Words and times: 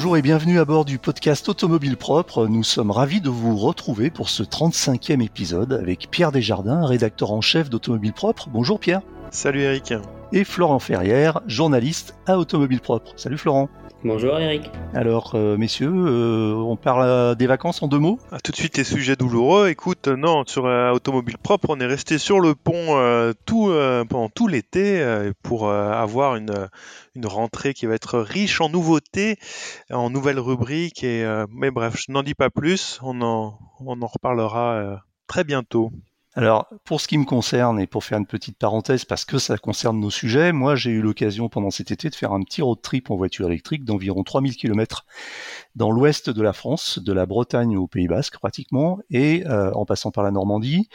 Bonjour 0.00 0.16
et 0.16 0.22
bienvenue 0.22 0.58
à 0.58 0.64
bord 0.64 0.86
du 0.86 0.98
podcast 0.98 1.46
Automobile 1.50 1.98
Propre. 1.98 2.46
Nous 2.46 2.64
sommes 2.64 2.90
ravis 2.90 3.20
de 3.20 3.28
vous 3.28 3.58
retrouver 3.58 4.08
pour 4.08 4.30
ce 4.30 4.42
35e 4.42 5.22
épisode 5.22 5.74
avec 5.74 6.08
Pierre 6.10 6.32
Desjardins, 6.32 6.86
rédacteur 6.86 7.32
en 7.32 7.42
chef 7.42 7.68
d'Automobile 7.68 8.14
Propre. 8.14 8.48
Bonjour 8.48 8.80
Pierre. 8.80 9.02
Salut 9.30 9.60
Eric. 9.60 9.92
Et 10.32 10.44
Florent 10.44 10.78
Ferrière, 10.78 11.42
journaliste 11.46 12.14
à 12.26 12.38
Automobile 12.38 12.80
Propre. 12.80 13.12
Salut 13.16 13.36
Florent. 13.36 13.68
Bonjour 14.02 14.38
Eric. 14.38 14.70
Alors, 14.94 15.32
euh, 15.34 15.58
messieurs, 15.58 15.92
euh, 15.92 16.54
on 16.54 16.76
parle 16.76 17.36
des 17.36 17.46
vacances 17.46 17.82
en 17.82 17.86
deux 17.86 17.98
mots 17.98 18.18
ah, 18.32 18.40
Tout 18.40 18.50
de 18.50 18.56
suite, 18.56 18.78
les 18.78 18.84
sujets 18.84 19.14
douloureux. 19.14 19.68
Écoute, 19.68 20.08
non, 20.08 20.44
sur 20.46 20.64
euh, 20.64 20.90
Automobile 20.92 21.36
Propre, 21.36 21.66
on 21.68 21.78
est 21.80 21.86
resté 21.86 22.16
sur 22.16 22.40
le 22.40 22.54
pont 22.54 22.96
tout, 23.44 23.70
pendant 24.08 24.30
tout 24.30 24.48
l'été 24.48 25.04
pour 25.42 25.70
avoir 25.70 26.36
une, 26.36 26.68
une 27.14 27.26
rentrée 27.26 27.74
qui 27.74 27.84
va 27.84 27.94
être 27.94 28.18
riche 28.18 28.62
en 28.62 28.70
nouveautés, 28.70 29.36
en 29.90 30.08
nouvelles 30.08 30.40
rubriques. 30.40 31.04
Et, 31.04 31.26
mais 31.50 31.70
bref, 31.70 31.96
je 31.98 32.10
n'en 32.10 32.22
dis 32.22 32.34
pas 32.34 32.48
plus. 32.48 32.98
On 33.02 33.20
en, 33.20 33.58
on 33.84 34.00
en 34.00 34.06
reparlera 34.06 35.02
très 35.26 35.44
bientôt. 35.44 35.92
Alors, 36.34 36.68
pour 36.84 37.00
ce 37.00 37.08
qui 37.08 37.18
me 37.18 37.24
concerne, 37.24 37.80
et 37.80 37.88
pour 37.88 38.04
faire 38.04 38.16
une 38.18 38.26
petite 38.26 38.56
parenthèse, 38.56 39.04
parce 39.04 39.24
que 39.24 39.38
ça 39.38 39.58
concerne 39.58 39.98
nos 39.98 40.10
sujets, 40.10 40.52
moi 40.52 40.76
j'ai 40.76 40.92
eu 40.92 41.00
l'occasion 41.00 41.48
pendant 41.48 41.72
cet 41.72 41.90
été 41.90 42.08
de 42.08 42.14
faire 42.14 42.32
un 42.32 42.40
petit 42.42 42.62
road 42.62 42.80
trip 42.80 43.10
en 43.10 43.16
voiture 43.16 43.48
électrique 43.48 43.84
d'environ 43.84 44.22
3000 44.22 44.54
km 44.54 45.06
dans 45.74 45.90
l'ouest 45.90 46.30
de 46.30 46.40
la 46.40 46.52
France, 46.52 47.00
de 47.00 47.12
la 47.12 47.26
Bretagne 47.26 47.76
au 47.76 47.88
Pays 47.88 48.06
Basque 48.06 48.38
pratiquement, 48.38 49.00
et 49.10 49.44
euh, 49.48 49.72
en 49.72 49.84
passant 49.84 50.12
par 50.12 50.22
la 50.22 50.30
Normandie. 50.30 50.88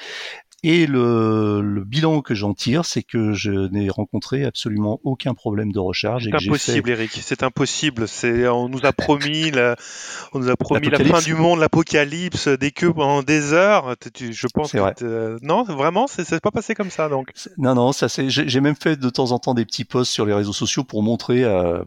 Et 0.64 0.88
le, 0.88 1.84
bilan 1.86 2.22
que 2.22 2.34
j'en 2.34 2.54
tire, 2.54 2.86
c'est 2.86 3.04
que 3.04 3.34
je 3.34 3.52
n'ai 3.52 3.90
rencontré 3.90 4.46
absolument 4.46 5.00
aucun 5.04 5.36
problème 5.36 5.72
de 5.72 5.80
recharge. 5.80 6.24
C'est 6.24 6.48
impossible, 6.48 6.90
Eric. 6.90 7.12
C'est 7.12 7.44
impossible. 7.44 8.08
C'est, 8.08 8.48
on 8.48 8.68
nous 8.68 8.84
a 8.84 8.92
promis, 8.92 9.52
la, 9.52 9.76
on 10.34 10.40
nous 10.40 10.50
a 10.50 10.56
promis 10.56 10.90
la 10.90 10.98
fin 10.98 11.22
du 11.22 11.36
monde, 11.36 11.60
l'apocalypse, 11.60 12.48
des 12.48 12.72
queues 12.72 12.94
pendant 12.94 13.22
des 13.22 13.54
heures. 13.54 13.96
Je 14.20 14.48
pense. 14.54 14.72
C'est 14.72 14.80
vrai. 14.80 14.96
non, 15.44 15.64
vraiment, 15.64 16.08
c'est 16.08 16.40
pas 16.42 16.52
passé 16.52 16.74
comme 16.74 16.90
ça, 16.90 17.10
donc. 17.10 17.32
Non, 17.58 17.76
non, 17.76 17.92
ça 17.92 18.10
c'est. 18.10 18.30
J'ai 18.30 18.62
même 18.62 18.76
fait 18.76 19.00
de 19.00 19.10
temps 19.10 19.32
en 19.32 19.40
temps 19.40 19.54
des 19.54 19.66
petits 19.66 19.86
posts 19.86 20.12
sur 20.12 20.26
les 20.26 20.34
réseaux 20.34 20.54
sociaux 20.54 20.84
pour 20.84 21.04
montrer 21.04 21.44
euh, 21.44 21.84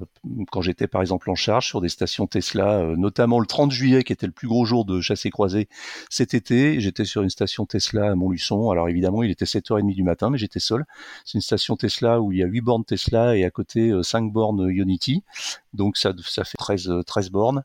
quand 0.53 0.61
j'étais 0.61 0.87
par 0.87 1.01
exemple 1.01 1.31
en 1.31 1.35
charge 1.35 1.67
sur 1.67 1.81
des 1.81 1.89
stations 1.89 2.27
Tesla, 2.27 2.79
euh, 2.79 2.97
notamment 2.97 3.41
le 3.41 3.47
30 3.47 3.73
juillet 3.73 4.05
qui 4.05 4.13
était 4.13 4.27
le 4.27 4.33
plus 4.33 4.49
gros 4.49 4.65
jour 4.65 4.85
de 4.85 5.01
chassé 5.01 5.31
croisé 5.31 5.69
cet 6.11 6.35
été. 6.35 6.81
J'étais 6.81 7.05
sur 7.05 7.23
une 7.23 7.31
station 7.31 7.67
Tesla 7.67 8.13
à 8.13 8.15
Montluçon 8.15 8.58
alors 8.71 8.89
évidemment, 8.89 9.23
il 9.23 9.31
était 9.31 9.45
7h30 9.45 9.95
du 9.95 10.03
matin, 10.03 10.31
mais 10.31 10.39
j'étais 10.39 10.61
seul. 10.61 10.85
C'est 11.25 11.35
une 11.35 11.43
station 11.43 11.77
Tesla 11.77 12.21
où 12.21 12.33
il 12.33 12.39
y 12.39 12.43
a 12.43 12.47
8 12.47 12.61
bornes 12.61 12.85
Tesla 12.85 13.37
et 13.37 13.45
à 13.45 13.51
côté 13.51 13.93
5 14.03 14.25
euh, 14.25 14.31
bornes 14.31 14.69
Unity. 14.69 15.23
Donc 15.75 15.97
ça, 15.97 16.13
fait 16.45 16.57
13, 16.59 16.91
13 17.07 17.27
euh, 17.27 17.31
bornes. 17.31 17.63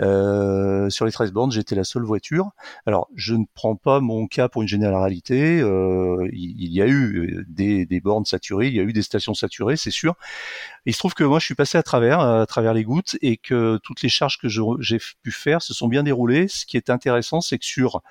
Euh, 0.00 0.90
sur 0.90 1.04
les 1.04 1.12
13 1.12 1.32
bornes, 1.32 1.52
j'étais 1.52 1.74
la 1.74 1.84
seule 1.84 2.02
voiture. 2.02 2.50
Alors, 2.86 3.08
je 3.14 3.34
ne 3.34 3.44
prends 3.54 3.76
pas 3.76 4.00
mon 4.00 4.26
cas 4.26 4.48
pour 4.48 4.62
une 4.62 4.68
généralité. 4.68 5.60
Euh, 5.60 6.28
il, 6.32 6.72
y 6.72 6.80
a 6.80 6.88
eu 6.88 7.44
des, 7.48 7.86
des, 7.86 8.00
bornes 8.00 8.24
saturées, 8.24 8.68
il 8.68 8.74
y 8.74 8.80
a 8.80 8.82
eu 8.82 8.92
des 8.92 9.02
stations 9.02 9.34
saturées, 9.34 9.76
c'est 9.76 9.90
sûr. 9.90 10.14
Il 10.86 10.94
se 10.94 10.98
trouve 10.98 11.14
que 11.14 11.24
moi, 11.24 11.38
je 11.38 11.44
suis 11.44 11.54
passé 11.54 11.78
à 11.78 11.82
travers, 11.82 12.20
à 12.20 12.46
travers 12.46 12.74
les 12.74 12.84
gouttes, 12.84 13.16
et 13.20 13.36
que 13.36 13.78
toutes 13.82 14.02
les 14.02 14.08
charges 14.08 14.38
que 14.38 14.48
j'ai 14.80 14.98
pu 15.22 15.30
faire 15.30 15.62
se 15.62 15.74
sont 15.74 15.88
bien 15.88 16.02
déroulées. 16.02 16.48
Ce 16.48 16.64
qui 16.64 16.76
est 16.76 16.90
intéressant, 16.90 17.40
c'est 17.40 17.58
que 17.58 17.66
sur 17.66 18.02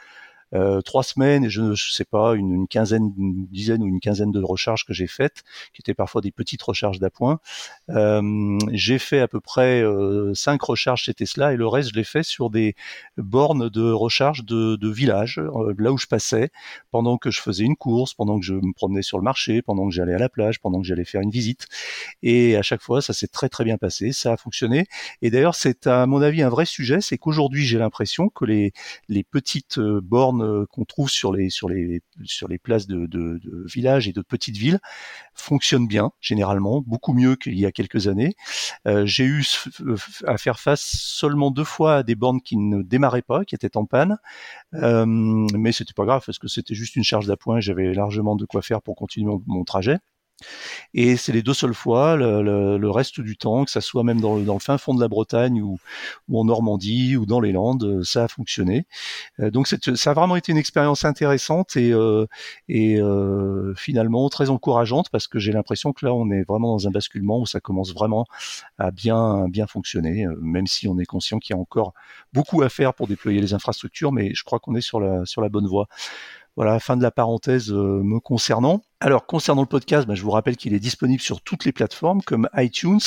euh, 0.55 0.81
trois 0.81 1.03
semaines 1.03 1.49
je 1.49 1.61
ne 1.61 1.75
sais 1.75 2.05
pas 2.05 2.33
une, 2.35 2.67
quinzaine, 2.67 3.13
une 3.17 3.45
dizaine 3.47 3.83
ou 3.83 3.87
une 3.87 3.99
quinzaine 3.99 4.31
de 4.31 4.41
recharges 4.41 4.85
que 4.85 4.93
j'ai 4.93 5.07
faites, 5.07 5.43
qui 5.73 5.81
étaient 5.81 5.93
parfois 5.93 6.21
des 6.21 6.31
petites 6.31 6.61
recharges 6.61 6.99
d'appoint. 6.99 7.39
Euh, 7.89 8.57
j'ai 8.71 8.97
fait 8.97 9.19
à 9.19 9.27
peu 9.27 9.39
près 9.41 9.81
euh, 9.81 10.33
cinq 10.33 10.61
recharges 10.61 11.03
chez 11.03 11.13
Tesla 11.13 11.53
et 11.53 11.57
le 11.57 11.67
reste 11.67 11.89
je 11.89 11.95
l'ai 11.95 12.03
fait 12.03 12.23
sur 12.23 12.49
des 12.49 12.75
bornes 13.17 13.69
de 13.69 13.91
recharge 13.91 14.45
de, 14.45 14.75
de 14.75 14.89
village, 14.89 15.41
là 15.77 15.91
où 15.91 15.97
je 15.97 16.07
passais, 16.07 16.49
pendant 16.91 17.17
que 17.17 17.31
je 17.31 17.41
faisais 17.41 17.63
une 17.63 17.75
course, 17.75 18.13
pendant 18.13 18.39
que 18.39 18.45
je 18.45 18.53
me 18.53 18.73
promenais 18.73 19.01
sur 19.01 19.17
le 19.17 19.23
marché, 19.23 19.61
pendant 19.61 19.87
que 19.87 19.93
j'allais 19.93 20.13
à 20.13 20.17
la 20.17 20.29
plage, 20.29 20.59
pendant 20.59 20.79
que 20.81 20.87
j'allais 20.87 21.05
faire 21.05 21.21
une 21.21 21.29
visite. 21.29 21.67
Et 22.23 22.55
à 22.55 22.61
chaque 22.61 22.81
fois, 22.81 23.01
ça 23.01 23.13
s'est 23.13 23.27
très 23.27 23.49
très 23.49 23.65
bien 23.65 23.77
passé, 23.77 24.11
ça 24.13 24.33
a 24.33 24.37
fonctionné. 24.37 24.85
Et 25.21 25.29
d'ailleurs, 25.31 25.55
c'est 25.55 25.87
à 25.87 26.05
mon 26.05 26.21
avis 26.21 26.41
un 26.41 26.49
vrai 26.49 26.65
sujet, 26.65 27.01
c'est 27.01 27.17
qu'aujourd'hui 27.17 27.65
j'ai 27.65 27.77
l'impression 27.77 28.29
que 28.29 28.45
les, 28.45 28.71
les 29.09 29.23
petites 29.23 29.79
bornes 29.79 30.44
euh, 30.45 30.65
qu'on 30.69 30.85
trouve 30.85 31.09
sur 31.09 31.33
les 31.33 31.49
sur 31.49 31.69
les 31.69 32.01
sur 32.23 32.47
les 32.47 32.57
places 32.57 32.87
de, 32.87 33.05
de, 33.05 33.39
de, 33.43 33.65
villages 33.65 34.07
et 34.07 34.13
de 34.13 34.21
petites 34.21 34.57
villes 34.57 34.79
fonctionnent 35.33 35.87
bien 35.87 36.11
généralement, 36.21 36.81
beaucoup 36.81 37.13
mieux 37.13 37.35
qu'il 37.35 37.57
y 37.59 37.65
a 37.65 37.71
quelques 37.71 38.07
années. 38.07 38.35
Euh, 38.87 39.05
j'ai 39.05 39.25
eu 39.25 39.43
à 40.25 40.37
faire 40.37 40.59
face 40.59 40.81
seulement 40.81 41.51
deux 41.51 41.63
fois 41.63 41.97
à 41.97 42.03
des 42.03 42.15
bornes 42.15 42.41
qui 42.41 42.57
ne 42.57 42.81
démarraient 42.81 43.21
pas, 43.21 43.45
qui 43.45 43.55
étaient 43.55 43.77
en 43.77 43.85
panne, 43.85 44.17
euh, 44.75 45.05
mais 45.05 45.71
c'était 45.71 45.93
pas 45.93 46.05
grave 46.05 46.23
parce 46.25 46.39
que 46.39 46.47
c'était 46.47 46.75
juste 46.75 46.95
une 46.95 47.03
charge 47.03 47.27
d'appoint, 47.27 47.59
j'avais 47.59 47.93
largement 47.93 48.35
de 48.35 48.45
quoi 48.45 48.61
faire 48.61 48.81
pour 48.81 48.95
continuer 48.95 49.33
mon 49.47 49.63
trajet. 49.63 49.97
Et 50.93 51.17
c'est 51.17 51.31
les 51.31 51.41
deux 51.41 51.53
seules 51.53 51.73
fois, 51.73 52.15
le, 52.15 52.89
reste 52.89 53.19
du 53.19 53.37
temps, 53.37 53.65
que 53.65 53.71
ça 53.71 53.81
soit 53.81 54.03
même 54.03 54.21
dans, 54.21 54.35
le 54.37 54.59
fin 54.59 54.77
fond 54.77 54.93
de 54.93 55.01
la 55.01 55.07
Bretagne 55.07 55.61
ou, 55.61 55.79
en 56.33 56.45
Normandie 56.45 57.17
ou 57.17 57.25
dans 57.25 57.39
les 57.39 57.51
Landes, 57.51 58.03
ça 58.03 58.25
a 58.25 58.27
fonctionné. 58.27 58.85
Euh, 59.39 59.51
donc 59.51 59.67
ça 59.67 60.11
a 60.11 60.13
vraiment 60.13 60.35
été 60.35 60.51
une 60.51 60.57
expérience 60.57 61.05
intéressante 61.05 61.75
et, 61.75 61.91
euh, 61.91 62.25
et 62.69 62.99
euh, 63.01 63.73
finalement 63.75 64.29
très 64.29 64.49
encourageante 64.49 65.09
parce 65.09 65.27
que 65.27 65.39
j'ai 65.39 65.51
l'impression 65.51 65.93
que 65.93 66.05
là 66.05 66.13
on 66.13 66.29
est 66.31 66.43
vraiment 66.43 66.71
dans 66.71 66.87
un 66.87 66.91
basculement 66.91 67.41
où 67.41 67.45
ça 67.45 67.59
commence 67.59 67.93
vraiment 67.93 68.25
à 68.77 68.91
bien 68.91 69.47
bien 69.49 69.67
fonctionner, 69.67 70.25
même 70.41 70.67
si 70.67 70.87
on 70.87 70.97
est 70.99 71.05
conscient 71.05 71.39
qu'il 71.39 71.55
y 71.55 71.57
a 71.57 71.61
encore 71.61 71.93
beaucoup 72.33 72.61
à 72.61 72.69
faire 72.69 72.93
pour 72.93 73.07
déployer 73.07 73.41
les 73.41 73.53
infrastructures, 73.53 74.11
mais 74.11 74.33
je 74.33 74.43
crois 74.43 74.59
qu'on 74.59 74.75
est 74.75 74.81
sur 74.81 74.99
la 74.99 75.25
sur 75.25 75.41
la 75.41 75.49
bonne 75.49 75.67
voie. 75.67 75.87
Voilà, 76.55 76.79
fin 76.79 76.95
de 76.95 77.03
la 77.03 77.11
parenthèse 77.11 77.71
euh, 77.71 78.01
me 78.01 78.19
concernant. 78.19 78.81
Alors, 79.01 79.25
concernant 79.25 79.61
le 79.61 79.67
podcast, 79.67 80.07
bah, 80.07 80.15
je 80.15 80.21
vous 80.21 80.31
rappelle 80.31 80.55
qu'il 80.55 80.73
est 80.73 80.79
disponible 80.79 81.21
sur 81.21 81.41
toutes 81.41 81.65
les 81.65 81.73
plateformes 81.73 82.21
comme 82.21 82.47
iTunes, 82.55 83.01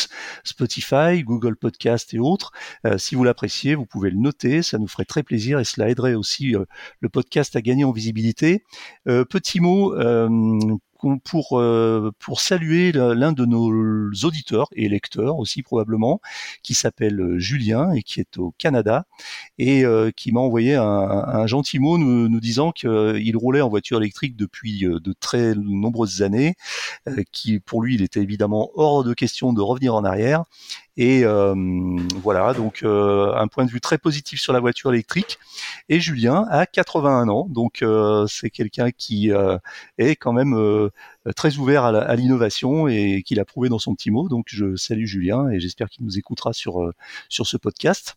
Spotify, 0.45 1.23
Google 1.23 1.57
Podcast 1.57 2.13
et 2.13 2.19
autres. 2.19 2.53
Euh, 2.85 2.99
si 2.99 3.15
vous 3.15 3.25
l'appréciez, 3.25 3.75
vous 3.75 3.87
pouvez 3.87 4.11
le 4.11 4.19
noter, 4.19 4.63
ça 4.63 4.79
nous 4.79 4.87
ferait 4.87 5.07
très 5.07 5.23
plaisir 5.23 5.59
et 5.59 5.65
cela 5.65 5.89
aiderait 5.89 6.15
aussi 6.15 6.55
euh, 6.55 6.67
le 7.01 7.09
podcast 7.09 7.57
à 7.57 7.63
gagner 7.63 7.85
en 7.85 7.93
visibilité. 7.93 8.65
petit 9.07 9.61
mot 9.61 9.95
pour 11.25 11.59
euh, 11.59 12.11
pour 12.19 12.41
saluer 12.41 12.93
l'un 12.93 13.33
de 13.33 13.45
nos 13.45 14.11
auditeurs 14.25 14.69
et 14.73 14.89
lecteurs 14.89 15.39
aussi 15.39 15.63
probablement 15.63 16.21
qui 16.63 16.75
s'appelle 16.75 17.21
euh, 17.21 17.39
Julien 17.39 17.93
et 17.93 18.03
qui 18.03 18.21
est 18.21 18.39
au 18.39 18.53
Canada 18.59 19.07
et 19.59 19.85
euh, 19.85 20.11
qui 20.15 20.33
m'a 20.33 20.41
envoyé 20.41 20.75
un, 20.75 21.47
gentil 21.47 21.79
mot 21.79 21.99
nous, 21.99 22.29
nous 22.29 22.41
disant 22.41 22.73
qu'il 22.73 23.37
roulait 23.37 23.61
en 23.61 23.69
voiture 23.69 23.99
électrique 23.99 24.37
depuis 24.37 24.81
de 24.81 25.15
très 25.19 25.55
nombreuses 25.55 26.23
années, 26.23 26.55
qui 27.33 27.61
pour 27.61 27.83
lui 27.83 27.95
il 27.95 28.03
était 28.03 28.21
évidemment 28.21 28.71
hors 28.75 29.05
de 29.05 29.15
question 29.15 29.53
de 29.53 29.61
revenir 29.61 29.95
en 29.95 30.05
arrière 30.05 30.45
et 30.99 31.25
euh, 31.25 31.55
voilà, 32.23 32.53
donc 32.55 32.83
euh, 32.83 33.33
un 33.37 33.47
point 33.47 33.65
de 33.65 33.71
vue 33.71 33.81
très 33.81 33.99
positif 33.99 34.41
sur 34.41 34.53
la 34.53 34.59
voiture 34.59 34.93
électrique. 34.93 35.39
Et 35.89 36.01
Julien 36.01 36.45
a 36.51 36.67
81 36.67 37.29
ans, 37.29 37.47
donc 37.49 37.83
euh, 37.83 38.27
c'est 38.27 38.51
quelqu'un 38.51 38.91
qui 38.91 39.31
est 39.99 40.17
quand 40.17 40.33
même 40.33 40.91
très 41.37 41.57
ouvert 41.57 41.85
à 41.85 42.17
l'innovation 42.17 42.89
et 42.89 43.23
qui 43.25 43.37
l'a 43.37 43.45
prouvé 43.45 43.69
dans 43.69 43.79
son 43.79 43.95
petit 43.95 44.11
mot. 44.11 44.29
Donc 44.29 44.47
je 44.49 44.75
salue 44.75 45.07
Julien 45.07 45.49
et 45.51 45.61
j'espère 45.61 45.89
qu'il 45.89 46.05
nous 46.05 46.19
écoutera 46.19 46.53
sur 46.53 46.93
sur 47.29 47.47
ce 47.47 47.57
podcast. 47.57 48.17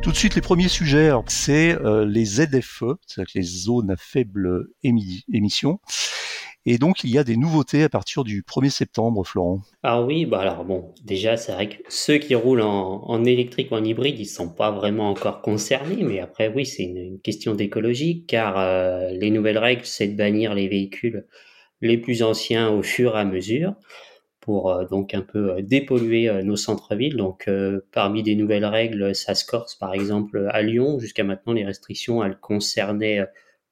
Tout 0.00 0.12
de 0.12 0.16
suite, 0.16 0.36
les 0.36 0.40
premiers 0.40 0.68
sujets, 0.68 1.10
c'est 1.26 1.74
euh, 1.74 2.06
les 2.06 2.24
ZFE, 2.24 2.84
c'est-à-dire 3.06 3.32
les 3.34 3.42
zones 3.42 3.90
à 3.90 3.96
faible 3.96 4.68
émission. 4.82 5.80
Et 6.66 6.78
donc, 6.78 7.02
il 7.02 7.10
y 7.10 7.18
a 7.18 7.24
des 7.24 7.36
nouveautés 7.36 7.82
à 7.82 7.88
partir 7.88 8.24
du 8.24 8.42
1er 8.42 8.70
septembre, 8.70 9.26
Florent. 9.26 9.60
Ah 9.82 10.02
oui, 10.02 10.24
bah 10.24 10.40
alors 10.40 10.64
bon, 10.64 10.94
déjà, 11.04 11.36
c'est 11.36 11.52
vrai 11.52 11.68
que 11.68 11.76
ceux 11.88 12.18
qui 12.18 12.34
roulent 12.34 12.62
en, 12.62 13.24
électrique 13.24 13.70
ou 13.72 13.74
en 13.74 13.84
hybride, 13.84 14.18
ils 14.18 14.26
sont 14.26 14.48
pas 14.48 14.70
vraiment 14.70 15.10
encore 15.10 15.42
concernés, 15.42 16.02
mais 16.02 16.20
après, 16.20 16.48
oui, 16.48 16.64
c'est 16.64 16.84
une, 16.84 17.20
question 17.20 17.54
d'écologie, 17.54 18.24
car 18.26 18.58
euh, 18.58 19.10
les 19.10 19.30
nouvelles 19.30 19.58
règles, 19.58 19.84
c'est 19.84 20.08
de 20.08 20.16
bannir 20.16 20.54
les 20.54 20.68
véhicules 20.68 21.26
les 21.80 21.98
plus 21.98 22.22
anciens 22.22 22.70
au 22.70 22.82
fur 22.82 23.16
et 23.16 23.20
à 23.20 23.24
mesure 23.24 23.74
pour 24.48 24.86
donc 24.90 25.12
un 25.12 25.20
peu 25.20 25.60
dépolluer 25.60 26.42
nos 26.42 26.56
centres-villes. 26.56 27.16
Donc 27.16 27.50
parmi 27.92 28.22
des 28.22 28.34
nouvelles 28.34 28.64
règles, 28.64 29.14
ça 29.14 29.34
se 29.34 29.44
corse 29.44 29.74
par 29.74 29.92
exemple 29.92 30.48
à 30.50 30.62
Lyon. 30.62 30.98
Jusqu'à 30.98 31.22
maintenant, 31.22 31.52
les 31.52 31.66
restrictions, 31.66 32.24
elles 32.24 32.38
concernaient 32.38 33.26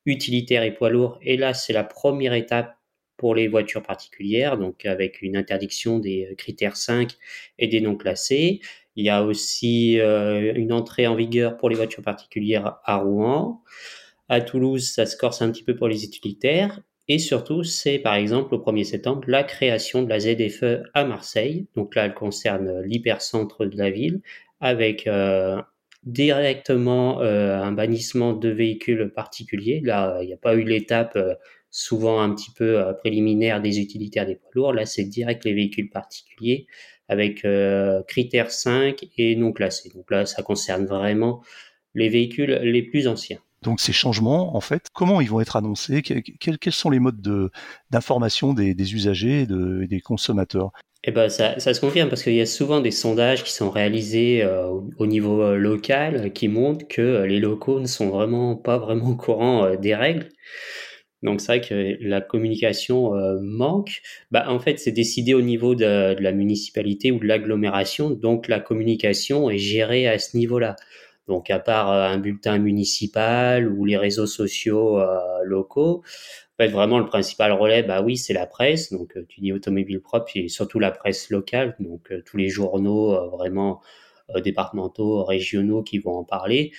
utilitaires 0.04 0.64
et 0.64 0.74
poids 0.74 0.90
lourds. 0.90 1.18
Et 1.22 1.38
là, 1.38 1.54
c'est 1.54 1.72
la 1.72 1.82
première 1.82 2.34
étape 2.34 2.76
pour 3.16 3.34
les 3.34 3.48
voitures 3.48 3.82
particulières, 3.82 4.58
donc 4.58 4.84
avec 4.84 5.22
une 5.22 5.34
interdiction 5.34 5.98
des 5.98 6.34
critères 6.36 6.76
5 6.76 7.16
et 7.58 7.68
des 7.68 7.80
non 7.80 7.96
classés. 7.96 8.60
Il 8.96 9.06
y 9.06 9.08
a 9.08 9.24
aussi 9.24 9.98
euh, 9.98 10.52
une 10.54 10.74
entrée 10.74 11.06
en 11.06 11.14
vigueur 11.14 11.56
pour 11.56 11.70
les 11.70 11.76
voitures 11.76 12.02
particulières 12.02 12.76
à 12.84 12.98
Rouen. 12.98 13.62
À 14.28 14.42
Toulouse, 14.42 14.90
ça 14.90 15.06
se 15.06 15.16
corse 15.16 15.40
un 15.40 15.50
petit 15.50 15.64
peu 15.64 15.74
pour 15.74 15.88
les 15.88 16.04
utilitaires. 16.04 16.82
Et 17.08 17.18
surtout, 17.18 17.62
c'est 17.62 17.98
par 17.98 18.14
exemple 18.14 18.54
au 18.54 18.58
1er 18.58 18.84
septembre 18.84 19.22
la 19.28 19.44
création 19.44 20.02
de 20.02 20.08
la 20.08 20.18
ZFE 20.20 20.82
à 20.94 21.04
Marseille. 21.04 21.66
Donc 21.76 21.94
là, 21.94 22.06
elle 22.06 22.14
concerne 22.14 22.82
l'hypercentre 22.82 23.64
de 23.64 23.76
la 23.76 23.90
ville 23.90 24.20
avec 24.60 25.06
euh, 25.06 25.60
directement 26.02 27.20
euh, 27.22 27.60
un 27.62 27.72
bannissement 27.72 28.32
de 28.32 28.48
véhicules 28.48 29.12
particuliers. 29.14 29.80
Là, 29.84 30.18
il 30.22 30.26
n'y 30.26 30.34
a 30.34 30.38
pas 30.38 30.54
eu 30.54 30.64
l'étape 30.64 31.18
souvent 31.70 32.20
un 32.20 32.34
petit 32.34 32.50
peu 32.50 32.82
préliminaire 32.98 33.60
des 33.60 33.80
utilitaires 33.80 34.26
des 34.26 34.36
poids 34.36 34.50
lourds. 34.54 34.72
Là, 34.72 34.86
c'est 34.86 35.04
direct 35.04 35.44
les 35.44 35.54
véhicules 35.54 35.90
particuliers 35.90 36.66
avec 37.08 37.44
euh, 37.44 38.02
critères 38.04 38.50
5 38.50 39.08
et 39.16 39.36
non 39.36 39.52
classés. 39.52 39.90
Donc 39.94 40.10
là, 40.10 40.26
ça 40.26 40.42
concerne 40.42 40.86
vraiment 40.86 41.42
les 41.94 42.08
véhicules 42.08 42.52
les 42.62 42.82
plus 42.82 43.06
anciens. 43.06 43.38
Donc 43.66 43.80
ces 43.80 43.92
changements, 43.92 44.56
en 44.56 44.60
fait, 44.60 44.86
comment 44.94 45.20
ils 45.20 45.28
vont 45.28 45.40
être 45.40 45.56
annoncés? 45.56 46.00
Quels, 46.00 46.72
sont 46.72 46.88
les 46.88 47.00
modes 47.00 47.50
d'information 47.90 48.54
des, 48.54 48.94
usagers 48.94 49.40
et, 49.42 49.86
des 49.88 50.00
consommateurs? 50.00 50.70
Eh 51.02 51.10
ben, 51.10 51.28
ça, 51.28 51.58
se 51.58 51.80
confirme 51.80 52.08
parce 52.08 52.22
qu'il 52.22 52.34
y 52.34 52.40
a 52.40 52.46
souvent 52.46 52.80
des 52.80 52.92
sondages 52.92 53.42
qui 53.42 53.52
sont 53.52 53.70
réalisés 53.70 54.42
euh, 54.44 54.68
au, 54.98 55.06
niveau 55.06 55.42
euh, 55.42 55.56
local 55.56 56.32
qui 56.32 56.46
montrent 56.46 56.86
que 56.86 57.24
les 57.24 57.40
locaux 57.40 57.80
ne 57.80 57.86
sont 57.86 58.08
vraiment 58.08 58.54
pas 58.70 58.78
vraiment 58.78 59.10
au 59.10 59.16
courant 59.16 59.74
des 59.74 59.96
règles. 59.96 60.28
Donc 61.22 61.40
c'est 61.40 61.58
vrai 61.58 61.60
que 61.60 61.96
la 62.00 62.20
communication 62.20 63.14
euh, 63.16 63.38
manque. 63.40 64.00
Bah, 64.30 64.46
en 64.48 64.60
fait, 64.60 64.78
c'est 64.78 64.92
décidé 64.92 65.34
au 65.34 65.42
niveau 65.42 65.74
de, 65.74 66.16
la 66.20 66.32
municipalité 66.32 67.10
ou 67.10 67.18
de 67.18 67.26
l'agglomération, 67.26 68.10
donc 68.10 68.48
la 68.48 68.60
communication 68.60 69.50
est 69.50 69.58
gérée 69.58 70.06
à 70.06 70.18
ce 70.18 70.36
niveau-là. 70.36 70.76
Donc 71.28 71.50
à 71.50 71.58
part 71.58 71.90
euh, 71.90 72.06
un 72.06 72.18
bulletin 72.18 72.58
municipal 72.58 73.68
ou 73.68 73.84
les 73.84 73.96
réseaux 73.96 74.26
sociaux 74.26 75.00
euh, 75.00 75.18
locaux, 75.44 76.02
en 76.58 76.64
fait, 76.64 76.68
vraiment 76.68 76.98
le 76.98 77.06
principal 77.06 77.52
relais, 77.52 77.82
bah 77.82 78.02
oui, 78.02 78.16
c'est 78.16 78.32
la 78.32 78.46
presse. 78.46 78.92
Donc 78.92 79.14
tu 79.28 79.40
dis 79.40 79.52
automobile 79.52 80.00
propre 80.00 80.30
et 80.36 80.48
surtout 80.48 80.78
la 80.78 80.90
presse 80.90 81.30
locale, 81.30 81.76
donc 81.80 82.12
tous 82.24 82.36
les 82.38 82.48
journaux 82.48 83.30
vraiment 83.30 83.82
départementaux, 84.42 85.22
régionaux 85.24 85.82
qui 85.82 85.98
vont 85.98 86.16
en 86.16 86.24
parler. 86.24 86.72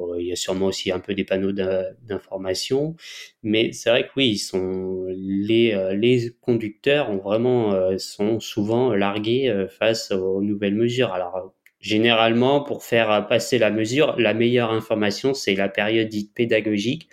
Euh, 0.00 0.20
il 0.20 0.26
y 0.26 0.32
a 0.32 0.36
sûrement 0.36 0.66
aussi 0.66 0.90
un 0.90 1.00
peu 1.00 1.14
des 1.14 1.24
panneaux 1.24 1.52
d'information, 1.52 2.96
mais 3.42 3.72
c'est 3.72 3.90
vrai 3.90 4.04
que 4.04 4.12
oui, 4.16 4.28
ils 4.30 4.38
sont 4.38 5.06
les, 5.08 5.72
euh, 5.74 5.94
les 5.94 6.30
conducteurs 6.40 7.10
ont 7.10 7.18
vraiment 7.18 7.72
euh, 7.74 7.98
sont 7.98 8.40
souvent 8.40 8.94
largués 8.94 9.66
face 9.78 10.10
aux 10.10 10.42
nouvelles 10.42 10.74
mesures. 10.74 11.12
Alors 11.12 11.54
généralement, 11.82 12.62
pour 12.62 12.84
faire 12.84 13.26
passer 13.26 13.58
la 13.58 13.70
mesure, 13.70 14.14
la 14.18 14.32
meilleure 14.32 14.72
information, 14.72 15.34
c'est 15.34 15.54
la 15.54 15.68
période 15.68 16.08
dite 16.08 16.32
pédagogique. 16.34 17.10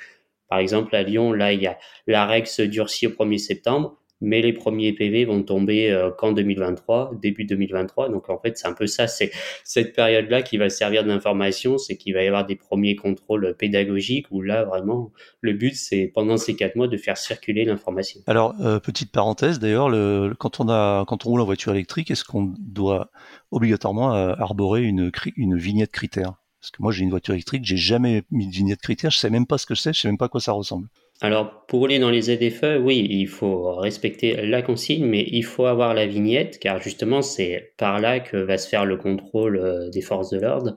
Par 0.48 0.60
exemple, 0.60 0.96
à 0.96 1.04
Lyon, 1.04 1.34
là, 1.34 1.52
il 1.52 1.62
y 1.62 1.68
a 1.68 1.78
la 2.08 2.26
règle 2.26 2.48
se 2.48 2.62
durcit 2.62 3.08
au 3.08 3.12
1er 3.12 3.40
septembre 3.40 3.98
mais 4.22 4.42
les 4.42 4.54
premiers 4.54 4.94
PV 4.94 5.26
vont 5.26 5.44
tomber 5.44 5.92
euh, 5.92 6.12
qu'en 6.12 6.32
2023, 6.32 7.12
début 7.22 7.46
2023. 7.46 8.10
Donc 8.10 8.30
en 8.30 8.40
fait, 8.40 8.58
c'est 8.58 8.68
un 8.68 8.74
peu 8.74 8.88
ça, 8.88 9.08
c'est 9.08 9.32
cette 9.64 9.96
période-là 9.96 10.42
qui 10.42 10.58
va 10.58 10.70
servir 10.70 11.04
d'information, 11.04 11.78
c'est 11.78 11.98
qu'il 11.98 12.14
va 12.14 12.24
y 12.24 12.28
avoir 12.28 12.46
des 12.46 12.56
premiers 12.56 12.96
contrôles 12.96 13.56
pédagogiques 13.58 14.28
où 14.32 14.42
là 14.42 14.64
vraiment 14.66 15.12
le 15.42 15.54
but 15.54 15.76
c'est 15.76 16.12
pendant 16.14 16.38
ces 16.38 16.56
quatre 16.56 16.76
mois 16.76 16.88
de 16.88 16.98
faire 16.98 17.18
circuler 17.18 17.66
l'information. 17.66 18.22
Alors 18.28 18.56
euh, 18.62 18.80
petite 18.80 19.12
parenthèse 19.12 19.60
d'ailleurs, 19.60 19.90
quand 20.38 20.60
on 20.60 20.70
a 20.70 21.06
quand 21.08 21.26
on 21.26 21.30
roule 21.30 21.42
en 21.42 21.46
voiture 21.46 21.72
électrique, 21.74 22.12
est-ce 22.12 22.24
qu'on 22.24 22.54
doit 22.60 23.12
obligatoirement 23.52 24.16
euh, 24.16 24.34
arborer 24.38 24.84
une, 24.84 25.12
une 25.36 25.58
vignette 25.58 25.92
critère? 25.92 26.34
Parce 26.60 26.72
que 26.72 26.82
moi 26.82 26.92
j'ai 26.92 27.04
une 27.04 27.10
voiture 27.10 27.34
électrique, 27.34 27.64
j'ai 27.64 27.78
jamais 27.78 28.24
mis 28.32 28.48
de 28.48 28.52
vignette 28.52 28.82
critère, 28.82 29.12
je 29.12 29.18
sais 29.18 29.30
même 29.30 29.46
pas 29.46 29.58
ce 29.58 29.66
que 29.66 29.76
c'est, 29.76 29.94
je 29.94 30.02
sais 30.02 30.08
même 30.10 30.18
pas 30.18 30.26
à 30.26 30.30
quoi 30.30 30.42
ça 30.42 30.52
ressemble. 30.52 30.88
Alors, 31.22 31.66
pour 31.66 31.80
rouler 31.82 32.00
dans 32.00 32.10
les 32.10 32.22
ZFE, 32.22 32.80
oui, 32.80 33.06
il 33.10 33.28
faut 33.28 33.74
respecter 33.76 34.46
la 34.46 34.62
consigne, 34.62 35.06
mais 35.06 35.26
il 35.28 35.44
faut 35.44 35.66
avoir 35.66 35.94
la 35.94 36.08
vignette, 36.08 36.60
car 36.60 36.82
justement, 36.82 37.22
c'est 37.22 37.74
par 37.78 38.00
là 38.00 38.22
que 38.22 38.38
va 38.38 38.58
se 38.58 38.70
faire 38.70 38.86
le 38.86 38.96
contrôle 38.96 39.58
euh, 39.58 39.90
des 39.90 40.00
forces 40.02 40.30
de 40.30 40.40
l'ordre. 40.40 40.76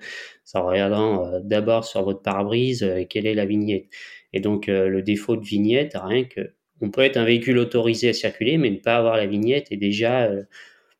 En 0.54 0.66
regardant 0.66 1.24
euh, 1.26 1.40
d'abord 1.42 1.84
sur 1.84 2.02
votre 2.02 2.22
pare-brise 2.22 2.82
euh, 2.82 3.04
quelle 3.08 3.26
est 3.26 3.34
la 3.34 3.46
vignette. 3.46 3.86
Et 4.32 4.40
donc, 4.40 4.66
le 4.68 5.02
défaut 5.02 5.36
de 5.36 5.44
vignette, 5.44 5.92
rien 5.94 6.24
que, 6.24 6.54
on 6.80 6.90
peut 6.90 7.02
être 7.02 7.18
un 7.18 7.24
véhicule 7.24 7.58
autorisé 7.58 8.08
à 8.08 8.12
circuler, 8.14 8.56
mais 8.58 8.70
ne 8.70 8.76
pas 8.78 8.96
avoir 8.96 9.16
la 9.16 9.26
vignette 9.26 9.70
est 9.70 9.76
déjà, 9.76 10.28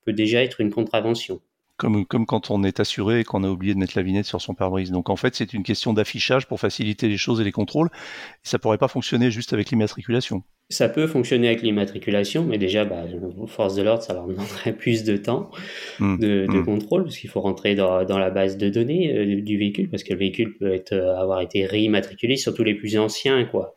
peut 0.04 0.12
déjà 0.12 0.42
être 0.42 0.60
une 0.60 0.70
contravention 0.70 1.40
comme, 1.82 2.06
comme 2.06 2.26
quand 2.26 2.52
on 2.52 2.62
est 2.62 2.78
assuré 2.78 3.20
et 3.20 3.24
qu'on 3.24 3.42
a 3.42 3.48
oublié 3.48 3.74
de 3.74 3.78
mettre 3.80 3.94
la 3.96 4.04
vignette 4.04 4.24
sur 4.24 4.40
son 4.40 4.54
pare-brise. 4.54 4.92
Donc 4.92 5.10
en 5.10 5.16
fait, 5.16 5.34
c'est 5.34 5.52
une 5.52 5.64
question 5.64 5.92
d'affichage 5.92 6.46
pour 6.46 6.60
faciliter 6.60 7.08
les 7.08 7.16
choses 7.16 7.40
et 7.40 7.44
les 7.44 7.50
contrôles. 7.50 7.88
Et 7.92 8.48
ça 8.48 8.60
pourrait 8.60 8.78
pas 8.78 8.86
fonctionner 8.86 9.32
juste 9.32 9.52
avec 9.52 9.70
l'immatriculation. 9.70 10.44
Ça 10.70 10.88
peut 10.88 11.08
fonctionner 11.08 11.48
avec 11.48 11.60
l'immatriculation, 11.62 12.44
mais 12.44 12.56
déjà, 12.56 12.84
bah, 12.84 13.02
aux 13.36 13.48
forces 13.48 13.74
de 13.74 13.82
l'ordre, 13.82 14.04
ça 14.04 14.14
leur 14.14 14.28
demanderait 14.28 14.72
plus 14.78 15.02
de 15.02 15.16
temps 15.16 15.50
mmh. 15.98 16.18
de, 16.18 16.46
de 16.46 16.58
mmh. 16.60 16.64
contrôle, 16.64 17.02
parce 17.02 17.18
qu'il 17.18 17.28
faut 17.28 17.40
rentrer 17.40 17.74
dans, 17.74 18.04
dans, 18.04 18.18
la 18.18 18.30
base 18.30 18.56
de 18.56 18.68
données 18.68 19.12
euh, 19.12 19.42
du 19.42 19.58
véhicule, 19.58 19.90
parce 19.90 20.04
que 20.04 20.12
le 20.12 20.20
véhicule 20.20 20.56
peut 20.58 20.72
être, 20.72 20.92
euh, 20.92 21.16
avoir 21.16 21.40
été 21.40 21.66
réimmatriculé, 21.66 22.36
surtout 22.36 22.62
les 22.62 22.74
plus 22.74 22.96
anciens, 22.96 23.44
quoi. 23.44 23.74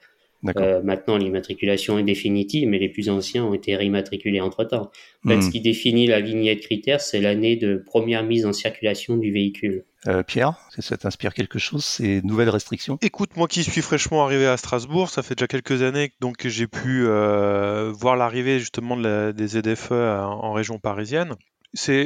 Euh, 0.57 0.81
maintenant, 0.83 1.17
l'immatriculation 1.17 1.97
est 1.97 2.03
définitive, 2.03 2.67
mais 2.67 2.79
les 2.79 2.89
plus 2.89 3.09
anciens 3.09 3.45
ont 3.45 3.53
été 3.53 3.75
réimmatriculés 3.75 4.41
entre-temps. 4.41 4.91
En 5.25 5.29
fait, 5.29 5.41
ce 5.41 5.47
hmm. 5.47 5.51
qui 5.51 5.61
définit 5.61 6.07
la 6.07 6.21
vignette 6.21 6.61
critère, 6.61 7.01
c'est 7.01 7.19
l'année 7.19 7.55
de 7.55 7.77
première 7.77 8.23
mise 8.23 8.45
en 8.45 8.53
circulation 8.53 9.17
du 9.17 9.31
véhicule. 9.31 9.85
Euh, 10.07 10.21
Pierre, 10.21 10.53
ça 10.77 10.97
t'inspire 10.97 11.33
quelque 11.33 11.57
chose, 11.57 11.83
ces 11.83 12.21
nouvelles 12.21 12.49
restrictions? 12.49 12.99
Écoute, 13.01 13.35
moi 13.37 13.47
qui 13.47 13.63
suis 13.63 13.81
fraîchement 13.81 14.23
arrivé 14.23 14.45
à 14.45 14.55
Strasbourg, 14.55 15.09
ça 15.09 15.23
fait 15.23 15.33
déjà 15.35 15.47
quelques 15.47 15.81
années 15.81 16.11
donc, 16.19 16.37
que 16.37 16.49
j'ai 16.49 16.67
pu 16.67 17.05
euh, 17.07 17.91
voir 17.91 18.15
l'arrivée 18.15 18.59
justement 18.59 18.97
des 18.97 19.47
ZFE 19.47 19.91
en 19.91 20.53
région 20.53 20.77
parisienne. 20.77 21.35
C'est 21.75 22.05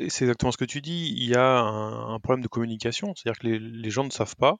exactement 0.00 0.52
ce 0.52 0.56
que 0.56 0.64
tu 0.64 0.80
dis. 0.80 1.12
Il 1.16 1.28
y 1.28 1.34
a 1.34 1.58
un, 1.58 2.20
problème 2.20 2.42
de 2.42 2.48
communication, 2.48 3.14
c'est-à-dire 3.16 3.40
que 3.40 3.48
les, 3.48 3.90
gens 3.90 4.04
ne 4.04 4.10
savent 4.10 4.36
pas 4.36 4.58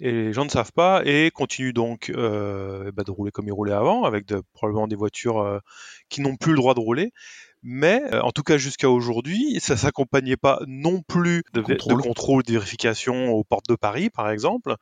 et 0.00 0.12
les 0.12 0.32
gens 0.32 0.44
ne 0.44 0.50
savent 0.50 0.72
pas 0.72 1.02
et 1.04 1.30
continuent 1.30 1.72
donc 1.72 2.10
euh, 2.10 2.92
bah, 2.92 3.04
de 3.04 3.10
rouler 3.10 3.30
comme 3.30 3.46
ils 3.46 3.52
roulaient 3.52 3.72
avant, 3.72 4.04
avec 4.04 4.26
de, 4.26 4.42
probablement 4.52 4.86
des 4.86 4.96
voitures 4.96 5.40
euh, 5.40 5.58
qui 6.08 6.20
n'ont 6.20 6.36
plus 6.36 6.52
le 6.52 6.58
droit 6.58 6.74
de 6.74 6.80
rouler. 6.80 7.12
Mais 7.62 8.02
euh, 8.12 8.22
en 8.22 8.30
tout 8.30 8.42
cas 8.42 8.56
jusqu'à 8.56 8.88
aujourd'hui, 8.88 9.58
ça 9.60 9.76
s'accompagnait 9.76 10.36
pas 10.36 10.60
non 10.66 11.02
plus 11.02 11.42
de, 11.54 11.60
contrôle. 11.60 12.42
de, 12.44 12.52
vérification 12.52 13.30
aux 13.30 13.42
portes 13.42 13.68
de 13.68 13.74
Paris, 13.74 14.10
par 14.10 14.30
exemple, 14.30 14.76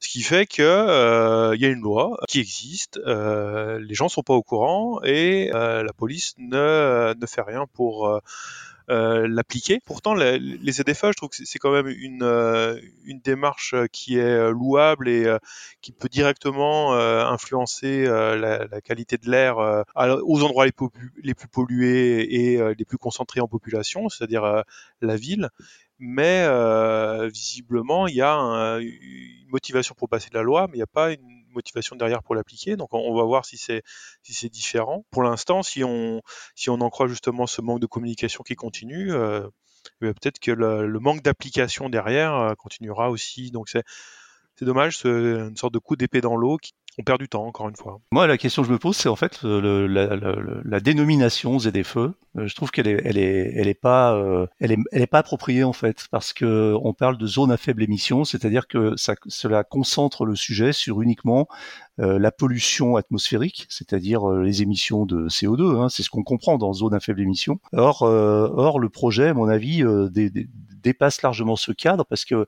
ce 0.00 0.08
qui 0.08 0.22
fait 0.22 0.46
que 0.46 0.62
euh, 0.62 1.54
il 1.54 1.60
y 1.60 1.66
a 1.66 1.68
une 1.68 1.82
loi 1.82 2.16
qui 2.28 2.40
existe, 2.40 2.98
euh, 3.06 3.78
les 3.78 3.94
gens 3.94 4.08
sont 4.08 4.22
pas 4.22 4.34
au 4.34 4.42
courant 4.42 5.02
et 5.02 5.50
la 5.52 5.92
police 5.96 6.34
ne, 6.38 7.14
ne 7.14 7.26
fait 7.26 7.42
rien 7.42 7.66
pour 7.74 8.08
euh, 8.08 8.20
l'appliquer. 8.88 9.80
Pourtant, 9.84 10.14
les 10.14 10.72
ZFA, 10.72 11.08
je 11.08 11.16
trouve 11.16 11.30
que 11.30 11.36
c'est 11.44 11.58
quand 11.58 11.72
même 11.72 11.88
une, 11.88 12.22
euh, 12.22 12.78
une 13.04 13.20
démarche 13.20 13.74
euh, 13.74 13.86
qui 13.90 14.18
est 14.18 14.50
louable 14.50 15.08
et 15.08 15.26
qui 15.80 15.92
peut 15.92 16.08
directement 16.08 16.94
influencer 16.94 18.04
la, 18.04 18.66
la, 18.66 18.80
qualité 18.80 19.16
de 19.16 19.30
l'air 19.30 19.56
aux 19.96 20.42
endroits 20.42 20.66
les, 20.66 20.72
plus 20.72 21.48
pollués 21.48 22.34
et 22.34 22.74
les 22.76 22.84
plus 22.84 22.98
concentrés 22.98 23.40
en 23.40 23.48
population, 23.48 24.08
c'est-à-dire 24.08 24.64
la 25.00 25.16
ville 25.16 25.50
mais 25.98 26.48
visiblement 27.28 28.06
il 28.06 28.16
y 28.16 28.22
a 28.22 28.34
une 28.80 29.48
motivation 29.48 29.94
pour 29.96 30.08
passer 30.08 30.30
la 30.32 30.42
loi, 30.42 30.66
mais 30.68 30.74
il 30.74 30.78
n'y 30.78 30.82
a 30.82 30.86
pas 30.86 31.12
une 31.12 31.44
motivation 31.54 31.96
derrière 31.96 32.22
pour 32.22 32.34
l'appliquer. 32.34 32.76
Donc 32.76 32.92
on, 32.92 33.14
va 33.16 33.24
voir 33.24 33.46
si 33.46 33.56
c'est 33.56 33.82
si 34.22 34.34
c'est 34.34 34.50
différent. 34.50 35.06
Pour 35.10 35.22
l'instant, 35.22 35.62
si 35.62 35.82
on 35.84 36.20
si 36.54 36.68
on 36.68 36.80
en 36.80 36.90
croit 36.90 37.06
justement 37.06 37.46
ce 37.46 37.62
manque 37.62 37.80
de 37.80 37.86
communication 37.86 38.42
qui 38.42 38.56
continue, 38.56 39.12
euh, 39.12 39.48
eh 40.02 40.12
peut-être 40.12 40.38
que 40.38 40.50
le, 40.50 41.00
manque 41.00 41.22
d'application 41.22 41.88
derrière 41.88 42.34
euh, 42.34 42.54
continuera 42.54 43.10
aussi. 43.10 43.50
Donc 43.50 43.68
c'est 43.68 43.84
c'est 44.56 44.64
dommage, 44.64 44.98
c'est 44.98 45.08
une 45.08 45.56
sorte 45.56 45.74
de 45.74 45.78
coup 45.78 45.96
d'épée 45.96 46.20
dans 46.20 46.36
l'eau. 46.36 46.58
On 46.98 47.02
perd 47.02 47.20
du 47.20 47.28
temps 47.28 47.46
encore 47.46 47.68
une 47.68 47.76
fois. 47.76 48.00
Moi, 48.12 48.26
la 48.26 48.38
question 48.38 48.62
que 48.62 48.68
je 48.68 48.72
me 48.72 48.78
pose, 48.78 48.96
c'est 48.96 49.08
en 49.08 49.16
fait 49.16 49.42
la, 49.42 50.16
la, 50.16 50.36
la, 50.64 50.80
dénomination 50.80 51.58
ZFE. 51.58 52.12
Je 52.36 52.54
trouve 52.54 52.70
qu'elle 52.70 52.88
est, 52.88 53.74
pas, 53.80 54.46
appropriée 55.12 55.64
en 55.64 55.72
fait, 55.72 56.06
parce 56.10 56.32
que 56.32 56.74
on 56.82 56.92
parle 56.92 57.18
de 57.18 57.26
zone 57.26 57.50
à 57.50 57.56
faible 57.56 57.82
émission, 57.82 58.24
c'est-à-dire 58.24 58.68
que 58.68 58.94
cela 58.96 59.64
concentre 59.64 60.24
le 60.24 60.36
sujet 60.36 60.72
sur 60.72 61.02
uniquement 61.02 61.48
euh, 62.00 62.18
la 62.18 62.32
pollution 62.32 62.96
atmosphérique, 62.96 63.66
c'est-à-dire 63.68 64.28
euh, 64.28 64.42
les 64.42 64.62
émissions 64.62 65.06
de 65.06 65.28
CO2. 65.28 65.80
Hein, 65.80 65.88
c'est 65.88 66.02
ce 66.02 66.10
qu'on 66.10 66.24
comprend 66.24 66.58
dans 66.58 66.72
zone 66.72 66.92
à 66.92 66.98
faible 66.98 67.20
émission. 67.20 67.60
Or, 67.72 68.02
euh, 68.02 68.48
or 68.52 68.80
le 68.80 68.88
projet, 68.88 69.28
à 69.28 69.34
mon 69.34 69.48
avis, 69.48 69.84
dépasse 70.82 71.22
largement 71.22 71.56
ce 71.56 71.70
cadre 71.70 72.04
parce 72.04 72.24
que 72.24 72.46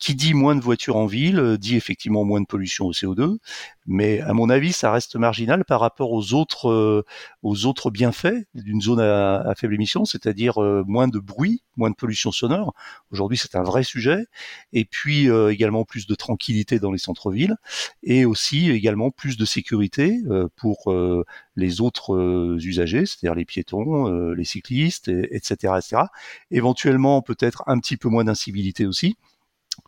qui 0.00 0.14
dit 0.14 0.34
moins 0.34 0.56
de 0.56 0.60
voitures 0.60 0.96
en 0.96 1.06
ville 1.06 1.56
dit 1.58 1.76
effectivement 1.76 2.24
moins 2.24 2.40
de 2.40 2.46
pollution 2.46 2.86
au 2.86 2.92
CO2, 2.92 3.38
mais 3.86 4.20
à 4.20 4.32
mon 4.32 4.50
avis, 4.50 4.72
ça 4.72 4.90
reste 4.90 5.16
marginal 5.16 5.64
par 5.64 5.80
rapport 5.80 6.12
aux 6.12 6.34
autres 6.34 7.04
aux 7.42 7.66
autres 7.66 7.90
bienfaits 7.90 8.46
d'une 8.54 8.80
zone 8.80 9.00
à, 9.00 9.36
à, 9.40 9.54
faible 9.54 9.74
émission, 9.74 10.04
c'est-à-dire 10.04 10.58
moins 10.86 11.08
de 11.08 11.18
bruit, 11.18 11.62
moins 11.76 11.90
de 11.90 11.94
pollution 11.94 12.32
sonore. 12.32 12.74
Aujourd'hui, 13.12 13.38
c'est 13.38 13.56
un 13.56 13.62
vrai 13.62 13.84
sujet, 13.84 14.26
et 14.72 14.84
puis 14.84 15.28
également 15.50 15.84
plus 15.84 16.06
de 16.06 16.14
tranquillité 16.14 16.78
dans 16.78 16.92
les 16.92 16.98
centres-villes, 16.98 17.56
et 18.02 18.24
aussi 18.24 18.70
également 18.70 19.10
plus 19.10 19.36
de 19.36 19.44
sécurité 19.44 20.20
euh, 20.30 20.48
pour 20.56 20.90
euh, 20.92 21.24
les 21.56 21.80
autres 21.80 22.14
euh, 22.14 22.58
usagers, 22.60 23.06
c'est-à-dire 23.06 23.34
les 23.34 23.44
piétons, 23.44 24.08
les 24.32 24.44
cyclistes, 24.44 25.08
etc., 25.08 25.74
etc. 25.78 26.02
Éventuellement, 26.50 27.22
peut-être 27.22 27.62
un 27.66 27.78
petit 27.78 27.96
peu 27.96 28.08
moins 28.08 28.24
d'incivilité 28.24 28.86
aussi. 28.86 29.16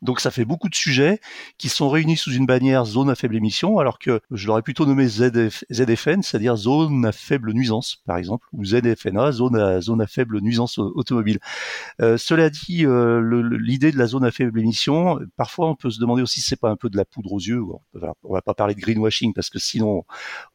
Donc 0.00 0.20
ça 0.20 0.30
fait 0.30 0.44
beaucoup 0.44 0.68
de 0.68 0.74
sujets 0.74 1.20
qui 1.58 1.68
sont 1.68 1.90
réunis 1.90 2.16
sous 2.16 2.32
une 2.32 2.46
bannière 2.46 2.84
zone 2.84 3.10
à 3.10 3.14
faible 3.14 3.36
émission, 3.36 3.78
alors 3.78 3.98
que 3.98 4.20
je 4.30 4.46
l'aurais 4.46 4.62
plutôt 4.62 4.86
nommé 4.86 5.06
ZF, 5.06 5.64
ZFN, 5.72 6.22
c'est-à-dire 6.22 6.56
zone 6.56 7.04
à 7.04 7.12
faible 7.12 7.52
nuisance, 7.52 8.02
par 8.06 8.16
exemple, 8.16 8.46
ou 8.52 8.64
ZFNA, 8.64 9.32
zone 9.32 9.56
à, 9.56 9.80
zone 9.80 10.00
à 10.00 10.06
faible 10.06 10.40
nuisance 10.40 10.78
automobile. 10.78 11.38
Euh, 12.00 12.16
cela 12.16 12.50
dit, 12.50 12.86
euh, 12.86 13.20
l'idée 13.58 13.92
de 13.92 13.98
la 13.98 14.06
zone 14.06 14.24
à 14.24 14.30
faible 14.30 14.58
émission, 14.58 15.18
parfois 15.36 15.68
on 15.68 15.74
peut 15.74 15.90
se 15.90 16.00
demander 16.00 16.22
aussi 16.22 16.40
si 16.40 16.48
c'est 16.48 16.60
pas 16.60 16.70
un 16.70 16.76
peu 16.76 16.88
de 16.88 16.96
la 16.96 17.04
poudre 17.04 17.32
aux 17.32 17.40
yeux. 17.40 17.62
On 18.22 18.32
va 18.32 18.42
pas 18.42 18.54
parler 18.54 18.74
de 18.74 18.80
greenwashing 18.80 19.34
parce 19.34 19.50
que 19.50 19.58
sinon 19.58 20.04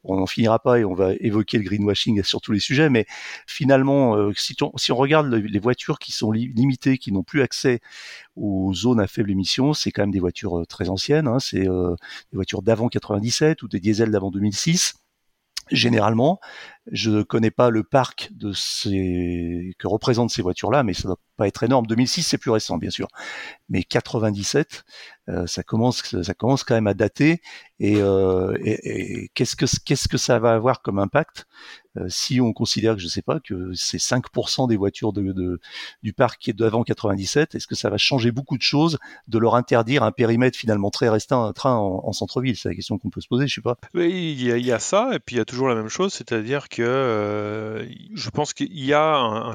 on 0.04 0.16
n'en 0.16 0.26
finira 0.26 0.58
pas 0.58 0.78
et 0.78 0.84
on 0.84 0.94
va 0.94 1.12
évoquer 1.20 1.58
le 1.58 1.64
greenwashing 1.64 2.22
sur 2.22 2.40
tous 2.40 2.52
les 2.52 2.60
sujets. 2.60 2.90
Mais 2.90 3.06
finalement, 3.46 4.16
euh, 4.16 4.32
si, 4.36 4.56
on, 4.62 4.76
si 4.76 4.92
on 4.92 4.96
regarde 4.96 5.32
les 5.32 5.58
voitures 5.58 5.98
qui 5.98 6.12
sont 6.12 6.32
limitées, 6.32 6.98
qui 6.98 7.12
n'ont 7.12 7.22
plus 7.22 7.42
accès 7.42 7.80
aux 8.36 8.72
zones 8.74 9.00
à 9.00 9.06
faible 9.06 9.27
émission, 9.30 9.74
c'est 9.74 9.90
quand 9.90 10.02
même 10.02 10.10
des 10.10 10.20
voitures 10.20 10.60
euh, 10.60 10.64
très 10.64 10.88
anciennes, 10.88 11.28
hein, 11.28 11.38
c'est 11.40 11.68
euh, 11.68 11.94
des 12.32 12.36
voitures 12.36 12.62
d'avant 12.62 12.88
97 12.88 13.62
ou 13.62 13.68
des 13.68 13.80
diesels 13.80 14.10
d'avant 14.10 14.30
2006. 14.30 14.94
Généralement, 15.70 16.40
je 16.92 17.10
ne 17.10 17.22
connais 17.22 17.50
pas 17.50 17.70
le 17.70 17.82
parc 17.82 18.30
de 18.32 18.52
ces 18.52 19.74
que 19.78 19.86
représentent 19.86 20.30
ces 20.30 20.42
voitures-là, 20.42 20.82
mais 20.82 20.94
ça 20.94 21.08
doit 21.08 21.18
pas 21.36 21.46
être 21.46 21.62
énorme. 21.62 21.86
2006, 21.86 22.22
c'est 22.22 22.38
plus 22.38 22.50
récent, 22.50 22.78
bien 22.78 22.90
sûr, 22.90 23.08
mais 23.68 23.82
97, 23.84 24.84
euh, 25.28 25.46
ça 25.46 25.62
commence, 25.62 26.20
ça 26.22 26.34
commence 26.34 26.64
quand 26.64 26.74
même 26.74 26.86
à 26.86 26.94
dater. 26.94 27.40
Et, 27.80 28.02
euh, 28.02 28.56
et, 28.64 29.22
et 29.22 29.28
qu'est-ce 29.34 29.54
que 29.54 29.66
qu'est-ce 29.84 30.08
que 30.08 30.18
ça 30.18 30.38
va 30.40 30.52
avoir 30.52 30.82
comme 30.82 30.98
impact 30.98 31.46
euh, 31.96 32.06
si 32.08 32.40
on 32.40 32.52
considère 32.52 32.94
que 32.94 33.00
je 33.00 33.08
sais 33.08 33.22
pas 33.22 33.40
que 33.40 33.72
c'est 33.74 33.98
5% 33.98 34.68
des 34.68 34.76
voitures 34.76 35.12
de, 35.12 35.32
de, 35.32 35.60
du 36.02 36.12
parc 36.12 36.40
qui 36.40 36.50
est 36.50 36.52
d'avant 36.52 36.82
97, 36.82 37.54
est-ce 37.54 37.66
que 37.66 37.74
ça 37.74 37.90
va 37.90 37.96
changer 37.98 38.30
beaucoup 38.30 38.56
de 38.56 38.62
choses 38.62 38.98
de 39.26 39.38
leur 39.38 39.54
interdire 39.54 40.02
un 40.02 40.12
périmètre 40.12 40.58
finalement 40.58 40.90
très 40.90 41.08
restreint 41.08 41.44
un 41.44 41.52
train 41.52 41.74
en, 41.74 42.02
en 42.04 42.12
centre-ville? 42.12 42.56
C'est 42.56 42.68
la 42.68 42.74
question 42.74 42.98
qu'on 42.98 43.10
peut 43.10 43.20
se 43.20 43.28
poser, 43.28 43.46
je 43.46 43.54
sais 43.54 43.60
pas. 43.60 43.76
Oui, 43.94 44.34
il 44.38 44.42
y, 44.42 44.50
il 44.50 44.66
y, 44.66 44.72
a, 44.72 44.78
ça, 44.78 45.10
et 45.14 45.18
puis 45.18 45.36
il 45.36 45.38
y 45.38 45.42
a 45.42 45.44
toujours 45.44 45.68
la 45.68 45.74
même 45.74 45.88
chose, 45.88 46.12
c'est-à-dire 46.12 46.68
que 46.68 46.77
euh, 46.82 47.86
je 48.14 48.30
pense 48.30 48.52
qu'il 48.52 48.84
y 48.84 48.92
a 48.92 49.52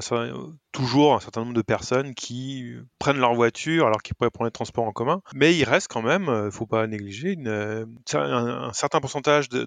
toujours 0.72 1.14
un 1.14 1.20
certain 1.20 1.42
nombre 1.42 1.54
de 1.54 1.62
personnes 1.62 2.14
qui 2.14 2.74
prennent 2.98 3.18
leur 3.18 3.34
voiture 3.34 3.86
alors 3.86 4.02
qu'ils 4.02 4.14
pourraient 4.14 4.30
prendre 4.30 4.48
les 4.48 4.52
transports 4.52 4.84
en 4.84 4.92
commun, 4.92 5.22
mais 5.34 5.54
il 5.54 5.64
reste 5.64 5.88
quand 5.88 6.02
même, 6.02 6.24
il 6.24 6.30
euh, 6.30 6.50
faut 6.50 6.66
pas 6.66 6.86
négliger, 6.86 7.32
une, 7.32 7.86
un, 8.14 8.72
certain 8.72 9.00
pourcentage 9.00 9.48
de, 9.48 9.66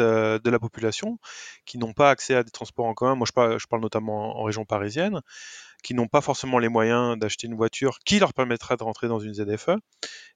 euh, 0.00 0.38
la 0.44 0.58
population 0.58 1.18
qui 1.64 1.78
n'ont 1.78 1.92
pas 1.92 2.10
accès 2.10 2.34
à 2.34 2.42
des 2.42 2.50
transports 2.50 2.86
en 2.86 2.94
commun. 2.94 3.14
Moi, 3.14 3.26
je 3.26 3.66
parle, 3.66 3.80
notamment 3.80 4.36
en, 4.36 4.40
en 4.40 4.42
région 4.44 4.64
parisienne 4.64 5.20
qui 5.80 5.94
n'ont 5.94 6.08
pas 6.08 6.20
forcément 6.20 6.58
les 6.58 6.68
moyens 6.68 7.18
d'acheter 7.18 7.46
une 7.46 7.54
voiture 7.54 7.98
qui 8.04 8.18
leur 8.18 8.32
permettra 8.32 8.76
de 8.76 8.82
rentrer 8.82 9.08
dans 9.08 9.18
une 9.18 9.34
ZFE 9.34 9.70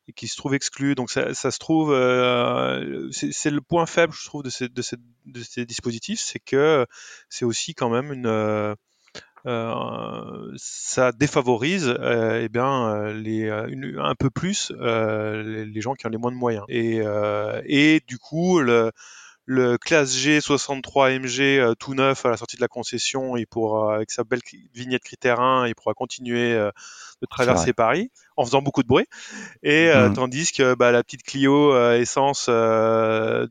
et 0.08 0.12
qui 0.12 0.28
se 0.28 0.36
trouvent 0.36 0.54
exclus. 0.54 0.94
Donc 0.94 1.10
ça, 1.10 1.34
se 1.34 1.58
trouve, 1.58 1.92
euh, 1.92 3.08
c'est 3.10 3.50
le 3.50 3.60
point 3.60 3.86
faible, 3.86 4.12
je 4.12 4.24
trouve, 4.26 4.42
de 4.42 4.50
ces, 4.50 5.66
dispositifs, 5.66 6.20
c'est 6.20 6.40
que 6.40 6.86
c'est 7.28 7.44
aussi 7.44 7.74
quand 7.74 7.90
même 7.90 8.12
une... 8.12 8.26
Euh, 8.26 8.74
euh, 9.46 10.52
ça 10.56 11.12
défavorise 11.12 11.94
euh, 12.00 12.40
eh 12.42 12.48
bien 12.48 13.12
les 13.12 13.50
un 13.50 14.14
peu 14.14 14.30
plus 14.30 14.72
les, 14.80 15.66
les, 15.66 15.80
gens 15.82 15.92
qui 15.92 16.06
ont 16.06 16.08
les 16.08 16.16
moins 16.16 16.32
de 16.32 16.36
moyens 16.36 16.64
et, 16.70 17.02
et 17.66 18.00
du 18.06 18.16
coup 18.16 18.60
le, 18.60 18.90
le 19.46 19.76
classe 19.76 20.16
G 20.16 20.40
63 20.40 21.18
MG 21.18 21.40
euh, 21.40 21.74
tout 21.74 21.94
neuf 21.94 22.24
à 22.24 22.30
la 22.30 22.36
sortie 22.36 22.56
de 22.56 22.62
la 22.62 22.68
concession, 22.68 23.36
il 23.36 23.46
pourra, 23.46 23.96
avec 23.96 24.10
sa 24.10 24.24
belle 24.24 24.40
vignette 24.72 25.02
critère 25.02 25.40
1, 25.40 25.68
il 25.68 25.74
pourra 25.74 25.92
continuer 25.92 26.54
euh, 26.54 26.70
de 27.20 27.26
traverser 27.26 27.72
Paris 27.72 28.10
en 28.36 28.44
faisant 28.44 28.62
beaucoup 28.62 28.82
de 28.82 28.88
bruit. 28.88 29.06
Et 29.62 29.88
euh, 29.88 30.08
mmh. 30.08 30.14
tandis 30.14 30.52
que 30.52 30.74
bah, 30.74 30.92
la 30.92 31.02
petite 31.02 31.22
Clio 31.22 31.76
essence 31.92 32.48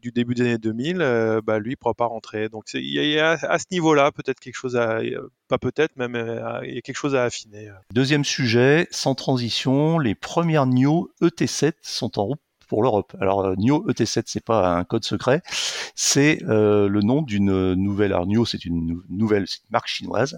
du 0.01 0.11
début 0.11 0.33
des 0.33 0.41
années 0.41 0.57
2000, 0.57 1.41
bah, 1.43 1.59
lui, 1.59 1.73
il 1.73 1.77
pourra 1.77 1.93
pas 1.93 2.05
rentrer. 2.05 2.49
Donc 2.49 2.65
il 2.73 2.81
y, 2.81 3.13
y, 3.13 3.19
a 3.19 3.31
à 3.31 3.59
ce 3.59 3.65
niveau-là 3.71 4.11
peut-être 4.11 4.39
quelque 4.39 4.55
chose 4.55 4.75
à, 4.75 4.99
pas 5.47 5.57
peut-être, 5.59 5.95
même 5.95 6.15
il 6.63 6.73
y 6.73 6.77
a 6.77 6.81
quelque 6.81 6.97
chose 6.97 7.15
à 7.15 7.23
affiner. 7.23 7.69
Deuxième 7.93 8.25
sujet, 8.25 8.87
sans 8.91 9.15
transition, 9.15 9.99
les 9.99 10.15
premières 10.15 10.65
NIO 10.65 11.11
ET7 11.21 11.73
sont 11.81 12.19
en 12.19 12.25
route 12.25 12.39
pour 12.67 12.83
l'Europe. 12.83 13.15
Alors 13.19 13.41
euh, 13.45 13.55
NIO 13.57 13.85
ET7, 13.89 14.23
c'est 14.25 14.43
pas 14.43 14.77
un 14.77 14.83
code 14.83 15.03
secret, 15.03 15.41
c'est 15.95 16.43
euh, 16.43 16.87
le 16.87 17.01
nom 17.01 17.21
d'une 17.21 17.73
nouvelle. 17.73 18.13
Alors 18.13 18.27
NIO, 18.27 18.45
c'est 18.45 18.65
une 18.65 19.01
nouvelle 19.09 19.43
une 19.43 19.71
marque 19.71 19.87
chinoise, 19.87 20.37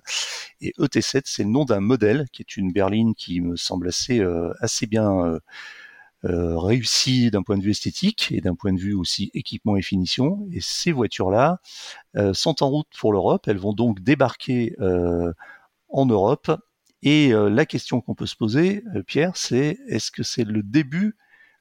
et 0.62 0.74
ET7, 0.80 1.24
c'est 1.26 1.44
le 1.44 1.50
nom 1.50 1.66
d'un 1.66 1.80
modèle 1.80 2.26
qui 2.32 2.42
est 2.42 2.58
une 2.58 2.72
berline 2.72 3.16
qui 3.16 3.42
me 3.42 3.56
semble 3.56 3.88
assez 3.88 4.20
euh, 4.20 4.54
assez 4.60 4.88
bien 4.88 5.12
euh, 5.20 5.40
euh, 6.26 6.58
réussi 6.58 7.30
d'un 7.32 7.44
point 7.44 7.58
de 7.58 7.64
vue 7.64 7.72
esthétique 7.72 8.32
et 8.32 8.42
d'un 8.42 8.56
point 8.56 8.74
de 8.74 8.80
vue 8.80 8.94
aussi 8.94 9.32
équipement 9.34 9.76
et 9.78 9.82
finition. 9.82 10.48
Et 10.52 10.60
ces 10.62 10.92
voitures-là 10.92 11.60
sont 12.34 12.64
en 12.64 12.70
route 12.70 12.88
pour 12.98 13.14
l'Europe. 13.14 13.48
Elles 13.48 13.58
vont 13.58 13.74
donc 13.74 14.00
débarquer 14.02 14.76
en 15.90 16.06
Europe. 16.06 16.50
Et 17.04 17.32
la 17.32 17.66
question 17.68 18.02
qu'on 18.02 18.16
peut 18.16 18.26
se 18.26 18.36
poser, 18.36 18.84
Pierre, 19.06 19.34
c'est 19.36 19.78
est-ce 19.88 20.10
que 20.10 20.24
c'est 20.24 20.46
le 20.46 20.64
début 20.64 21.16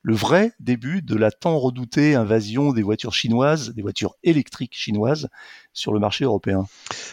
le 0.04 0.14
vrai 0.14 0.52
début 0.61 1.00
de 1.00 1.16
la 1.16 1.30
tant 1.30 1.58
redoutée 1.58 2.14
invasion 2.14 2.73
des 2.73 2.82
voitures 2.82 3.14
chinoises, 3.14 3.73
des 3.75 3.80
voitures 3.80 4.16
électriques 4.23 4.76
chinoises 4.76 5.30
sur 5.75 5.92
le 5.92 5.99
marché 5.99 6.25
européen 6.25 6.66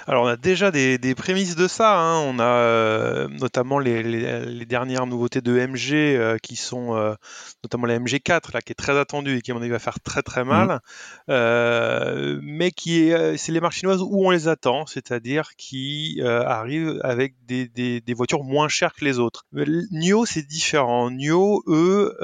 Alors 0.08 0.24
on 0.24 0.28
a 0.28 0.38
déjà 0.38 0.72
des, 0.72 1.00
des 1.00 1.16
prémices 1.16 1.56
de 1.56 1.68
ça. 1.68 2.00
Hein. 2.00 2.20
On 2.20 2.38
a 2.38 2.44
euh, 2.44 3.28
notamment 3.28 3.80
les, 3.80 4.04
les, 4.04 4.46
les, 4.46 4.66
dernières 4.66 5.08
nouveautés 5.08 5.42
de 5.42 5.54
MG 5.54 5.94
euh, 5.94 6.38
qui 6.38 6.56
sont 6.56 6.96
euh, 6.96 7.16
notamment 7.64 7.88
la 7.88 7.98
MG4 7.98 8.54
là 8.54 8.62
qui 8.62 8.72
est 8.72 8.76
très 8.76 8.98
attendue 8.98 9.38
et 9.38 9.42
qui 9.42 9.52
à 9.52 9.56
mon 9.56 9.62
avis 9.62 9.72
va 9.72 9.80
faire 9.80 10.00
très 10.00 10.22
très 10.22 10.44
mal, 10.44 10.80
mmh. 11.28 12.40
mais 12.44 12.72
qui 12.72 13.00
est 13.00 13.38
c'est 13.38 13.52
les 13.52 13.60
marques 13.60 13.74
chinoises 13.74 14.02
où 14.02 14.28
on 14.28 14.30
les 14.30 14.48
attend, 14.48 14.86
c'est-à-dire 14.86 15.56
qui 15.58 16.22
arrivent 16.24 17.00
avec 17.04 17.34
des, 17.48 17.68
des, 17.68 18.00
des, 18.00 18.14
voitures 18.14 18.44
moins 18.44 18.68
chères 18.68 18.94
que 18.94 19.06
les 19.06 19.18
autres. 19.18 19.46
NIO 19.54 20.26
c'est 20.26 20.46
différent. 20.46 21.10
NIO 21.10 21.64
eux 21.68 22.16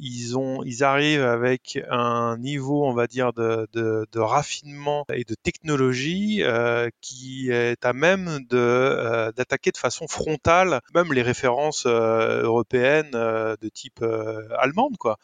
ils 0.00 0.36
ont 0.38 0.62
ils 0.64 0.82
arrivent 0.82 1.22
avec 1.22 1.78
un 1.90 2.38
niveau 2.38 2.86
on 2.86 2.94
va 2.94 3.06
dire 3.06 3.32
de, 3.32 3.68
de, 3.72 4.06
de 4.10 4.18
raffinement 4.18 5.04
et 5.12 5.24
de 5.24 5.34
technologie 5.34 6.42
euh, 6.42 6.88
qui 7.00 7.50
est 7.50 7.84
à 7.84 7.92
même 7.92 8.40
de 8.48 8.56
euh, 8.56 9.32
d'attaquer 9.32 9.70
de 9.70 9.76
façon 9.76 10.08
frontale 10.08 10.80
même 10.94 11.12
les 11.12 11.22
références 11.22 11.84
euh, 11.86 12.42
européennes 12.42 13.10
euh, 13.14 13.56
de 13.60 13.68
type 13.68 14.00
euh, 14.02 14.48
allemande 14.58 14.96
quoi. 14.98 15.18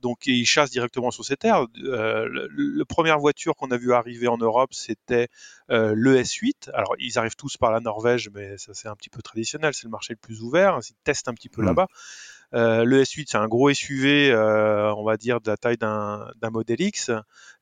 Donc 0.00 0.26
ils 0.26 0.46
chassent 0.46 0.72
directement 0.72 1.12
sur 1.12 1.24
ces 1.24 1.36
terres. 1.36 1.66
Euh, 1.84 2.48
la 2.56 2.84
première 2.84 3.20
voiture 3.20 3.54
qu'on 3.54 3.70
a 3.70 3.76
vu 3.76 3.92
arriver 3.92 4.26
en 4.26 4.36
Europe, 4.36 4.74
c'était 4.74 5.28
le 5.68 6.20
S8. 6.20 6.70
Alors 6.74 6.96
ils 6.98 7.18
arrivent 7.20 7.36
tous 7.36 7.56
par 7.56 7.70
la 7.70 7.78
Norvège, 7.78 8.28
mais 8.34 8.58
ça 8.58 8.74
c'est 8.74 8.88
un 8.88 8.96
petit 8.96 9.10
peu 9.10 9.22
traditionnel, 9.22 9.74
c'est 9.74 9.84
le 9.84 9.90
marché 9.90 10.14
le 10.14 10.18
plus 10.18 10.42
ouvert. 10.42 10.80
Ils 10.82 10.94
testent 11.04 11.28
un 11.28 11.34
petit 11.34 11.48
peu 11.48 11.62
mmh. 11.62 11.66
là-bas. 11.66 11.86
Euh, 12.54 12.84
le 12.84 13.02
S8, 13.02 13.26
c'est 13.28 13.38
un 13.38 13.48
gros 13.48 13.72
SUV, 13.72 14.30
euh, 14.30 14.94
on 14.94 15.04
va 15.04 15.16
dire, 15.16 15.40
de 15.40 15.50
la 15.50 15.56
taille 15.56 15.78
d'un 15.78 16.50
modèle 16.50 16.80
X, 16.80 17.10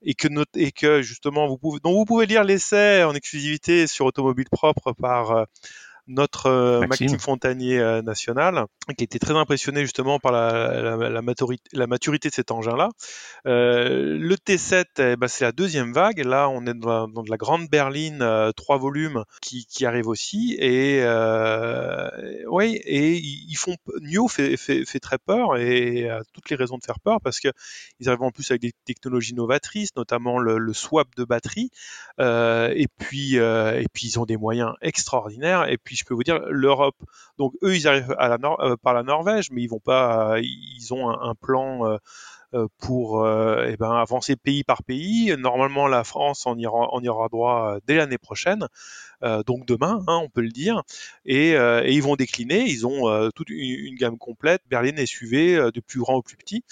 et 0.02 0.14
que, 0.14 0.28
et 0.56 0.73
que 0.73 1.02
justement, 1.02 1.47
vous 1.49 1.59
pouvez, 1.59 1.80
dont 1.82 1.92
vous 1.92 2.04
pouvez 2.04 2.26
lire 2.26 2.44
l'essai 2.44 3.04
en 3.04 3.14
exclusivité 3.14 3.87
sur 3.87 4.06
Automobile 4.06 4.49
Propre 4.50 4.92
par 4.92 5.30
euh, 5.30 5.44
notre 6.10 6.80
Maxime. 6.86 7.18
Fontanier 7.18 8.00
national, 8.02 8.66
qui 8.96 9.04
était 9.04 9.18
très 9.18 9.34
impressionné 9.34 9.82
justement 9.82 10.18
par 10.18 10.32
la, 10.32 10.96
la, 10.96 11.22
maturité, 11.22 11.62
la 11.72 11.86
maturité, 11.86 12.28
de 12.28 12.34
cet 12.34 12.50
engin-là. 12.50 12.88
le 13.44 14.34
T7, 14.34 14.84
eh 14.98 15.16
ben, 15.16 15.28
c'est 15.28 15.44
la 15.44 15.52
deuxième 15.52 15.92
vague. 15.92 16.18
Là, 16.24 16.48
on 16.48 16.66
est 16.66 16.74
dans 16.74 17.06
la, 17.28 17.36
grande 17.36 17.68
berline, 17.68 18.24
trois 18.56 18.78
volumes, 18.78 19.24
qui, 19.40 19.66
qui 19.66 19.86
arrive 19.86 20.08
aussi. 20.08 20.56
Et 20.58 21.02
oui, 22.48 22.80
et 22.84 23.16
ils 23.16 23.56
font 23.56 23.76
Nio 24.00 24.28
fait, 24.28 24.56
fait, 24.56 24.84
fait, 24.84 25.00
très 25.00 25.18
peur 25.18 25.56
et 25.56 26.08
a 26.08 26.22
toutes 26.32 26.50
les 26.50 26.56
raisons 26.56 26.78
de 26.78 26.84
faire 26.84 27.00
peur 27.00 27.20
parce 27.20 27.40
que 27.40 27.48
ils 27.98 28.08
arrivent 28.08 28.22
en 28.22 28.30
plus 28.30 28.50
avec 28.50 28.62
des 28.62 28.72
technologies 28.84 29.34
novatrices, 29.34 29.94
notamment 29.96 30.38
le, 30.38 30.58
le 30.58 30.72
swap 30.72 31.08
de 31.16 31.24
batterie. 31.24 31.70
Euh, 32.18 32.72
et 32.74 32.86
puis 32.98 33.38
euh, 33.38 33.80
et 33.80 33.86
puis 33.92 34.08
ils 34.08 34.18
ont 34.18 34.26
des 34.26 34.36
moyens 34.36 34.72
extraordinaires. 34.82 35.68
Et 35.68 35.78
puis 35.78 35.96
je 36.00 36.04
peux 36.04 36.14
vous 36.14 36.25
dire 36.25 36.40
l'Europe. 36.49 36.97
Donc 37.38 37.54
eux 37.62 37.76
ils 37.76 37.87
arrivent 37.87 38.14
euh, 38.19 38.76
par 38.76 38.95
la 38.95 39.02
Norvège, 39.02 39.50
mais 39.52 39.62
ils 39.62 39.69
vont 39.69 39.80
pas. 39.80 40.38
ils 40.40 40.92
ont 40.92 41.09
un, 41.11 41.30
un 41.30 41.35
plan 41.35 41.87
euh, 41.87 41.99
pour 42.78 43.25
euh, 43.25 43.66
eh 43.69 43.76
ben, 43.76 43.92
avancer 43.92 44.37
pays 44.37 44.64
par 44.64 44.83
pays. 44.83 45.35
Normalement, 45.38 45.87
la 45.87 46.04
France 46.04 46.47
en 46.47 46.57
ira, 46.59 46.88
y 47.00 47.09
aura 47.09 47.28
droit 47.28 47.75
euh, 47.76 47.80
dès 47.87 47.97
l'année 47.97 48.19
prochaine, 48.19 48.66
donc 49.47 49.66
demain, 49.66 50.02
hein, 50.07 50.19
on 50.23 50.30
peut 50.30 50.40
le 50.40 50.49
dire. 50.49 50.83
Et, 51.26 51.50
et, 51.50 51.92
ils 51.92 52.02
vont 52.02 52.16
décliner. 52.16 52.64
Ils 52.64 52.87
ont 52.87 53.30
toute 53.35 53.50
une, 53.50 53.95
gamme 53.97 54.16
complète, 54.16 54.62
berline 54.71 55.04
SUV, 55.04 55.71
de 55.71 55.80
plus 55.80 56.00
grand 56.00 56.14
au 56.14 56.23
plus 56.23 56.38
petit. 56.38 56.64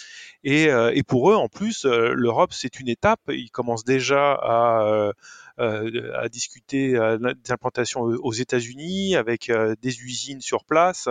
Et, 0.44 0.64
et 0.64 1.02
pour 1.02 1.30
eux, 1.30 1.34
en 1.34 1.48
plus, 1.48 1.84
l'Europe, 1.84 2.54
c'est 2.54 2.80
une 2.80 2.88
étape. 2.88 3.20
Ils 3.28 3.50
commencent 3.50 3.84
déjà 3.84 4.32
à 4.32 5.12
à 5.58 6.28
discuter 6.30 6.92
des 6.92 7.52
implantations 7.52 8.00
aux 8.00 8.32
États-Unis 8.32 9.14
avec 9.14 9.52
des 9.82 10.00
usines 10.00 10.40
sur 10.40 10.64
place. 10.64 11.10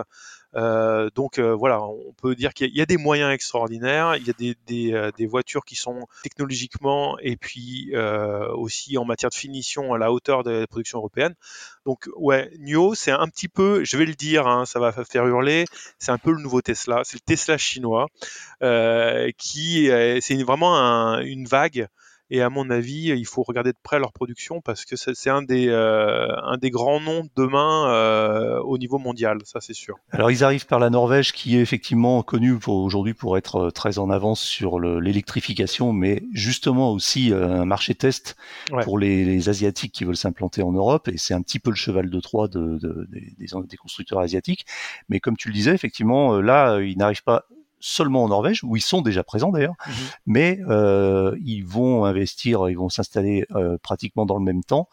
Euh, 0.56 1.10
donc 1.14 1.40
euh, 1.40 1.54
voilà, 1.54 1.84
on 1.84 2.14
peut 2.14 2.34
dire 2.34 2.54
qu'il 2.54 2.76
y, 2.76 2.82
a 2.82 2.86
des 2.86 2.98
moyens 2.98 3.34
extraordinaires, 3.34 4.16
il 4.16 4.26
y 4.26 4.30
a 4.30 4.56
des, 4.66 4.94
euh, 4.94 5.12
voitures 5.28 5.66
qui 5.66 5.76
sont 5.76 6.08
technologiquement 6.24 7.18
et 7.20 7.36
puis 7.36 7.94
aussi 8.54 8.98
en 8.98 9.06
matière 9.06 9.30
de 9.30 9.36
finition 9.36 9.94
à 9.94 9.98
la 9.98 10.12
hauteur 10.12 10.44
de 10.44 10.52
la 10.52 10.68
production 10.68 11.00
européenne. 11.00 11.36
Donc 11.86 12.10
ouais, 12.16 12.50
NIO, 12.60 12.96
c'est 12.96 13.12
un 13.12 13.28
petit 13.28 13.48
peu, 13.48 13.84
je 13.84 13.98
vais 13.98 14.06
le 14.06 14.16
dire, 14.16 14.48
hein, 14.48 14.66
ça 14.66 14.80
va 14.80 14.92
faire 14.92 15.26
hurler, 15.26 15.66
c'est 16.00 16.12
un 16.12 16.18
peu 16.18 16.32
le 16.32 16.42
nouveau 16.42 16.62
Tesla, 16.62 17.02
c'est 17.04 17.18
le 17.18 17.26
Tesla 17.26 17.58
chinois, 17.58 18.08
qui 19.38 19.90
c'est 20.22 20.44
vraiment 20.44 21.20
une 21.20 21.46
vague 21.46 21.88
et 22.30 22.42
à 22.42 22.50
mon 22.50 22.70
avis, 22.70 23.10
il 23.10 23.26
faut 23.26 23.44
regarder 23.44 23.72
de 23.72 23.78
près 23.82 24.00
leur 24.00 24.12
production 24.12 24.60
parce 24.62 24.84
que 24.84 24.96
c'est 24.96 25.30
un 25.30 25.42
des 25.42 25.70
euh, 25.70 26.28
un 26.44 26.58
des 26.58 26.72
grands 26.72 27.00
noms 27.00 27.28
demain 27.36 27.90
euh, 27.90 28.60
au 28.60 28.78
niveau 28.78 28.98
mondial, 28.98 29.40
ça 29.46 29.62
c'est 29.62 29.74
sûr. 29.74 29.96
Alors 30.12 30.30
ils 30.30 30.44
arrivent 30.44 30.66
par 30.66 30.80
la 30.80 30.90
Norvège, 30.90 31.32
qui 31.32 31.58
est 31.58 31.62
effectivement 31.62 32.22
connue 32.24 32.58
aujourd'hui 32.68 33.14
pour 33.14 33.38
être 33.38 33.68
euh, 33.68 33.72
très 33.72 33.98
en 33.98 34.10
avance 34.10 34.42
sur 34.42 34.80
l'électrification, 34.80 35.94
mais 35.94 36.24
justement 36.34 36.92
aussi 36.92 37.32
un 37.34 37.66
marché 37.66 37.96
test 37.96 38.36
pour 38.84 38.98
les, 38.98 39.24
les, 39.24 39.50
asiatiques 39.50 39.94
qui 39.94 40.04
veulent 40.04 40.18
s'implanter 40.18 40.62
en 40.62 40.72
Europe. 40.72 41.08
Et 41.08 41.18
c'est 41.18 41.34
un 41.34 41.42
petit 41.42 41.60
peu 41.60 41.70
le 41.70 41.76
cheval 41.76 42.10
de 42.10 42.20
Troie 42.20 42.48
de, 42.48 42.78
de, 42.80 43.08
des, 43.10 43.34
des 43.38 43.78
constructeurs 43.78 44.20
asiatiques. 44.20 44.66
Mais 45.08 45.20
comme 45.20 45.38
tu 45.38 45.48
le 45.48 45.54
disais, 45.54 45.74
effectivement, 45.74 46.42
là, 46.42 46.80
ils 46.82 46.98
n'arrivent 46.98 47.24
pas 47.24 47.46
seulement 47.80 48.24
en 48.24 48.30
Norvège, 48.30 48.64
où 48.64 48.76
ils 48.76 48.82
sont 48.82 49.02
déjà 49.02 49.24
présents 49.24 49.52
d'ailleurs, 49.52 49.76
mhm. 49.86 49.94
mais 50.26 50.60
euh, 50.68 51.38
ils 51.44 51.66
vont 51.66 52.06
investir, 52.06 52.70
ils 52.70 52.78
vont 52.78 52.90
s'installer 52.90 53.46
euh, 53.56 53.78
pratiquement 53.82 54.26
dans 54.26 54.38
le 54.38 54.44
même 54.44 54.64
temps 54.64 54.90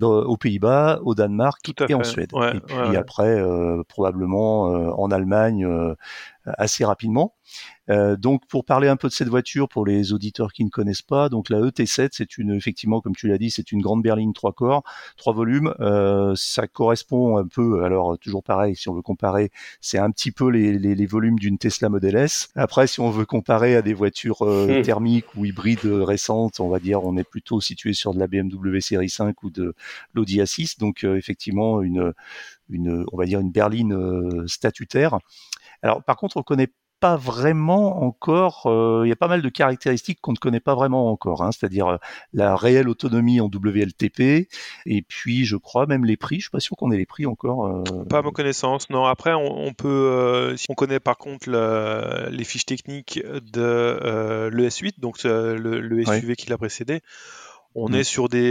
aux 0.00 0.36
Pays-Bas, 0.36 1.00
au 1.02 1.14
Danemark 1.14 1.60
et 1.88 1.94
en 1.94 2.04
Suède. 2.04 2.30
et 2.54 2.60
puis 2.60 2.96
après, 2.96 3.40
euh, 3.40 3.82
probablement 3.88 4.62
en 4.62 5.10
Allemagne 5.10 5.66
assez 6.44 6.84
rapidement. 6.84 7.34
Euh, 7.90 8.16
donc 8.16 8.46
pour 8.46 8.64
parler 8.64 8.88
un 8.88 8.96
peu 8.96 9.08
de 9.08 9.12
cette 9.12 9.28
voiture 9.28 9.68
pour 9.68 9.86
les 9.86 10.12
auditeurs 10.12 10.52
qui 10.52 10.64
ne 10.64 10.70
connaissent 10.70 11.02
pas, 11.02 11.28
donc 11.28 11.48
la 11.48 11.58
ET7 11.60 12.10
c'est 12.12 12.38
une 12.38 12.52
effectivement 12.52 13.00
comme 13.00 13.14
tu 13.16 13.28
l'as 13.28 13.38
dit 13.38 13.50
c'est 13.50 13.72
une 13.72 13.80
grande 13.80 14.02
berline 14.02 14.32
trois 14.32 14.52
corps, 14.52 14.82
trois 15.16 15.32
volumes. 15.32 15.74
Euh, 15.80 16.34
ça 16.36 16.66
correspond 16.66 17.36
un 17.38 17.46
peu 17.46 17.84
alors 17.84 18.18
toujours 18.18 18.42
pareil 18.42 18.76
si 18.76 18.88
on 18.88 18.94
veut 18.94 19.02
comparer 19.02 19.50
c'est 19.80 19.98
un 19.98 20.10
petit 20.10 20.32
peu 20.32 20.50
les, 20.50 20.78
les, 20.78 20.94
les 20.94 21.06
volumes 21.06 21.38
d'une 21.38 21.58
Tesla 21.58 21.88
Model 21.88 22.16
S. 22.16 22.48
Après 22.54 22.86
si 22.86 23.00
on 23.00 23.10
veut 23.10 23.26
comparer 23.26 23.76
à 23.76 23.82
des 23.82 23.94
voitures 23.94 24.42
euh, 24.42 24.80
hmm. 24.80 24.82
thermiques 24.82 25.34
ou 25.36 25.44
hybrides 25.44 25.84
récentes, 25.84 26.60
on 26.60 26.68
va 26.68 26.78
dire 26.78 27.04
on 27.04 27.16
est 27.16 27.28
plutôt 27.28 27.60
situé 27.60 27.92
sur 27.92 28.14
de 28.14 28.18
la 28.18 28.26
BMW 28.26 28.80
série 28.80 29.10
5 29.10 29.42
ou 29.42 29.50
de 29.50 29.74
l'Audi 30.14 30.40
A6 30.40 30.78
donc 30.78 31.04
euh, 31.04 31.16
effectivement 31.16 31.82
une 31.82 32.12
une 32.70 33.04
on 33.12 33.16
va 33.16 33.24
dire 33.24 33.40
une 33.40 33.50
berline 33.50 33.92
euh, 33.92 34.46
statutaire. 34.46 35.18
Alors 35.82 36.02
par 36.02 36.16
contre 36.16 36.36
on 36.36 36.42
connaît 36.42 36.68
pas 37.00 37.16
vraiment 37.16 38.02
encore. 38.02 38.66
Euh, 38.66 39.02
il 39.04 39.08
y 39.08 39.12
a 39.12 39.16
pas 39.16 39.28
mal 39.28 39.42
de 39.42 39.48
caractéristiques 39.48 40.20
qu'on 40.20 40.32
ne 40.32 40.38
connaît 40.38 40.60
pas 40.60 40.74
vraiment 40.74 41.10
encore, 41.10 41.42
hein, 41.42 41.50
c'est-à-dire 41.52 41.86
euh, 41.86 41.96
la 42.32 42.56
réelle 42.56 42.88
autonomie 42.88 43.40
en 43.40 43.46
WLTP, 43.46 44.48
et 44.86 45.02
puis 45.02 45.44
je 45.44 45.56
crois 45.56 45.86
même 45.86 46.04
les 46.04 46.16
prix. 46.16 46.36
Je 46.36 46.42
suis 46.42 46.50
pas 46.50 46.60
sûr 46.60 46.76
qu'on 46.76 46.90
ait 46.90 46.96
les 46.96 47.06
prix 47.06 47.26
encore. 47.26 47.66
Euh... 47.66 48.04
Pas 48.08 48.18
à 48.18 48.22
ma 48.22 48.30
connaissance. 48.30 48.90
Non. 48.90 49.04
Après, 49.04 49.32
on, 49.34 49.72
peut, 49.74 49.88
euh, 49.88 50.56
si 50.56 50.66
on 50.68 50.74
connaît 50.74 51.00
par 51.00 51.18
contre 51.18 51.48
les 52.30 52.44
fiches 52.44 52.66
techniques 52.66 53.20
de 53.24 54.50
l'ES8, 54.52 54.98
donc 54.98 55.22
le, 55.24 56.04
SUV 56.04 56.36
qui 56.36 56.50
l'a 56.50 56.58
précédé. 56.58 57.00
On 57.74 57.90
mm. 57.90 57.94
est 57.94 58.04
sur 58.04 58.28
des, 58.28 58.50